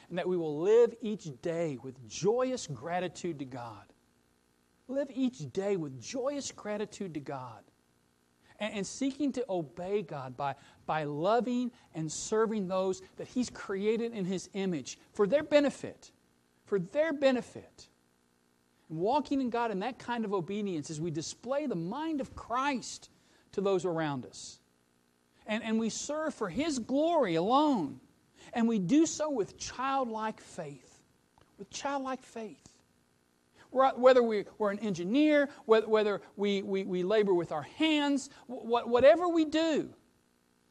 And 0.10 0.18
that 0.18 0.28
we 0.28 0.38
will 0.38 0.60
live 0.60 0.94
each 1.02 1.30
day 1.42 1.78
with 1.82 2.08
joyous 2.08 2.68
gratitude 2.68 3.40
to 3.40 3.46
God. 3.46 3.86
Live 4.88 5.10
each 5.14 5.52
day 5.54 5.76
with 5.76 6.00
joyous 6.02 6.52
gratitude 6.52 7.14
to 7.14 7.20
God. 7.20 7.64
And, 8.64 8.76
and 8.76 8.88
seeking 8.88 9.34
to 9.34 9.46
obey 9.50 10.04
God 10.04 10.38
by, 10.38 10.56
by 10.86 11.04
loving 11.04 11.70
and 11.94 12.10
serving 12.10 12.70
those 12.70 13.02
that 13.18 13.28
He's 13.28 13.50
created 13.50 14.14
in 14.14 14.24
His 14.24 14.50
image 14.54 14.98
for 15.12 15.28
their 15.28 15.44
benefit. 15.44 16.12
For 16.64 16.80
their 16.80 17.12
benefit. 17.12 17.90
And 18.90 19.00
walking 19.00 19.42
in 19.42 19.50
God 19.50 19.72
in 19.72 19.80
that 19.80 20.00
kind 20.00 20.24
of 20.24 20.34
obedience 20.34 20.90
as 20.90 21.02
we 21.02 21.12
display 21.12 21.66
the 21.66 21.76
mind 21.76 22.22
of 22.22 22.34
Christ 22.38 23.10
to 23.52 23.60
those 23.60 23.84
around 23.84 24.26
us. 24.26 24.60
And, 25.46 25.62
and 25.62 25.78
we 25.78 25.90
serve 25.90 26.34
for 26.34 26.48
His 26.48 26.80
glory 26.80 27.36
alone. 27.36 28.00
And 28.54 28.66
we 28.66 28.80
do 28.80 29.06
so 29.06 29.30
with 29.30 29.58
childlike 29.58 30.40
faith. 30.40 31.02
With 31.60 31.70
childlike 31.70 32.22
faith. 32.22 32.70
Whether 33.74 34.22
we, 34.22 34.46
we're 34.58 34.72
an 34.72 34.80
engineer, 34.80 35.50
whether 35.66 36.22
we, 36.36 36.62
we, 36.62 36.84
we 36.84 37.04
labor 37.04 37.34
with 37.34 37.52
our 37.52 37.64
hands, 37.64 38.30
whatever 38.48 39.28
we 39.28 39.46
do, 39.46 39.90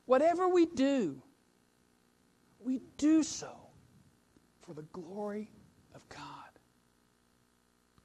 whatever 0.07 0.48
we 0.48 0.66
do, 0.66 1.20
we 2.61 2.80
do 2.96 3.22
so 3.22 3.57
for 4.61 4.72
the 4.74 4.82
glory 4.92 5.50
of 5.94 6.09
God 6.09 6.20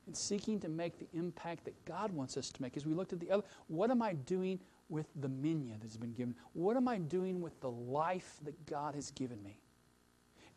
and 0.07 0.17
seeking 0.17 0.59
to 0.61 0.69
make 0.69 0.97
the 0.97 1.07
impact 1.13 1.65
that 1.65 1.85
God 1.85 2.11
wants 2.11 2.37
us 2.37 2.49
to 2.49 2.61
make. 2.61 2.75
As 2.75 2.85
we 2.85 2.93
looked 2.93 3.13
at 3.13 3.19
the 3.19 3.29
other, 3.29 3.43
what 3.67 3.91
am 3.91 4.01
I 4.01 4.13
doing 4.13 4.59
with 4.89 5.05
the 5.17 5.27
minya 5.27 5.75
that's 5.79 5.97
been 5.97 6.13
given? 6.13 6.33
What 6.53 6.77
am 6.77 6.87
I 6.87 6.97
doing 6.97 7.41
with 7.41 7.59
the 7.59 7.69
life 7.69 8.37
that 8.43 8.65
God 8.65 8.95
has 8.95 9.11
given 9.11 9.43
me? 9.43 9.59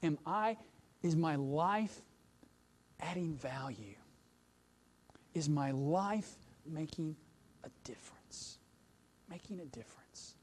Am 0.03 0.19
I, 0.25 0.57
is 1.03 1.17
my 1.17 1.37
life 1.37 2.01
adding 3.01 3.35
value? 3.35 3.97
Is 5.35 5.49
my 5.49 5.71
life 5.71 6.35
making 6.67 7.17
a 7.65 7.69
difference? 7.85 8.59
Making 9.29 9.61
a 9.61 9.65
difference. 9.67 10.35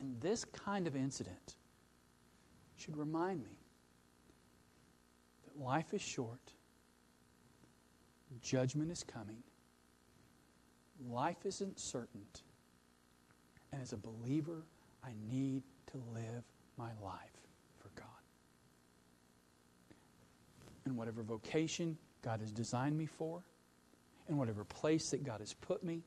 And 0.00 0.20
this 0.20 0.44
kind 0.44 0.86
of 0.86 0.96
incident 0.96 1.56
should 2.76 2.96
remind 2.96 3.42
me 3.42 3.58
that 5.44 5.62
life 5.62 5.94
is 5.94 6.00
short 6.00 6.52
Judgment 8.40 8.90
is 8.90 9.02
coming. 9.02 9.42
Life 11.08 11.44
isn't 11.44 11.78
certain. 11.78 12.22
And 13.72 13.82
as 13.82 13.92
a 13.92 13.96
believer, 13.96 14.62
I 15.04 15.10
need 15.30 15.62
to 15.90 15.96
live 16.14 16.44
my 16.78 16.90
life 17.02 17.36
for 17.78 17.88
God. 17.94 18.06
In 20.86 20.96
whatever 20.96 21.22
vocation 21.22 21.96
God 22.22 22.40
has 22.40 22.52
designed 22.52 22.96
me 22.96 23.06
for, 23.06 23.42
in 24.28 24.36
whatever 24.36 24.64
place 24.64 25.10
that 25.10 25.24
God 25.24 25.40
has 25.40 25.52
put 25.54 25.82
me, 25.82 26.02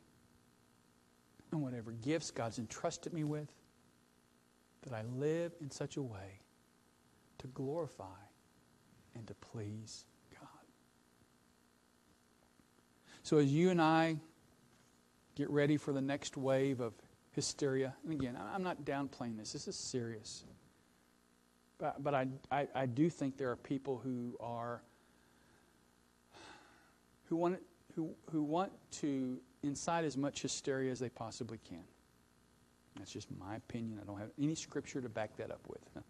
in 1.51 1.61
whatever 1.61 1.91
gifts 1.91 2.31
God's 2.31 2.57
entrusted 2.57 3.13
me 3.13 3.23
with, 3.23 3.51
that 4.83 4.93
I 4.93 5.03
live 5.15 5.53
in 5.61 5.69
such 5.69 5.97
a 5.97 6.01
way 6.01 6.39
to 7.39 7.47
glorify 7.47 8.05
and 9.15 9.27
to 9.27 9.33
please 9.35 10.05
God. 10.31 10.47
So 13.23 13.37
as 13.37 13.51
you 13.51 13.69
and 13.69 13.81
I 13.81 14.17
get 15.35 15.49
ready 15.49 15.77
for 15.77 15.91
the 15.91 16.01
next 16.01 16.37
wave 16.37 16.79
of 16.79 16.93
hysteria, 17.31 17.93
and 18.03 18.13
again, 18.13 18.37
I'm 18.53 18.63
not 18.63 18.85
downplaying 18.85 19.37
this, 19.37 19.51
this 19.51 19.67
is 19.67 19.75
serious. 19.75 20.45
But, 21.77 22.01
but 22.01 22.13
I, 22.13 22.27
I, 22.51 22.67
I 22.73 22.85
do 22.85 23.09
think 23.09 23.37
there 23.37 23.51
are 23.51 23.57
people 23.57 23.99
who 24.01 24.37
are 24.39 24.81
who 27.25 27.35
want 27.35 27.59
who 27.95 28.09
who 28.31 28.43
want 28.43 28.71
to 28.91 29.39
incite 29.63 30.03
as 30.03 30.17
much 30.17 30.41
hysteria 30.41 30.91
as 30.91 30.99
they 30.99 31.09
possibly 31.09 31.59
can. 31.67 31.83
That's 32.97 33.11
just 33.11 33.27
my 33.39 33.55
opinion. 33.55 33.99
I 34.01 34.05
don't 34.05 34.19
have 34.19 34.31
any 34.39 34.55
scripture 34.55 35.01
to 35.01 35.09
back 35.09 35.35
that 35.37 35.51
up 35.51 35.61
with. 35.67 35.81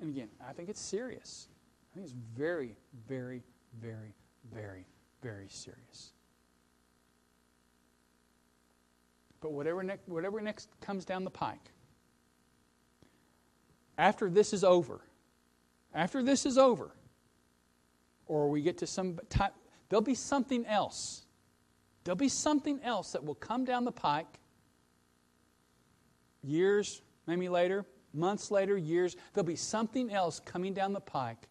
And 0.00 0.10
again, 0.10 0.30
I 0.44 0.52
think 0.52 0.68
it's 0.68 0.80
serious. 0.80 1.46
I 1.92 1.94
think 1.94 2.06
it's 2.06 2.16
very, 2.36 2.74
very, 3.06 3.44
very, 3.80 4.16
very 4.52 4.84
very 5.22 5.48
serious. 5.48 6.12
But 9.40 9.52
whatever, 9.52 9.82
ne- 9.82 9.98
whatever 10.06 10.40
next 10.40 10.68
comes 10.80 11.04
down 11.04 11.24
the 11.24 11.30
pike, 11.30 11.70
after 13.98 14.28
this 14.28 14.52
is 14.52 14.64
over, 14.64 15.00
after 15.94 16.22
this 16.22 16.44
is 16.44 16.58
over, 16.58 16.90
or 18.26 18.50
we 18.50 18.62
get 18.62 18.78
to 18.78 18.86
some 18.86 19.18
time, 19.28 19.50
there'll 19.92 20.00
be 20.00 20.14
something 20.14 20.64
else. 20.64 21.20
There'll 22.02 22.16
be 22.16 22.30
something 22.30 22.80
else 22.82 23.12
that 23.12 23.22
will 23.22 23.34
come 23.34 23.66
down 23.66 23.84
the 23.84 23.92
pike 23.92 24.38
years, 26.42 27.02
maybe 27.26 27.50
later, 27.50 27.84
months 28.14 28.50
later, 28.50 28.74
years. 28.74 29.18
There'll 29.34 29.46
be 29.46 29.54
something 29.54 30.10
else 30.10 30.40
coming 30.40 30.72
down 30.72 30.94
the 30.94 31.00
pike 31.00 31.46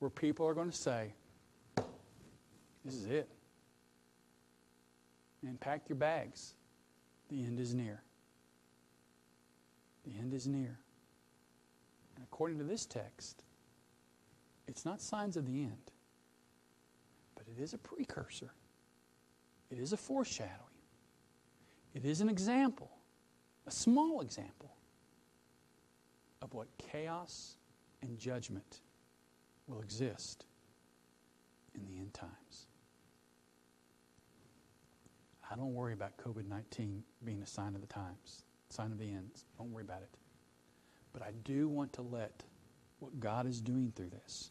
where 0.00 0.10
people 0.10 0.44
are 0.44 0.54
going 0.54 0.72
to 0.72 0.76
say, 0.76 1.12
this 2.84 2.96
is 2.96 3.06
it. 3.06 3.28
And 5.46 5.60
pack 5.60 5.88
your 5.88 5.98
bags. 5.98 6.54
The 7.28 7.44
end 7.44 7.60
is 7.60 7.74
near. 7.74 8.02
The 10.04 10.18
end 10.18 10.34
is 10.34 10.48
near. 10.48 10.80
And 12.16 12.24
according 12.24 12.58
to 12.58 12.64
this 12.64 12.86
text, 12.86 13.44
it's 14.66 14.84
not 14.84 15.00
signs 15.00 15.36
of 15.36 15.46
the 15.46 15.62
end, 15.62 15.92
it 17.50 17.60
is 17.60 17.74
a 17.74 17.78
precursor. 17.78 18.52
It 19.70 19.78
is 19.78 19.92
a 19.92 19.96
foreshadowing. 19.96 20.54
It 21.94 22.04
is 22.04 22.20
an 22.20 22.28
example, 22.28 22.90
a 23.66 23.70
small 23.70 24.20
example, 24.20 24.74
of 26.42 26.54
what 26.54 26.68
chaos 26.78 27.56
and 28.02 28.18
judgment 28.18 28.80
will 29.66 29.80
exist 29.80 30.44
in 31.74 31.84
the 31.84 31.98
end 31.98 32.14
times. 32.14 32.66
I 35.50 35.56
don't 35.56 35.74
worry 35.74 35.94
about 35.94 36.16
COVID 36.18 36.46
19 36.46 37.02
being 37.24 37.42
a 37.42 37.46
sign 37.46 37.74
of 37.74 37.80
the 37.80 37.86
times, 37.86 38.44
sign 38.68 38.92
of 38.92 38.98
the 38.98 39.10
ends. 39.10 39.46
Don't 39.56 39.72
worry 39.72 39.82
about 39.82 40.02
it. 40.02 40.14
But 41.12 41.22
I 41.22 41.32
do 41.44 41.68
want 41.68 41.92
to 41.94 42.02
let 42.02 42.44
what 42.98 43.18
God 43.18 43.46
is 43.46 43.60
doing 43.60 43.92
through 43.96 44.10
this 44.10 44.50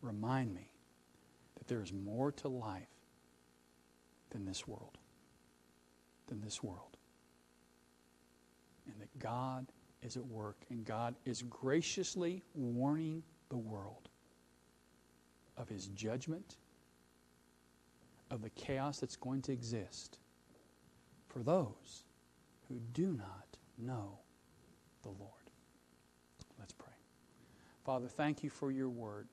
remind 0.00 0.54
me 0.54 0.70
there 1.68 1.82
is 1.82 1.92
more 1.92 2.32
to 2.32 2.48
life 2.48 2.88
than 4.30 4.44
this 4.44 4.66
world. 4.66 4.98
Than 6.26 6.40
this 6.40 6.62
world. 6.62 6.96
And 8.86 9.00
that 9.00 9.18
God 9.18 9.66
is 10.02 10.16
at 10.16 10.26
work 10.26 10.56
and 10.70 10.84
God 10.84 11.14
is 11.24 11.42
graciously 11.42 12.42
warning 12.54 13.22
the 13.50 13.56
world 13.56 14.08
of 15.56 15.68
his 15.68 15.88
judgment, 15.88 16.56
of 18.30 18.42
the 18.42 18.50
chaos 18.50 18.98
that's 18.98 19.16
going 19.16 19.42
to 19.42 19.52
exist 19.52 20.18
for 21.28 21.40
those 21.40 22.04
who 22.68 22.80
do 22.92 23.12
not 23.12 23.56
know 23.78 24.18
the 25.02 25.08
Lord. 25.08 25.32
Let's 26.58 26.72
pray. 26.72 26.92
Father, 27.84 28.06
thank 28.06 28.42
you 28.42 28.50
for 28.50 28.70
your 28.70 28.88
word. 28.88 29.26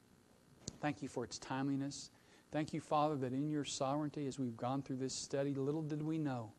Thank 0.82 1.02
you 1.02 1.10
for 1.10 1.24
its 1.24 1.38
timeliness. 1.38 2.10
Thank 2.56 2.74
you, 2.74 2.80
Father, 2.80 3.18
that 3.18 3.34
in 3.34 3.49
your 3.49 3.66
sovereignty, 3.66 4.28
as 4.28 4.39
we've 4.39 4.56
gone 4.56 4.82
through 4.82 4.95
this 4.95 5.14
study, 5.14 5.53
little 5.53 5.82
did 5.82 6.01
we 6.01 6.18
know 6.18 6.53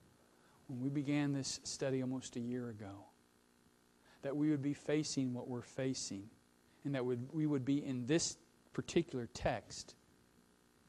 when 0.66 0.82
we 0.82 0.90
began 0.90 1.32
this 1.32 1.59
study 1.64 2.03
almost 2.03 2.36
a 2.36 2.40
year 2.40 2.68
ago 2.68 3.07
that 4.20 4.36
we 4.36 4.51
would 4.51 4.61
be 4.61 4.74
facing 4.74 5.32
what 5.32 5.49
we're 5.49 5.62
facing 5.62 6.24
and 6.84 6.94
that 6.94 7.03
we 7.07 7.47
would 7.47 7.64
be 7.64 7.82
in 7.82 8.05
this 8.05 8.36
particular 8.74 9.26
text 9.32 9.94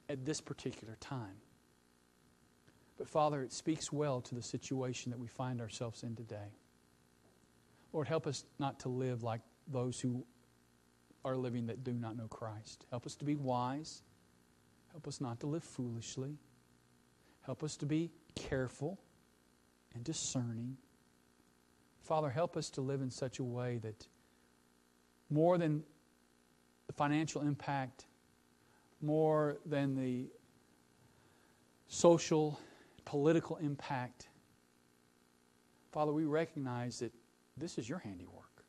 at 0.09 0.25
this 0.25 0.41
particular 0.41 0.97
time. 0.99 1.37
But 2.97 3.07
Father, 3.07 3.41
it 3.41 3.53
speaks 3.53 3.93
well 3.93 4.19
to 4.19 4.35
the 4.35 4.43
situation 4.43 5.09
that 5.11 5.19
we 5.19 5.27
find 5.27 5.61
ourselves 5.61 6.03
in 6.03 6.17
today. 6.17 6.51
Lord, 7.93 8.09
help 8.09 8.27
us 8.27 8.43
not 8.59 8.81
to 8.81 8.89
live 8.89 9.23
like 9.23 9.39
those 9.71 10.01
who 10.01 10.25
are 11.23 11.37
living 11.37 11.67
that 11.67 11.85
do 11.85 11.93
not 11.93 12.17
know 12.17 12.27
Christ. 12.27 12.85
Help 12.89 13.05
us 13.05 13.15
to 13.15 13.23
be 13.23 13.35
wise. 13.35 14.01
Help 14.91 15.07
us 15.07 15.21
not 15.21 15.39
to 15.41 15.47
live 15.47 15.63
foolishly. 15.63 16.37
Help 17.41 17.63
us 17.63 17.75
to 17.77 17.85
be 17.85 18.11
careful 18.35 18.99
and 19.93 20.03
discerning. 20.03 20.77
Father, 22.01 22.29
help 22.29 22.57
us 22.57 22.69
to 22.71 22.81
live 22.81 23.01
in 23.01 23.09
such 23.09 23.39
a 23.39 23.43
way 23.43 23.77
that 23.77 24.07
more 25.29 25.57
than 25.57 25.83
the 26.87 26.93
financial 26.93 27.41
impact, 27.41 28.05
more 29.01 29.57
than 29.65 29.95
the 29.95 30.27
social, 31.87 32.59
political 33.05 33.57
impact, 33.57 34.27
Father, 35.91 36.11
we 36.11 36.25
recognize 36.25 36.99
that 36.99 37.11
this 37.55 37.77
is 37.77 37.89
your 37.89 37.99
handiwork. 37.99 38.63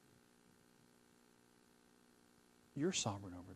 You're 2.75 2.93
sovereign 2.93 3.35
over. 3.35 3.48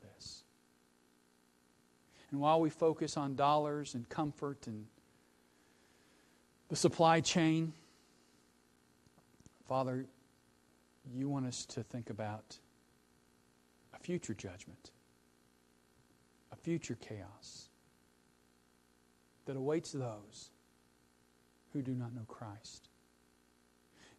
And 2.32 2.40
while 2.40 2.60
we 2.60 2.70
focus 2.70 3.18
on 3.18 3.36
dollars 3.36 3.94
and 3.94 4.08
comfort 4.08 4.66
and 4.66 4.86
the 6.70 6.76
supply 6.76 7.20
chain, 7.20 7.74
Father, 9.68 10.06
you 11.14 11.28
want 11.28 11.46
us 11.46 11.66
to 11.66 11.82
think 11.82 12.08
about 12.08 12.58
a 13.94 13.98
future 13.98 14.32
judgment, 14.32 14.92
a 16.52 16.56
future 16.56 16.96
chaos 16.98 17.68
that 19.44 19.56
awaits 19.56 19.92
those 19.92 20.50
who 21.74 21.82
do 21.82 21.92
not 21.92 22.14
know 22.14 22.24
Christ. 22.28 22.88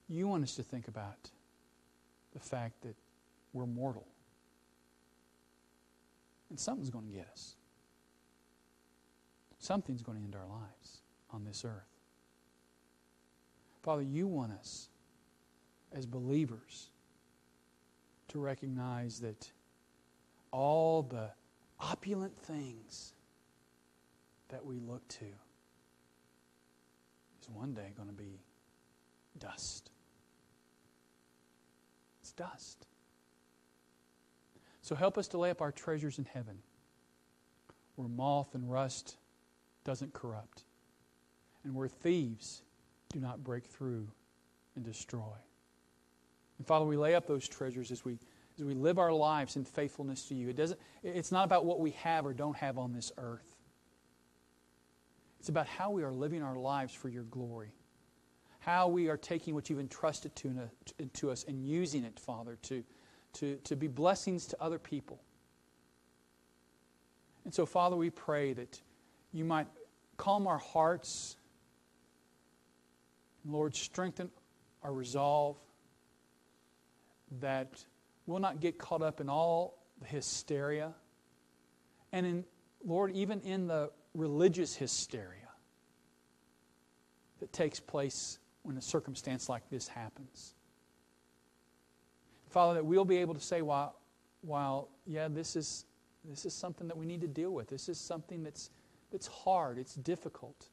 You 0.07 0.27
want 0.27 0.43
us 0.43 0.55
to 0.57 0.63
think 0.63 0.87
about 0.87 1.31
the 2.33 2.39
fact 2.39 2.83
that 2.83 2.95
we're 3.53 3.65
mortal. 3.65 4.05
And 6.51 6.59
something's 6.59 6.91
going 6.91 7.05
to 7.07 7.11
get 7.11 7.27
us. 7.31 7.55
Something's 9.63 10.01
going 10.01 10.17
to 10.17 10.23
end 10.25 10.35
our 10.35 10.45
lives 10.45 11.03
on 11.31 11.45
this 11.45 11.63
earth. 11.63 11.87
Father, 13.81 14.01
you 14.01 14.27
want 14.27 14.51
us 14.51 14.89
as 15.93 16.05
believers 16.05 16.89
to 18.27 18.39
recognize 18.39 19.21
that 19.21 19.49
all 20.51 21.01
the 21.01 21.29
opulent 21.79 22.37
things 22.37 23.13
that 24.49 24.65
we 24.65 24.79
look 24.79 25.07
to 25.07 25.25
is 27.41 27.49
one 27.49 27.73
day 27.73 27.93
going 27.95 28.09
to 28.09 28.13
be 28.13 28.41
dust. 29.39 29.91
It's 32.21 32.33
dust. 32.33 32.85
So 34.81 34.93
help 34.93 35.17
us 35.17 35.29
to 35.29 35.37
lay 35.37 35.51
up 35.51 35.61
our 35.61 35.71
treasures 35.71 36.19
in 36.19 36.25
heaven 36.25 36.57
where 37.95 38.09
moth 38.09 38.55
and 38.55 38.69
rust 38.69 39.15
doesn't 39.83 40.13
corrupt 40.13 40.63
and 41.63 41.73
where 41.73 41.87
thieves 41.87 42.63
do 43.09 43.19
not 43.19 43.43
break 43.43 43.65
through 43.65 44.07
and 44.75 44.83
destroy. 44.83 45.35
And 46.57 46.67
Father, 46.67 46.85
we 46.85 46.97
lay 46.97 47.15
up 47.15 47.27
those 47.27 47.47
treasures 47.47 47.91
as 47.91 48.03
we 48.05 48.17
as 48.59 48.63
we 48.63 48.75
live 48.75 48.99
our 48.99 49.11
lives 49.11 49.55
in 49.55 49.65
faithfulness 49.65 50.25
to 50.25 50.35
you. 50.35 50.49
It 50.49 50.55
doesn't 50.55 50.79
it's 51.03 51.31
not 51.31 51.45
about 51.45 51.65
what 51.65 51.79
we 51.79 51.91
have 51.91 52.25
or 52.25 52.33
don't 52.33 52.57
have 52.57 52.77
on 52.77 52.93
this 52.93 53.11
earth. 53.17 53.55
It's 55.39 55.49
about 55.49 55.67
how 55.67 55.91
we 55.91 56.03
are 56.03 56.11
living 56.13 56.41
our 56.41 56.55
lives 56.55 56.93
for 56.93 57.09
your 57.09 57.23
glory. 57.23 57.73
How 58.59 58.87
we 58.87 59.09
are 59.09 59.17
taking 59.17 59.53
what 59.53 59.69
you've 59.69 59.81
entrusted 59.81 60.33
to, 60.37 60.69
to 61.15 61.31
us 61.31 61.43
and 61.49 61.65
using 61.65 62.05
it, 62.05 62.17
Father, 62.17 62.57
to, 62.61 62.81
to, 63.33 63.57
to 63.57 63.75
be 63.75 63.87
blessings 63.87 64.45
to 64.47 64.63
other 64.63 64.79
people. 64.79 65.21
And 67.43 67.53
so, 67.53 67.65
Father, 67.65 67.97
we 67.97 68.09
pray 68.09 68.53
that 68.53 68.79
you 69.33 69.43
might 69.43 69.67
calm 70.15 70.47
our 70.47 70.59
hearts. 70.59 71.35
Lord, 73.45 73.75
strengthen 73.75 74.29
our 74.83 74.93
resolve 74.93 75.57
that 77.41 77.83
we'll 78.25 78.39
not 78.39 78.59
get 78.59 78.77
caught 78.77 79.01
up 79.01 79.19
in 79.19 79.27
all 79.27 79.83
the 79.99 80.07
hysteria. 80.07 80.93
And 82.11 82.25
in, 82.25 82.45
Lord, 82.85 83.11
even 83.11 83.41
in 83.41 83.67
the 83.67 83.91
religious 84.13 84.75
hysteria 84.75 85.49
that 87.39 87.51
takes 87.51 87.79
place 87.79 88.39
when 88.61 88.77
a 88.77 88.81
circumstance 88.81 89.49
like 89.49 89.67
this 89.69 89.87
happens. 89.87 90.53
Father, 92.49 92.75
that 92.75 92.85
we'll 92.85 93.03
be 93.03 93.17
able 93.17 93.33
to 93.33 93.41
say, 93.41 93.61
while, 93.61 93.95
while 94.41 94.89
yeah, 95.07 95.27
this 95.27 95.55
is, 95.55 95.85
this 96.23 96.45
is 96.45 96.53
something 96.53 96.87
that 96.87 96.95
we 96.95 97.05
need 97.05 97.21
to 97.21 97.27
deal 97.27 97.51
with. 97.51 97.67
This 97.67 97.89
is 97.89 97.99
something 97.99 98.43
that's, 98.43 98.69
that's 99.13 99.27
hard, 99.27 99.77
it's 99.77 99.93
difficult. 99.93 100.65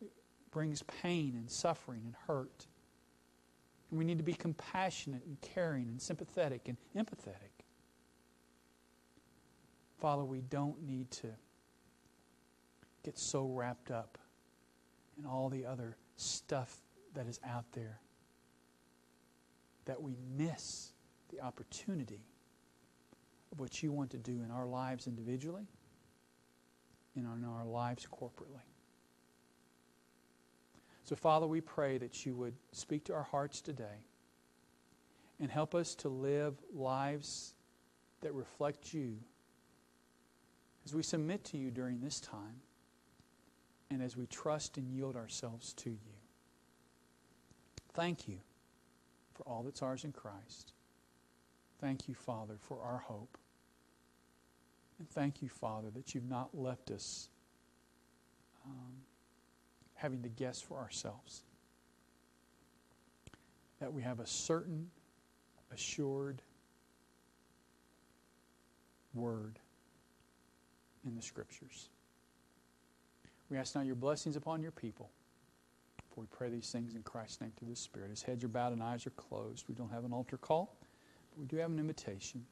It 0.00 0.12
brings 0.52 0.82
pain 1.02 1.34
and 1.36 1.50
suffering 1.50 2.02
and 2.04 2.14
hurt. 2.28 2.68
And 3.90 3.98
we 3.98 4.04
need 4.04 4.18
to 4.18 4.24
be 4.24 4.32
compassionate 4.32 5.24
and 5.26 5.38
caring 5.40 5.88
and 5.88 6.00
sympathetic 6.00 6.68
and 6.68 6.78
empathetic. 6.96 7.64
Father, 10.00 10.24
we 10.24 10.40
don't 10.40 10.86
need 10.86 11.10
to 11.10 11.26
get 13.02 13.18
so 13.18 13.46
wrapped 13.46 13.90
up 13.90 14.16
in 15.18 15.26
all 15.26 15.48
the 15.48 15.66
other 15.66 15.96
stuff 16.16 16.76
that 17.14 17.26
is 17.26 17.40
out 17.44 17.64
there 17.72 17.98
that 19.84 20.00
we 20.00 20.16
miss 20.36 20.92
the 21.30 21.40
opportunity 21.40 22.20
of 23.50 23.58
what 23.58 23.82
you 23.82 23.90
want 23.90 24.10
to 24.10 24.18
do 24.18 24.42
in 24.44 24.52
our 24.52 24.66
lives 24.66 25.08
individually 25.08 25.66
in 27.16 27.26
our 27.26 27.64
lives 27.64 28.06
corporately. 28.10 28.64
So, 31.04 31.14
Father, 31.14 31.46
we 31.46 31.60
pray 31.60 31.98
that 31.98 32.24
you 32.24 32.34
would 32.34 32.54
speak 32.72 33.04
to 33.04 33.14
our 33.14 33.22
hearts 33.22 33.60
today 33.60 34.06
and 35.38 35.50
help 35.50 35.74
us 35.74 35.94
to 35.96 36.08
live 36.08 36.54
lives 36.72 37.54
that 38.22 38.32
reflect 38.32 38.94
you 38.94 39.18
as 40.84 40.94
we 40.94 41.02
submit 41.02 41.44
to 41.44 41.58
you 41.58 41.70
during 41.70 42.00
this 42.00 42.20
time 42.20 42.60
and 43.90 44.02
as 44.02 44.16
we 44.16 44.26
trust 44.26 44.78
and 44.78 44.88
yield 44.88 45.14
ourselves 45.14 45.72
to 45.74 45.90
you. 45.90 46.14
Thank 47.92 48.26
you 48.26 48.38
for 49.34 49.42
all 49.44 49.62
that's 49.62 49.82
ours 49.82 50.04
in 50.04 50.12
Christ. 50.12 50.72
Thank 51.80 52.08
you, 52.08 52.14
Father, 52.14 52.56
for 52.58 52.80
our 52.80 52.98
hope. 52.98 53.36
And 55.04 55.10
thank 55.10 55.42
you, 55.42 55.50
Father, 55.50 55.90
that 55.90 56.14
you've 56.14 56.30
not 56.30 56.48
left 56.54 56.90
us 56.90 57.28
um, 58.64 58.94
having 59.92 60.22
to 60.22 60.30
guess 60.30 60.62
for 60.62 60.78
ourselves. 60.78 61.42
That 63.80 63.92
we 63.92 64.00
have 64.00 64.18
a 64.18 64.26
certain, 64.26 64.88
assured 65.70 66.40
word 69.12 69.58
in 71.06 71.14
the 71.14 71.22
Scriptures. 71.22 71.90
We 73.50 73.58
ask 73.58 73.74
now 73.74 73.82
your 73.82 73.96
blessings 73.96 74.36
upon 74.36 74.62
your 74.62 74.72
people. 74.72 75.10
For 76.14 76.22
we 76.22 76.26
pray 76.28 76.48
these 76.48 76.70
things 76.70 76.94
in 76.94 77.02
Christ's 77.02 77.42
name 77.42 77.52
through 77.58 77.68
the 77.68 77.76
Spirit. 77.76 78.08
His 78.08 78.22
heads 78.22 78.42
are 78.42 78.48
bowed 78.48 78.72
and 78.72 78.82
eyes 78.82 79.06
are 79.06 79.10
closed. 79.10 79.66
We 79.68 79.74
don't 79.74 79.92
have 79.92 80.06
an 80.06 80.14
altar 80.14 80.38
call, 80.38 80.78
but 81.28 81.40
we 81.40 81.44
do 81.44 81.58
have 81.58 81.70
an 81.70 81.78
invitation. 81.78 82.46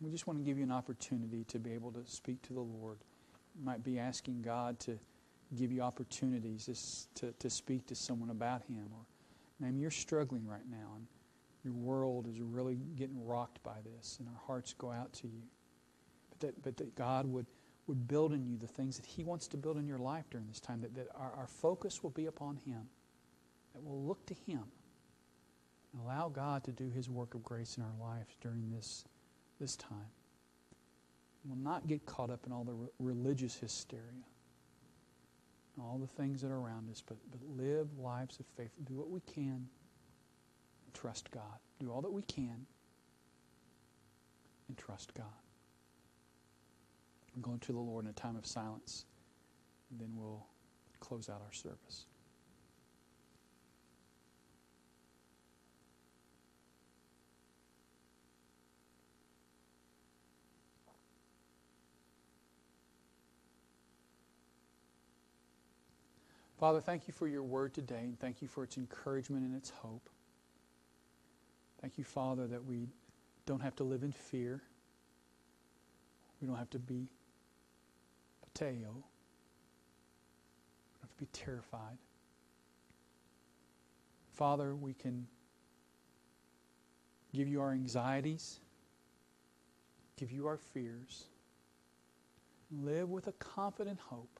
We 0.00 0.10
just 0.10 0.26
want 0.26 0.38
to 0.38 0.44
give 0.44 0.56
you 0.56 0.64
an 0.64 0.72
opportunity 0.72 1.44
to 1.44 1.58
be 1.58 1.72
able 1.72 1.92
to 1.92 2.04
speak 2.06 2.42
to 2.42 2.52
the 2.52 2.60
Lord. 2.60 2.98
You 3.58 3.64
might 3.64 3.84
be 3.84 3.98
asking 3.98 4.42
God 4.42 4.78
to 4.80 4.98
give 5.56 5.72
you 5.72 5.82
opportunities 5.82 7.08
to, 7.16 7.32
to 7.38 7.50
speak 7.50 7.86
to 7.88 7.94
someone 7.94 8.30
about 8.30 8.62
Him. 8.62 8.86
Or 8.92 9.04
maybe 9.58 9.80
you're 9.80 9.90
struggling 9.90 10.46
right 10.46 10.68
now 10.70 10.92
and 10.96 11.06
your 11.64 11.74
world 11.74 12.26
is 12.26 12.40
really 12.40 12.78
getting 12.96 13.26
rocked 13.26 13.62
by 13.62 13.76
this, 13.84 14.16
and 14.18 14.28
our 14.28 14.40
hearts 14.46 14.72
go 14.72 14.90
out 14.90 15.12
to 15.12 15.26
you. 15.26 15.42
But 16.30 16.40
that, 16.40 16.62
but 16.62 16.76
that 16.78 16.94
God 16.94 17.26
would 17.26 17.44
would 17.90 18.06
build 18.06 18.32
in 18.32 18.46
you 18.46 18.56
the 18.56 18.68
things 18.68 18.96
that 18.96 19.04
He 19.04 19.24
wants 19.24 19.48
to 19.48 19.56
build 19.56 19.76
in 19.76 19.88
your 19.88 19.98
life 19.98 20.24
during 20.30 20.46
this 20.46 20.60
time, 20.60 20.80
that, 20.82 20.94
that 20.94 21.08
our, 21.16 21.32
our 21.36 21.46
focus 21.48 22.04
will 22.04 22.10
be 22.10 22.26
upon 22.26 22.56
Him, 22.56 22.88
that 23.74 23.82
we'll 23.82 24.00
look 24.00 24.24
to 24.26 24.34
Him 24.46 24.62
and 25.92 26.02
allow 26.04 26.28
God 26.28 26.62
to 26.64 26.70
do 26.70 26.88
His 26.88 27.10
work 27.10 27.34
of 27.34 27.42
grace 27.42 27.76
in 27.76 27.82
our 27.82 28.08
lives 28.08 28.36
during 28.40 28.70
this, 28.70 29.04
this 29.60 29.76
time. 29.76 30.10
We'll 31.44 31.56
not 31.56 31.86
get 31.86 32.04
caught 32.06 32.30
up 32.30 32.40
in 32.46 32.52
all 32.52 32.64
the 32.64 32.72
re- 32.72 32.88
religious 32.98 33.54
hysteria, 33.54 34.24
all 35.80 35.98
the 35.98 36.22
things 36.22 36.42
that 36.42 36.50
are 36.50 36.58
around 36.58 36.90
us, 36.90 37.02
but, 37.06 37.16
but 37.30 37.40
live 37.56 37.86
lives 37.98 38.38
of 38.40 38.46
faith. 38.56 38.70
Do 38.86 38.94
what 38.94 39.10
we 39.10 39.20
can 39.20 39.68
and 40.84 40.94
trust 40.94 41.30
God. 41.30 41.58
Do 41.78 41.90
all 41.90 42.02
that 42.02 42.12
we 42.12 42.22
can 42.22 42.66
and 44.68 44.76
trust 44.76 45.14
God. 45.14 45.26
I'm 47.34 47.42
going 47.42 47.60
to 47.60 47.72
the 47.72 47.78
Lord 47.78 48.04
in 48.04 48.10
a 48.10 48.14
time 48.14 48.36
of 48.36 48.44
silence, 48.44 49.04
and 49.90 50.00
then 50.00 50.10
we'll 50.14 50.44
close 50.98 51.28
out 51.28 51.40
our 51.44 51.52
service. 51.52 52.06
Father, 66.60 66.82
thank 66.82 67.08
you 67.08 67.14
for 67.14 67.26
your 67.26 67.42
word 67.42 67.72
today, 67.72 68.00
and 68.00 68.20
thank 68.20 68.42
you 68.42 68.48
for 68.48 68.64
its 68.64 68.76
encouragement 68.76 69.46
and 69.46 69.56
its 69.56 69.70
hope. 69.70 70.10
Thank 71.80 71.96
you, 71.96 72.04
Father, 72.04 72.46
that 72.48 72.62
we 72.62 72.90
don't 73.46 73.62
have 73.62 73.74
to 73.76 73.84
live 73.84 74.02
in 74.02 74.12
fear. 74.12 74.60
We 76.38 76.46
don't 76.46 76.58
have 76.58 76.68
to 76.70 76.78
be 76.78 77.08
pateo. 78.44 78.66
We 78.66 78.82
don't 80.98 81.00
have 81.00 81.10
to 81.12 81.18
be 81.18 81.28
terrified. 81.32 81.96
Father, 84.34 84.74
we 84.74 84.92
can 84.92 85.26
give 87.32 87.48
you 87.48 87.62
our 87.62 87.72
anxieties, 87.72 88.60
give 90.18 90.30
you 90.30 90.46
our 90.46 90.58
fears, 90.58 91.24
live 92.70 93.08
with 93.08 93.28
a 93.28 93.32
confident 93.32 93.98
hope 93.98 94.39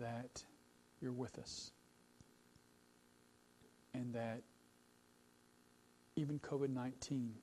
that 0.00 0.44
you're 1.00 1.12
with 1.12 1.38
us 1.38 1.72
and 3.94 4.14
that 4.14 4.42
even 6.16 6.38
COVID 6.38 6.70
19 6.70 7.34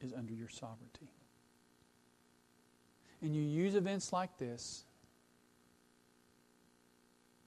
is 0.00 0.12
under 0.12 0.32
your 0.32 0.48
sovereignty. 0.48 1.08
And 3.22 3.34
you 3.34 3.42
use 3.42 3.74
events 3.74 4.12
like 4.12 4.36
this 4.38 4.84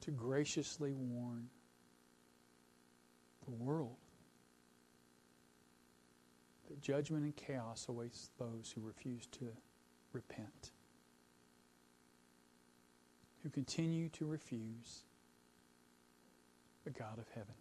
to 0.02 0.12
graciously 0.12 0.94
warn 0.94 1.50
the 3.46 3.52
world 3.52 3.98
that 6.68 6.82
judgment 6.82 7.24
and 7.24 7.36
chaos 7.36 7.86
awaits 7.88 8.30
those 8.38 8.74
who 8.74 8.82
refuse 8.82 9.26
to 9.28 9.46
repent 10.14 10.72
who 13.48 13.52
continue 13.52 14.10
to 14.10 14.26
refuse 14.26 15.04
the 16.84 16.90
God 16.90 17.18
of 17.18 17.26
heaven. 17.34 17.54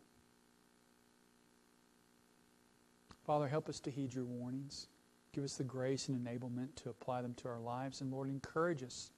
Father, 3.25 3.47
help 3.47 3.69
us 3.69 3.79
to 3.81 3.91
heed 3.91 4.13
your 4.13 4.25
warnings. 4.25 4.89
Give 5.33 5.45
us 5.45 5.55
the 5.55 5.63
grace 5.63 6.09
and 6.09 6.19
enablement 6.19 6.75
to 6.77 6.91
apply 6.91 7.23
them 7.23 7.35
to 7.35 7.49
our 7.49 7.61
lives. 7.61 8.01
And 8.01 8.11
Lord, 8.11 8.29
encourage 8.29 8.83
us 8.83 9.13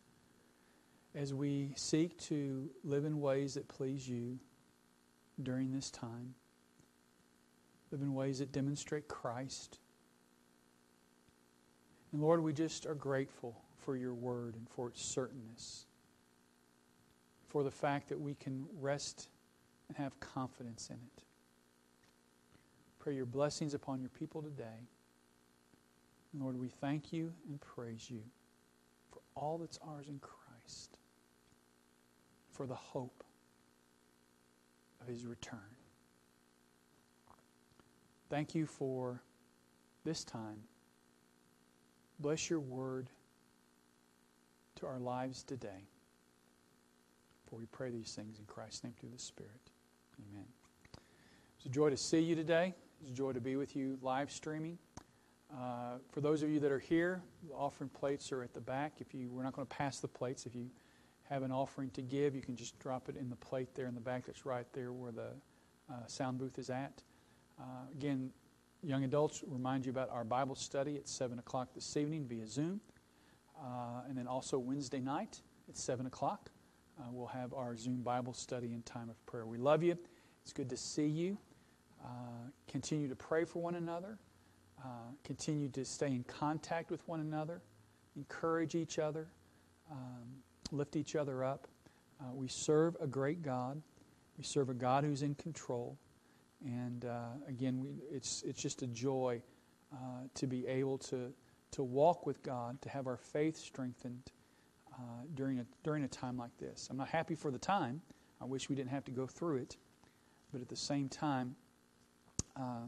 as 1.15 1.33
we 1.33 1.73
seek 1.75 2.19
to 2.19 2.69
live 2.85 3.07
in 3.07 3.19
ways 3.19 3.55
that 3.55 3.67
please 3.69 4.07
you 4.07 4.39
during 5.43 5.73
this 5.73 5.91
time, 5.91 6.35
live 7.91 8.03
in 8.03 8.13
ways 8.13 8.41
that 8.41 8.53
demonstrate 8.53 9.09
Christ. 9.09 9.79
And 12.13 12.21
Lord, 12.21 12.43
we 12.43 12.53
just 12.53 12.85
are 12.85 12.95
grateful 12.95 13.57
for 13.79 13.97
your 13.97 14.13
word 14.13 14.55
and 14.55 14.69
for 14.69 14.89
its 14.89 15.03
certainness 15.03 15.87
for 17.49 17.63
the 17.63 17.71
fact 17.71 18.09
that 18.11 18.21
we 18.21 18.35
can 18.35 18.67
rest 18.81 19.29
and 19.89 19.97
have 19.97 20.19
confidence 20.21 20.91
in 20.91 20.97
it. 20.97 21.23
Pray 22.99 23.15
your 23.15 23.27
blessings 23.27 23.75
upon 23.75 24.01
your 24.01 24.11
people 24.11 24.43
today. 24.43 24.87
Lord, 26.39 26.59
we 26.59 26.69
thank 26.69 27.13
you 27.13 27.33
and 27.49 27.59
praise 27.61 28.11
you 28.11 28.21
for 29.11 29.21
all 29.35 29.57
that's 29.59 29.79
ours 29.87 30.09
in 30.09 30.21
Christ, 30.21 30.99
for 32.53 32.67
the 32.67 32.75
hope 32.75 33.25
of 35.01 35.09
his 35.09 35.25
return. 35.25 35.59
Thank 38.29 38.55
you 38.55 38.67
for 38.67 39.23
this 40.05 40.23
time. 40.23 40.63
Bless 42.21 42.51
your 42.51 42.61
word 42.61 43.09
to 44.77 44.87
our 44.87 44.99
lives 44.99 45.43
today. 45.43 45.89
For 47.49 47.57
we 47.57 47.67
pray 47.67 47.91
these 47.91 48.13
things 48.15 48.39
in 48.39 48.45
Christ's 48.45 48.85
name 48.85 48.93
through 48.99 49.11
the 49.15 49.19
Spirit. 49.19 49.71
Amen. 50.31 50.45
It's 51.57 51.67
a 51.67 51.71
joy 51.71 51.89
to 51.89 51.97
see 51.97 52.21
you 52.21 52.35
today. 52.35 52.75
It's 53.01 53.11
a 53.11 53.15
joy 53.15 53.33
to 53.33 53.41
be 53.41 53.57
with 53.57 53.75
you 53.75 53.99
live 54.03 54.31
streaming. 54.31 54.77
Uh, 55.51 55.97
for 56.13 56.21
those 56.21 56.43
of 56.43 56.51
you 56.51 56.61
that 56.61 56.71
are 56.71 56.79
here, 56.79 57.23
the 57.49 57.55
offering 57.55 57.89
plates 57.89 58.33
are 58.33 58.43
at 58.43 58.53
the 58.53 58.61
back. 58.61 58.95
If 58.99 59.15
you, 59.15 59.31
we're 59.31 59.45
not 59.45 59.55
going 59.55 59.67
to 59.67 59.75
pass 59.75 59.99
the 60.01 60.09
plates. 60.09 60.45
If 60.45 60.55
you 60.55 60.69
have 61.31 61.43
an 61.43 61.51
offering 61.51 61.89
to 61.91 62.03
give, 62.03 62.35
you 62.35 62.43
can 62.43 62.55
just 62.55 62.79
drop 62.81 63.09
it 63.09 63.17
in 63.17 63.31
the 63.31 63.37
plate 63.37 63.75
there 63.75 63.87
in 63.87 63.95
the 63.95 64.01
back. 64.01 64.27
That's 64.27 64.45
right 64.45 64.67
there 64.75 64.93
where 64.93 65.13
the 65.13 65.31
uh, 65.91 66.07
sound 66.07 66.39
booth 66.39 66.59
is 66.59 66.69
at. 66.69 67.03
Uh, 67.59 67.63
again, 67.93 68.31
young 68.83 69.05
adults, 69.05 69.43
remind 69.47 69.87
you 69.87 69.91
about 69.91 70.11
our 70.11 70.25
Bible 70.25 70.55
study 70.55 70.97
at 70.97 71.09
7 71.09 71.39
o'clock 71.39 71.69
this 71.75 71.97
evening 71.97 72.27
via 72.29 72.47
Zoom. 72.47 72.81
Uh, 73.59 74.03
and 74.07 74.19
then 74.19 74.27
also 74.27 74.59
Wednesday 74.59 75.01
night 75.01 75.41
at 75.67 75.79
7 75.79 76.05
o'clock 76.05 76.51
uh, 76.99 77.05
we'll 77.13 77.27
have 77.27 77.55
our 77.55 77.77
Zoom 77.77 78.03
Bible 78.03 78.33
study 78.33 78.73
and 78.73 78.85
time 78.85 79.09
of 79.09 79.25
prayer. 79.27 79.47
We 79.47 79.59
love 79.59 79.83
you. 79.83 79.97
It's 80.43 80.53
good 80.53 80.71
to 80.71 80.77
see 80.77 81.07
you. 81.07 81.39
Uh, 82.05 82.51
continue 82.69 83.09
to 83.09 83.17
pray 83.17 83.45
for 83.45 83.61
one 83.61 83.75
another. 83.75 84.19
Uh, 84.83 85.11
continue 85.25 85.69
to 85.69 85.85
stay 85.85 86.09
in 86.09 86.25
contact 86.25 86.91
with 86.91 87.07
one 87.09 87.21
another. 87.21 87.61
Encourage 88.17 88.75
each 88.75 88.99
other. 88.99 89.29
Um, 89.91 90.43
lift 90.71 90.97
each 90.97 91.17
other 91.17 91.45
up. 91.45 91.67
Uh, 92.21 92.33
we 92.35 92.49
serve 92.49 92.97
a 93.01 93.07
great 93.07 93.43
God. 93.43 93.81
We 94.37 94.45
serve 94.45 94.71
a 94.71 94.75
God 94.75 95.05
who's 95.05 95.23
in 95.23 95.35
control. 95.35 95.97
And 96.65 97.05
uh, 97.05 97.31
again, 97.49 97.81
we, 97.81 97.91
it's, 98.11 98.43
it's 98.47 98.61
just 98.61 98.83
a 98.83 98.87
joy 98.89 99.41
uh, 99.93 100.27
to 100.35 100.47
be 100.47 100.67
able 100.67 100.99
to, 100.99 101.33
to 101.73 101.83
walk 101.83 102.27
with 102.27 102.43
God, 102.43 102.81
to 102.83 102.89
have 102.89 103.07
our 103.07 103.17
faith 103.17 103.57
strengthened 103.57 104.31
uh, 104.99 105.03
during, 105.35 105.61
a, 105.61 105.67
during 105.85 106.05
a 106.05 106.09
time 106.09 106.37
like 106.37 106.57
this. 106.59 106.89
I'm 106.91 106.97
not 106.97 107.09
happy 107.09 107.35
for 107.35 107.51
the 107.51 107.59
time. 107.59 108.01
I 108.41 108.45
wish 108.45 108.69
we 108.69 108.77
didn't 108.77 108.91
have 108.91 109.05
to 109.05 109.11
go 109.11 109.27
through 109.27 109.57
it. 109.57 109.77
But 110.53 110.61
at 110.61 110.69
the 110.69 110.77
same 110.77 111.09
time, 111.09 111.55
uh, 112.57 112.87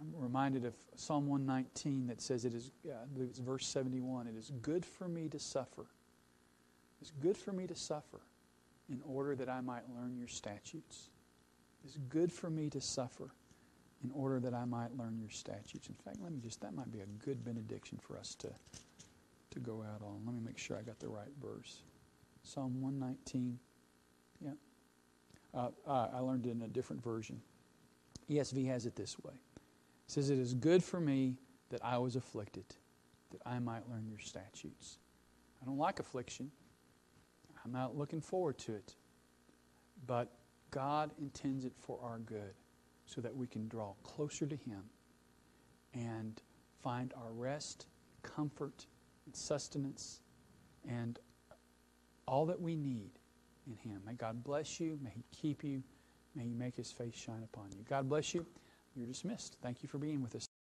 I'm 0.00 0.14
reminded 0.16 0.64
of 0.64 0.74
Psalm 0.96 1.26
119 1.26 2.08
that 2.08 2.20
says 2.20 2.44
it 2.44 2.54
is, 2.54 2.72
I 2.86 3.06
believe 3.14 3.28
it's 3.30 3.38
verse 3.38 3.66
71, 3.66 4.26
it 4.26 4.36
is 4.36 4.52
good 4.62 4.84
for 4.84 5.08
me 5.08 5.28
to 5.28 5.38
suffer. 5.38 5.86
It's 7.00 7.12
good 7.22 7.36
for 7.36 7.52
me 7.52 7.66
to 7.66 7.74
suffer 7.74 8.20
in 8.90 9.00
order 9.06 9.34
that 9.36 9.48
I 9.48 9.60
might 9.60 9.82
learn 9.96 10.16
your 10.16 10.28
statutes. 10.28 11.08
It's 11.84 11.98
good 12.08 12.32
for 12.32 12.50
me 12.50 12.68
to 12.70 12.80
suffer 12.80 13.30
in 14.04 14.10
order 14.12 14.40
that 14.40 14.54
I 14.54 14.64
might 14.64 14.96
learn 14.98 15.18
your 15.20 15.30
statutes. 15.30 15.88
In 15.88 15.94
fact, 15.94 16.18
let 16.20 16.32
me 16.32 16.40
just, 16.40 16.60
that 16.60 16.74
might 16.74 16.90
be 16.90 17.00
a 17.00 17.06
good 17.24 17.44
benediction 17.44 17.98
for 17.98 18.18
us 18.18 18.34
to 18.36 18.48
to 19.52 19.60
go 19.60 19.82
out 19.82 20.02
on. 20.02 20.22
Let 20.24 20.34
me 20.34 20.40
make 20.44 20.58
sure 20.58 20.76
I 20.76 20.82
got 20.82 20.98
the 20.98 21.08
right 21.08 21.30
verse. 21.40 21.82
Psalm 22.42 22.80
119. 22.80 23.58
Yeah. 24.40 24.50
Uh, 25.54 25.68
I 25.86 26.18
learned 26.18 26.46
it 26.46 26.50
in 26.50 26.62
a 26.62 26.68
different 26.68 27.02
version. 27.02 27.40
ESV 28.30 28.66
has 28.66 28.86
it 28.86 28.96
this 28.96 29.18
way. 29.18 29.34
It 29.34 30.10
says, 30.10 30.30
It 30.30 30.38
is 30.38 30.54
good 30.54 30.82
for 30.82 31.00
me 31.00 31.36
that 31.70 31.84
I 31.84 31.98
was 31.98 32.16
afflicted, 32.16 32.64
that 33.30 33.40
I 33.46 33.58
might 33.58 33.88
learn 33.88 34.06
your 34.08 34.18
statutes. 34.18 34.98
I 35.60 35.66
don't 35.66 35.78
like 35.78 36.00
affliction. 36.00 36.50
I'm 37.64 37.72
not 37.72 37.96
looking 37.96 38.20
forward 38.20 38.58
to 38.60 38.74
it. 38.74 38.94
But 40.06 40.32
God 40.70 41.12
intends 41.20 41.64
it 41.64 41.72
for 41.78 41.98
our 42.02 42.18
good 42.18 42.54
so 43.06 43.20
that 43.20 43.34
we 43.34 43.46
can 43.46 43.68
draw 43.68 43.92
closer 44.02 44.46
to 44.46 44.56
Him 44.56 44.82
and 45.94 46.40
find 46.82 47.12
our 47.14 47.32
rest, 47.32 47.86
comfort, 48.22 48.86
and 49.32 49.36
sustenance 49.38 50.20
and 50.86 51.18
all 52.28 52.44
that 52.46 52.60
we 52.60 52.76
need 52.76 53.10
in 53.66 53.76
Him. 53.76 54.02
May 54.06 54.12
God 54.12 54.44
bless 54.44 54.78
you. 54.78 54.98
May 55.02 55.10
He 55.10 55.24
keep 55.34 55.64
you. 55.64 55.82
May 56.34 56.44
He 56.44 56.54
make 56.54 56.76
His 56.76 56.92
face 56.92 57.14
shine 57.14 57.42
upon 57.42 57.70
you. 57.72 57.84
God 57.88 58.08
bless 58.10 58.34
you. 58.34 58.44
You're 58.94 59.06
dismissed. 59.06 59.56
Thank 59.62 59.82
you 59.82 59.88
for 59.88 59.96
being 59.96 60.22
with 60.22 60.34
us. 60.34 60.51